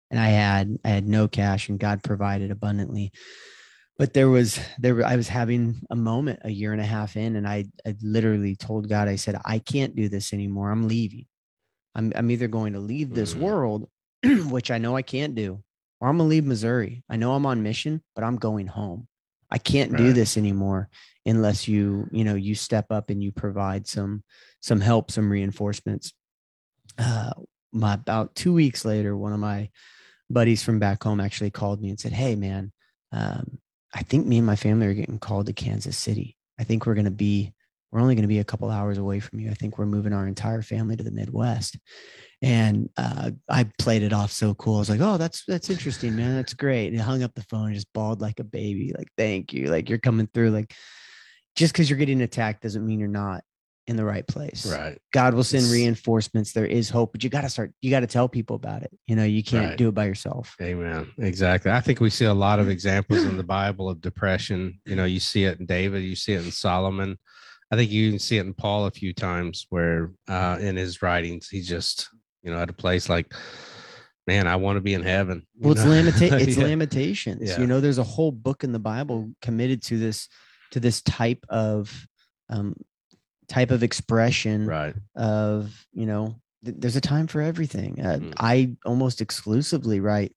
and 0.10 0.20
I 0.20 0.30
had 0.30 0.78
I 0.86 0.90
had 0.90 1.08
no 1.08 1.28
cash, 1.28 1.70
and 1.70 1.78
God 1.78 2.02
provided 2.02 2.50
abundantly. 2.50 3.12
But 3.98 4.14
there 4.14 4.30
was 4.30 4.60
there 4.78 5.06
I 5.06 5.16
was 5.16 5.30
having 5.30 5.82
a 5.90 5.96
moment 5.96 6.40
a 6.44 6.50
year 6.50 6.74
and 6.74 6.82
a 6.82 6.86
half 6.86 7.16
in, 7.16 7.36
and 7.38 7.48
I 7.48 7.66
I 7.88 7.96
literally 8.02 8.56
told 8.56 8.90
God 8.90 9.08
I 9.08 9.16
said 9.16 9.40
I 9.46 9.60
can't 9.60 9.96
do 9.96 10.10
this 10.10 10.34
anymore. 10.34 10.70
I'm 10.72 10.88
leaving. 10.88 11.28
I'm 11.96 12.12
I'm 12.16 12.30
either 12.30 12.48
going 12.50 12.74
to 12.74 12.80
leave 12.80 13.14
this 13.14 13.34
Mhm. 13.34 13.40
world, 13.40 13.90
which 14.50 14.70
I 14.70 14.80
know 14.80 14.98
I 14.98 15.02
can't 15.02 15.34
do, 15.34 15.64
or 16.02 16.10
I'm 16.10 16.18
gonna 16.18 16.28
leave 16.30 16.44
Missouri. 16.46 17.04
I 17.10 17.16
know 17.16 17.34
I'm 17.34 17.46
on 17.46 17.64
mission, 17.64 18.04
but 18.16 18.24
I'm 18.26 18.36
going 18.36 18.68
home. 18.68 19.08
I 19.50 19.60
can't 19.60 19.96
do 19.96 20.12
this 20.12 20.36
anymore 20.38 20.90
unless 21.26 21.68
you, 21.68 22.10
you 22.12 22.24
know, 22.26 22.36
you 22.36 22.56
step 22.56 22.88
up 22.92 23.10
and 23.10 23.24
you 23.24 23.32
provide 23.32 23.88
some 23.88 24.24
some 24.60 24.82
help, 24.82 25.10
some 25.10 25.32
reinforcements. 25.32 26.14
Uh 26.98 27.32
my 27.72 27.94
about 27.94 28.36
two 28.36 28.54
weeks 28.54 28.84
later, 28.84 29.16
one 29.16 29.32
of 29.34 29.40
my 29.40 29.70
buddies 30.30 30.64
from 30.64 30.80
back 30.80 31.04
home 31.04 31.22
actually 31.22 31.52
called 31.52 31.82
me 31.82 31.90
and 31.90 32.00
said, 32.00 32.12
Hey 32.12 32.36
man, 32.36 32.74
um, 33.12 33.60
I 33.96 34.04
think 34.04 34.28
me 34.28 34.38
and 34.38 34.46
my 34.46 34.56
family 34.56 34.86
are 34.88 34.94
getting 34.94 35.18
called 35.20 35.48
to 35.48 35.54
Kansas 35.54 35.98
City. 35.98 36.36
I 36.60 36.64
think 36.64 36.86
we're 36.86 36.96
gonna 36.96 37.10
be 37.10 37.56
we're 37.96 38.02
only 38.02 38.16
going 38.16 38.24
to 38.24 38.28
be 38.28 38.40
a 38.40 38.44
couple 38.44 38.70
hours 38.70 38.98
away 38.98 39.22
from 39.22 39.40
you. 39.40 39.50
I 39.50 39.54
think 39.54 39.78
we're 39.78 39.86
moving 39.86 40.12
our 40.12 40.28
entire 40.28 40.62
family 40.62 40.98
to 40.98 41.04
the 41.04 41.12
Midwest. 41.12 41.78
And 42.42 42.90
uh, 42.98 43.32
I 43.50 43.70
played 43.80 44.04
it 44.04 44.12
off 44.12 44.34
so 44.34 44.54
cool. 44.54 44.76
I 44.76 44.80
was 44.80 44.90
like, 44.90 45.00
"Oh, 45.00 45.16
that's 45.16 45.46
that's 45.48 45.70
interesting, 45.70 46.14
man. 46.14 46.36
That's 46.36 46.54
great." 46.54 46.92
And 46.92 47.02
I 47.02 47.06
hung 47.06 47.24
up 47.24 47.34
the 47.34 47.44
phone 47.44 47.68
and 47.68 47.76
just 47.76 47.94
bawled 47.94 48.20
like 48.20 48.42
a 48.42 48.44
baby. 48.44 48.94
Like, 48.96 49.08
"Thank 49.18 49.54
you. 49.54 49.68
Like 49.68 49.90
you're 49.90 49.98
coming 49.98 50.28
through. 50.28 50.50
Like 50.50 50.76
just 51.56 51.74
because 51.74 51.90
you're 51.90 51.98
getting 51.98 52.22
attacked 52.22 52.64
doesn't 52.64 52.86
mean 52.86 53.00
you're 53.00 53.08
not 53.08 53.46
in 53.88 53.96
the 53.98 54.04
right 54.06 54.26
place. 54.28 54.66
right 54.66 54.98
God 55.14 55.34
will 55.36 55.44
send 55.44 55.64
It's- 55.66 55.74
reinforcements. 55.74 56.54
There 56.54 56.66
is 56.66 56.90
hope, 56.90 57.12
but 57.12 57.24
you 57.24 57.30
got 57.30 57.42
to 57.42 57.50
start. 57.50 57.72
You 57.82 57.92
got 57.92 58.00
to 58.00 58.08
tell 58.08 58.28
people 58.28 58.56
about 58.56 58.82
it. 58.84 58.92
You 59.08 59.16
know, 59.16 59.24
you 59.26 59.44
can't 59.44 59.70
Right. 59.70 59.78
do 59.78 59.90
it 59.90 59.94
by 59.94 60.06
yourself. 60.06 60.56
Amen. 60.62 61.08
Exactly. 61.20 61.72
I 61.72 61.82
think 61.82 62.00
we 62.00 62.10
see 62.10 62.26
a 62.26 62.34
lot 62.34 62.60
of 62.60 62.68
examples 62.70 63.24
in 63.24 63.38
the 63.38 63.44
Bible 63.44 63.88
of 63.90 64.02
depression. 64.02 64.80
You 64.86 64.96
know, 64.96 65.06
you 65.06 65.20
see 65.20 65.44
it 65.44 65.60
in 65.60 65.66
David, 65.68 66.04
you 66.04 66.16
see 66.16 66.34
it 66.34 66.44
in 66.44 66.52
Solomon. 66.52 67.18
I 67.72 67.76
think 67.76 67.92
you 67.92 68.10
can 68.10 68.20
see 68.20 68.38
it 68.38 68.46
in 68.46 68.54
Paul 68.54 68.86
a 68.88 68.92
few 68.92 69.14
times 69.14 69.66
where 69.70 70.12
uh 70.28 70.58
in 70.60 70.76
his 70.76 71.02
writings 71.02 71.50
he 71.50 71.62
just, 71.62 72.10
you 72.44 72.52
know, 72.52 72.60
at 72.60 72.70
a 72.70 72.74
place 72.74 73.08
like, 73.10 73.34
man, 74.28 74.48
I 74.48 74.56
want 74.56 74.78
to 74.78 74.82
be 74.82 74.94
in 74.96 75.04
heaven. 75.04 75.46
Well, 75.60 75.74
it's 75.74 75.82
lamenta- 75.84 76.40
It's 76.42 76.58
Yeah. 76.58 76.64
lamentations. 76.64 77.50
Yeah. 77.50 77.60
You 77.60 77.68
know, 77.68 77.80
there's 77.82 78.00
a 78.00 78.04
whole 78.04 78.32
book 78.32 78.64
in 78.64 78.72
the 78.72 78.80
Bible 78.80 79.32
committed 79.42 79.84
to 79.84 79.98
this 80.00 80.28
to 80.72 80.80
this 80.80 81.02
type 81.04 81.46
of 81.50 82.08
um, 82.50 82.76
type 83.48 83.72
of 83.72 83.84
expression 83.84 84.66
Right. 84.66 84.96
of 85.16 85.86
you 85.94 86.06
know. 86.06 86.36
th- 86.64 86.78
there's 86.80 86.96
a 86.96 87.02
time 87.02 87.28
for 87.28 87.42
everything. 87.42 88.02
Uh, 88.02 88.18
Mhm. 88.18 88.34
I 88.38 88.76
almost 88.86 89.22
exclusively 89.22 90.00
write 90.00 90.36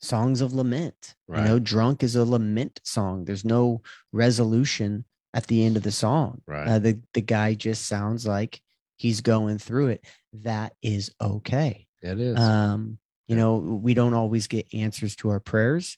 songs 0.00 0.40
of 0.40 0.52
lament. 0.52 1.14
You 1.28 1.36
know, 1.42 1.58
drunk 1.58 2.02
is 2.02 2.16
a 2.16 2.24
lament 2.24 2.80
song. 2.84 3.24
There's 3.24 3.44
no 3.44 3.82
resolution 4.12 5.04
at 5.34 5.46
the 5.46 5.64
end 5.64 5.76
of 5.76 5.82
the 5.82 5.92
song. 5.92 6.42
Right. 6.46 6.68
Uh, 6.68 6.78
the 6.78 7.00
the 7.14 7.20
guy 7.22 7.54
just 7.54 7.86
sounds 7.86 8.26
like 8.26 8.60
he's 8.96 9.20
going 9.20 9.58
through 9.58 9.88
it. 9.88 10.04
That 10.32 10.74
is 10.82 11.10
okay 11.20 11.86
It 12.02 12.20
is. 12.20 12.38
um 12.38 12.98
you 13.26 13.36
Yeah. 13.36 13.42
know 13.42 13.56
we 13.56 13.94
don't 13.94 14.14
always 14.14 14.46
get 14.46 14.72
answers 14.74 15.16
to 15.16 15.30
our 15.30 15.40
prayers 15.40 15.96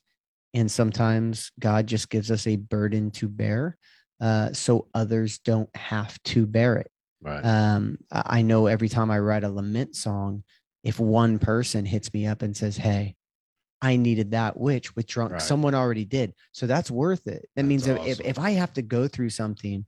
and 0.55 0.70
sometimes 0.70 1.51
god 1.61 1.86
just 1.86 2.09
gives 2.09 2.30
us 2.30 2.46
a 2.46 2.57
burden 2.57 3.11
to 3.12 3.28
bear 3.28 3.76
uh 4.20 4.52
so 4.52 4.86
others 4.94 5.38
don't 5.38 5.68
have 5.76 6.20
to 6.24 6.46
bear 6.46 6.76
it 6.76 6.90
right. 7.22 7.42
um 7.42 7.98
i 8.12 8.42
know 8.42 8.66
every 8.66 8.88
time 8.88 9.10
i 9.10 9.18
write 9.18 9.44
a 9.44 9.50
lament 9.50 9.94
song 9.94 10.42
if 10.84 10.98
one 10.98 11.38
person 11.38 11.84
hits 11.84 12.12
me 12.12 12.26
up 12.26 12.42
and 12.42 12.56
says 12.56 12.76
hey 12.76 13.14
i 13.82 13.96
needed 13.96 14.32
that 14.32 14.58
which 14.58 14.94
with 14.96 15.06
drunk 15.06 15.32
Right. 15.32 15.42
someone 15.42 15.74
already 15.74 16.04
did 16.04 16.34
so 16.52 16.66
that's 16.66 16.90
worth 16.90 17.26
it 17.26 17.42
that 17.54 17.62
That's 17.62 17.66
means 17.66 17.86
if, 17.86 17.98
if 18.06 18.20
if 18.20 18.38
i 18.38 18.50
have 18.50 18.72
to 18.74 18.82
go 18.82 19.06
through 19.08 19.30
something 19.30 19.84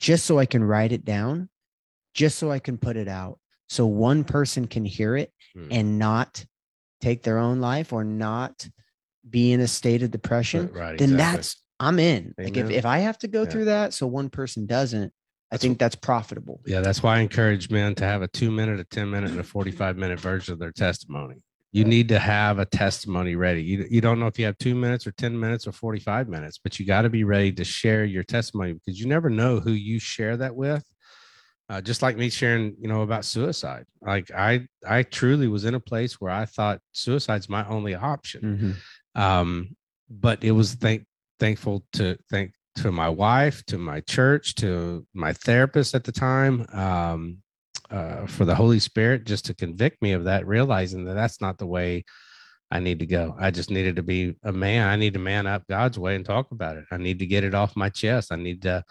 just 0.00 0.24
so 0.26 0.38
i 0.38 0.46
can 0.46 0.64
write 0.64 0.92
it 0.92 1.04
down 1.04 1.48
just 2.14 2.38
so 2.38 2.50
i 2.50 2.58
can 2.58 2.78
put 2.78 2.96
it 2.96 3.08
out 3.08 3.38
so 3.68 3.86
one 3.86 4.24
person 4.24 4.66
can 4.66 4.84
hear 4.84 5.16
it 5.16 5.32
Mm. 5.56 5.68
and 5.72 5.98
not 5.98 6.44
take 7.00 7.22
their 7.24 7.38
own 7.38 7.60
life 7.60 7.92
or 7.92 8.04
not 8.04 8.68
be 9.28 9.52
in 9.52 9.60
a 9.60 9.66
state 9.66 10.02
of 10.04 10.10
depression, 10.12 10.70
right. 10.72 10.96
then 10.98 11.10
exactly. 11.12 11.36
that's 11.38 11.62
I'm 11.80 11.98
in. 11.98 12.34
Like 12.38 12.56
if, 12.56 12.70
if 12.70 12.84
I 12.86 12.98
have 12.98 13.18
to 13.18 13.28
go 13.28 13.44
Yeah. 13.44 13.50
through 13.50 13.64
that 13.64 13.94
so 13.94 14.06
one 14.06 14.28
person 14.28 14.66
doesn't, 14.66 15.12
I 15.50 15.56
That's 15.56 15.62
think 15.62 15.78
that's 15.78 15.96
profitable. 15.96 16.60
Yeah, 16.66 16.80
that's 16.80 17.02
why 17.02 17.16
I 17.16 17.20
encourage 17.20 17.70
men 17.70 17.94
to 17.96 18.04
have 18.04 18.22
a 18.22 18.28
two 18.28 18.50
minute, 18.50 18.78
a 18.78 18.84
10 18.84 19.10
minute, 19.10 19.30
and 19.30 19.40
a 19.40 19.42
45 19.42 19.96
minute 19.96 20.20
version 20.20 20.52
of 20.52 20.60
their 20.60 20.70
testimony. 20.72 21.36
You 21.72 21.84
need 21.84 22.08
to 22.08 22.18
have 22.18 22.58
a 22.58 22.66
testimony 22.66 23.36
ready. 23.36 23.62
You, 23.62 23.86
you 23.88 24.00
don't 24.00 24.18
know 24.18 24.26
if 24.26 24.38
you 24.38 24.44
have 24.44 24.58
two 24.58 24.74
minutes 24.74 25.06
or 25.06 25.12
10 25.12 25.38
minutes 25.38 25.66
or 25.68 25.72
45 25.72 26.28
minutes, 26.28 26.58
but 26.62 26.78
you 26.78 26.86
got 26.86 27.02
to 27.02 27.08
be 27.08 27.22
ready 27.24 27.52
to 27.52 27.64
share 27.64 28.04
your 28.04 28.24
testimony 28.24 28.72
because 28.74 29.00
you 29.00 29.06
never 29.06 29.30
know 29.30 29.60
who 29.60 29.70
you 29.70 29.98
share 30.00 30.36
that 30.36 30.54
with. 30.54 30.84
Uh, 31.68 31.80
just 31.80 32.02
like 32.02 32.16
me 32.16 32.28
sharing, 32.28 32.74
you 32.80 32.88
know, 32.88 33.02
about 33.02 33.24
suicide. 33.24 33.84
Like 34.02 34.32
I, 34.32 34.66
I 34.86 35.04
truly 35.04 35.46
was 35.46 35.64
in 35.64 35.74
a 35.74 35.80
place 35.80 36.20
where 36.20 36.32
I 36.32 36.44
thought 36.44 36.80
suicide's 36.92 37.48
my 37.48 37.64
only 37.68 37.94
option 37.94 38.40
Mhm. 38.42 38.74
um 39.20 39.76
but 40.08 40.42
it 40.44 40.50
was 40.52 40.74
thank 40.74 41.04
thankful 41.40 41.84
to 41.94 42.16
thank 42.30 42.52
to 42.76 42.92
my 42.92 43.08
wife, 43.08 43.64
to 43.66 43.78
my 43.78 44.00
church, 44.00 44.54
to 44.56 45.04
my 45.12 45.32
therapist 45.32 45.94
at 45.94 46.04
the 46.04 46.12
time, 46.12 46.66
um, 46.72 47.38
uh, 47.90 48.26
for 48.26 48.44
the 48.44 48.54
Holy 48.54 48.78
Spirit 48.78 49.24
just 49.26 49.44
to 49.46 49.54
convict 49.54 50.00
me 50.00 50.12
of 50.12 50.24
that, 50.24 50.46
realizing 50.46 51.04
that 51.04 51.14
that's 51.14 51.40
not 51.40 51.58
the 51.58 51.66
way 51.66 52.04
I 52.70 52.78
need 52.78 53.00
to 53.00 53.06
go. 53.06 53.34
I 53.38 53.50
just 53.50 53.70
needed 53.70 53.96
to 53.96 54.02
be 54.02 54.36
a 54.44 54.52
man. 54.52 54.86
I 54.86 54.94
need 54.94 55.14
to 55.14 55.18
man 55.18 55.48
up 55.48 55.64
God's 55.68 55.98
way 55.98 56.14
and 56.14 56.24
talk 56.24 56.52
about 56.52 56.76
it. 56.76 56.84
I 56.92 56.98
need 56.98 57.18
to 57.18 57.26
get 57.26 57.42
it 57.42 57.54
off 57.54 57.74
my 57.74 57.88
chest. 57.88 58.30
I 58.30 58.36
need 58.36 58.62
to 58.62 58.84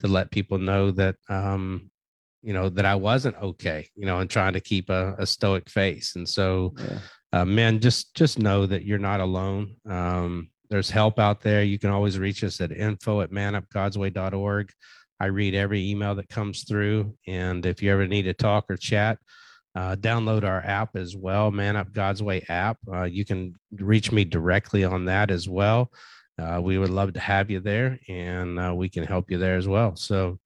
to 0.00 0.08
let 0.08 0.30
people 0.30 0.58
know 0.58 0.90
that 0.92 1.16
um, 1.28 1.90
you 2.42 2.54
know 2.54 2.70
that 2.70 2.86
I 2.86 2.94
wasn't 2.94 3.36
okay, 3.36 3.88
you 3.94 4.06
know, 4.06 4.20
and 4.20 4.30
trying 4.30 4.54
to 4.54 4.60
keep 4.60 4.88
a, 4.88 5.14
a 5.18 5.26
stoic 5.26 5.68
face. 5.68 6.16
And 6.16 6.26
so, 6.28 6.74
Yeah. 6.78 6.98
uh, 7.32 7.44
men, 7.44 7.80
just 7.80 8.14
just 8.14 8.38
know 8.38 8.64
that 8.66 8.84
you're 8.84 8.98
not 8.98 9.20
alone. 9.20 9.76
Um, 9.88 10.48
there's 10.68 10.90
help 10.90 11.18
out 11.18 11.40
there. 11.40 11.62
You 11.62 11.78
can 11.78 11.90
always 11.90 12.18
reach 12.18 12.44
us 12.44 12.60
at 12.60 12.72
info 12.72 13.20
at 13.20 13.30
manupgodsway.org. 13.30 14.72
I 15.18 15.26
read 15.26 15.54
every 15.54 15.88
email 15.90 16.14
that 16.16 16.28
comes 16.28 16.64
through, 16.64 17.14
and 17.26 17.64
if 17.64 17.82
you 17.82 17.90
ever 17.92 18.06
need 18.06 18.24
to 18.24 18.34
talk 18.34 18.66
or 18.68 18.76
chat, 18.76 19.18
uh, 19.74 19.96
download 19.96 20.44
our 20.44 20.62
app 20.64 20.96
as 20.96 21.16
well, 21.16 21.50
Man 21.50 21.76
Up 21.76 21.92
God's 21.92 22.22
Way 22.22 22.44
app. 22.48 22.78
Uh, 22.90 23.04
you 23.04 23.24
can 23.24 23.54
reach 23.72 24.10
me 24.10 24.24
directly 24.24 24.84
on 24.84 25.04
that 25.06 25.30
as 25.30 25.48
well. 25.48 25.90
Uh, 26.38 26.60
we 26.62 26.76
would 26.76 26.90
love 26.90 27.14
to 27.14 27.20
have 27.20 27.50
you 27.50 27.60
there, 27.60 27.98
and 28.08 28.58
uh, 28.60 28.74
we 28.74 28.90
can 28.90 29.04
help 29.04 29.30
you 29.30 29.38
there 29.38 29.56
as 29.56 29.66
well. 29.66 29.96
So, 29.96 30.38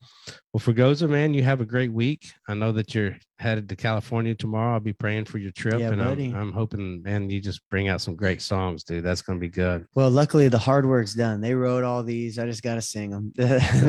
well, 0.53 0.61
Fregosa, 0.61 1.09
man, 1.09 1.35
you 1.35 1.43
have 1.43 1.61
a 1.61 1.65
great 1.65 1.93
week. 1.93 2.33
I 2.47 2.55
know 2.55 2.71
that 2.73 2.95
you're 2.95 3.17
headed 3.41 3.69
to 3.71 3.77
California 3.77 4.37
tomorrow. 4.37 4.75
I'll 4.75 4.81
be 4.81 4.93
praying 4.93 5.25
for 5.25 5.39
your 5.39 5.51
trip, 5.51 5.81
Yeah, 5.81 5.89
and. 5.89 6.01
I'm, 6.01 6.35
I'm 6.37 6.53
hoping, 6.53 7.03
man, 7.03 7.29
you 7.29 7.41
just 7.41 7.69
bring 7.71 7.89
out 7.89 8.01
some 8.01 8.15
great 8.15 8.41
songs, 8.41 8.85
dude. 8.85 9.03
That's 9.03 9.21
going 9.21 9.39
to 9.39 9.41
be 9.41 9.49
good. 9.49 9.85
Well, 9.97 10.11
luckily 10.11 10.47
the 10.47 10.59
hard 10.59 10.87
work's 10.87 11.15
done. 11.15 11.41
They 11.41 11.55
wrote 11.55 11.83
all 11.83 12.05
these. 12.05 12.39
I 12.39 12.47
just 12.47 12.63
got 12.63 12.77
to 12.77 12.83
sing 12.83 13.11
them. 13.11 13.33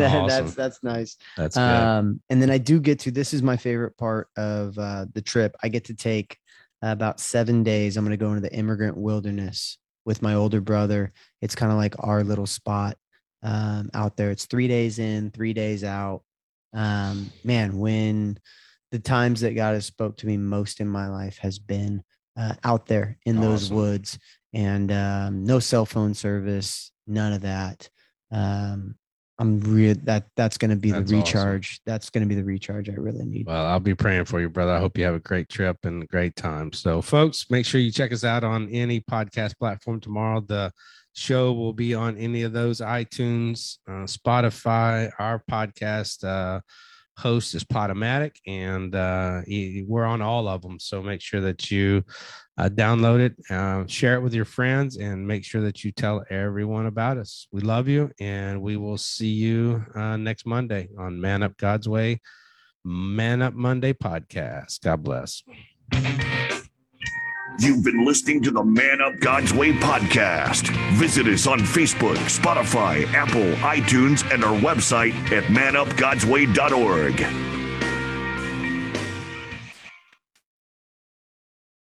Awesome. 0.02 0.28
That's 0.28 0.56
that's 0.56 0.84
nice. 0.84 1.18
That's 1.38 1.56
good. 1.56 1.62
Um, 1.62 2.22
and 2.30 2.42
then 2.42 2.50
I 2.50 2.58
do 2.58 2.80
get 2.80 3.00
to. 3.00 3.12
This 3.12 3.34
is 3.34 3.44
my 3.44 3.58
favorite 3.58 3.96
part 3.98 4.28
of 4.36 4.78
uh, 4.78 5.06
the 5.14 5.22
trip. 5.22 5.56
I 5.62 5.68
get 5.68 5.86
to 5.86 5.94
take 5.94 6.38
about 6.82 7.20
seven 7.20 7.64
days. 7.64 7.96
I'm 7.96 8.04
going 8.04 8.18
to 8.18 8.24
go 8.24 8.30
into 8.30 8.42
the 8.42 8.54
Emigrant 8.54 8.98
Wilderness 8.98 9.78
with 10.06 10.22
my 10.22 10.36
older 10.36 10.62
brother. 10.62 11.12
It's 11.42 11.56
kind 11.56 11.72
of 11.72 11.78
like 11.78 11.96
our 12.00 12.24
little 12.24 12.46
spot 12.46 12.98
um, 13.44 13.90
out 13.94 14.18
there. 14.18 14.32
It's 14.32 14.46
three 14.46 14.68
days 14.68 15.00
in, 15.00 15.32
three 15.32 15.54
days 15.54 15.84
out. 15.84 16.24
Um, 16.74 17.32
man, 17.44 17.78
when 17.78 18.38
the 18.92 19.00
times 19.00 19.42
that 19.42 19.56
God 19.56 19.74
has 19.74 19.86
spoke 19.86 20.18
to 20.18 20.28
me 20.28 20.38
most 20.38 20.80
in 20.80 20.88
my 20.88 21.08
life 21.08 21.38
has 21.40 21.60
been 21.60 22.04
uh, 22.38 22.54
out 22.64 22.86
there 22.86 23.18
in 23.26 23.40
those 23.40 23.72
woods, 23.72 24.18
and 24.54 24.92
um, 24.92 25.44
no 25.44 25.60
cell 25.60 25.86
phone 25.86 26.14
service, 26.14 26.92
none 27.08 27.34
of 27.34 27.42
that. 27.42 27.90
Um, 28.32 28.96
I'm 29.42 29.60
real 29.62 29.96
that 30.04 30.28
that's 30.38 30.60
going 30.60 30.70
to 30.70 30.78
be 30.78 30.92
That's 30.92 31.10
the 31.10 31.18
awesome. 31.18 31.40
recharge. 31.40 31.82
That's 31.84 32.12
going 32.12 32.22
to 32.22 32.28
be 32.30 32.36
the 32.36 32.44
recharge 32.44 32.90
I 32.90 32.94
really 32.94 33.26
need. 33.26 33.48
Well, 33.48 33.66
I'll 33.66 33.80
be 33.80 33.96
praying 33.96 34.26
for 34.26 34.40
you, 34.40 34.50
brother. 34.50 34.72
I 34.72 34.78
hope 34.80 35.00
you 35.00 35.04
have 35.06 35.16
a 35.16 35.20
great 35.20 35.50
trip 35.50 35.78
and 35.84 36.04
a 36.04 36.06
great 36.06 36.36
time. 36.36 36.72
So, 36.74 37.02
folks, 37.02 37.50
make 37.50 37.66
sure 37.66 37.82
you 37.82 37.92
check 37.92 38.14
us 38.14 38.24
out 38.24 38.44
on 38.44 38.70
any 38.70 39.02
podcast 39.02 39.58
platform 39.58 40.00
tomorrow. 40.00 40.42
The 40.42 40.72
show 41.14 41.54
will 41.54 41.74
be 41.74 41.96
on 41.96 42.18
any 42.18 42.44
of 42.44 42.54
those 42.54 42.82
iTunes, 42.82 43.80
uh, 43.88 44.06
Spotify. 44.06 45.12
Our 45.18 45.42
podcast 45.50 46.24
uh, 46.24 46.62
host 47.22 47.56
is 47.56 47.64
Podomatic, 47.64 48.36
and 48.48 48.94
uh, 48.96 49.42
we're 49.88 50.06
on 50.06 50.22
all 50.22 50.48
of 50.48 50.62
them. 50.62 50.80
So, 50.80 51.02
make 51.02 51.22
sure 51.22 51.42
that 51.42 51.70
you 51.72 52.04
uh, 52.58 52.70
download 52.70 53.20
it, 53.20 53.36
uh, 53.50 53.86
share 53.88 54.16
it 54.16 54.22
with 54.22 54.34
your 54.34 54.46
friends, 54.46 54.98
and 54.98 55.26
make 55.26 55.46
sure 55.46 55.62
that 55.62 55.84
you 55.84 55.92
tell 55.92 56.24
everyone 56.30 56.88
about 56.88 57.18
us. 57.18 57.48
We 57.52 57.62
love 57.62 57.88
you, 57.88 58.12
and 58.20 58.62
we 58.62 58.76
will 58.78 58.98
see 58.98 59.30
you 59.30 59.86
uh, 59.96 60.18
next 60.18 60.46
Monday 60.46 60.90
on 60.98 61.22
Man 61.22 61.44
Up 61.44 61.56
God's 61.58 61.88
Way. 61.88 62.20
Man 62.84 63.42
Up 63.42 63.54
Monday 63.54 63.94
podcast. 63.94 64.82
God 64.82 65.04
bless. 65.04 65.44
You've 67.60 67.84
been 67.84 68.06
listening 68.06 68.42
to 68.44 68.52
the 68.52 68.64
Man 68.64 69.02
Up 69.02 69.20
God's 69.20 69.54
Way 69.54 69.74
podcast. 69.74 70.70
Visit 70.94 71.28
us 71.28 71.48
on 71.48 71.60
Facebook, 71.60 72.16
Spotify, 72.16 73.06
Apple, 73.14 73.52
iTunes, 73.62 74.30
and 74.34 74.44
our 74.44 74.58
website 74.60 75.14
at 75.32 75.44
manupgodsway.org. 75.44 77.51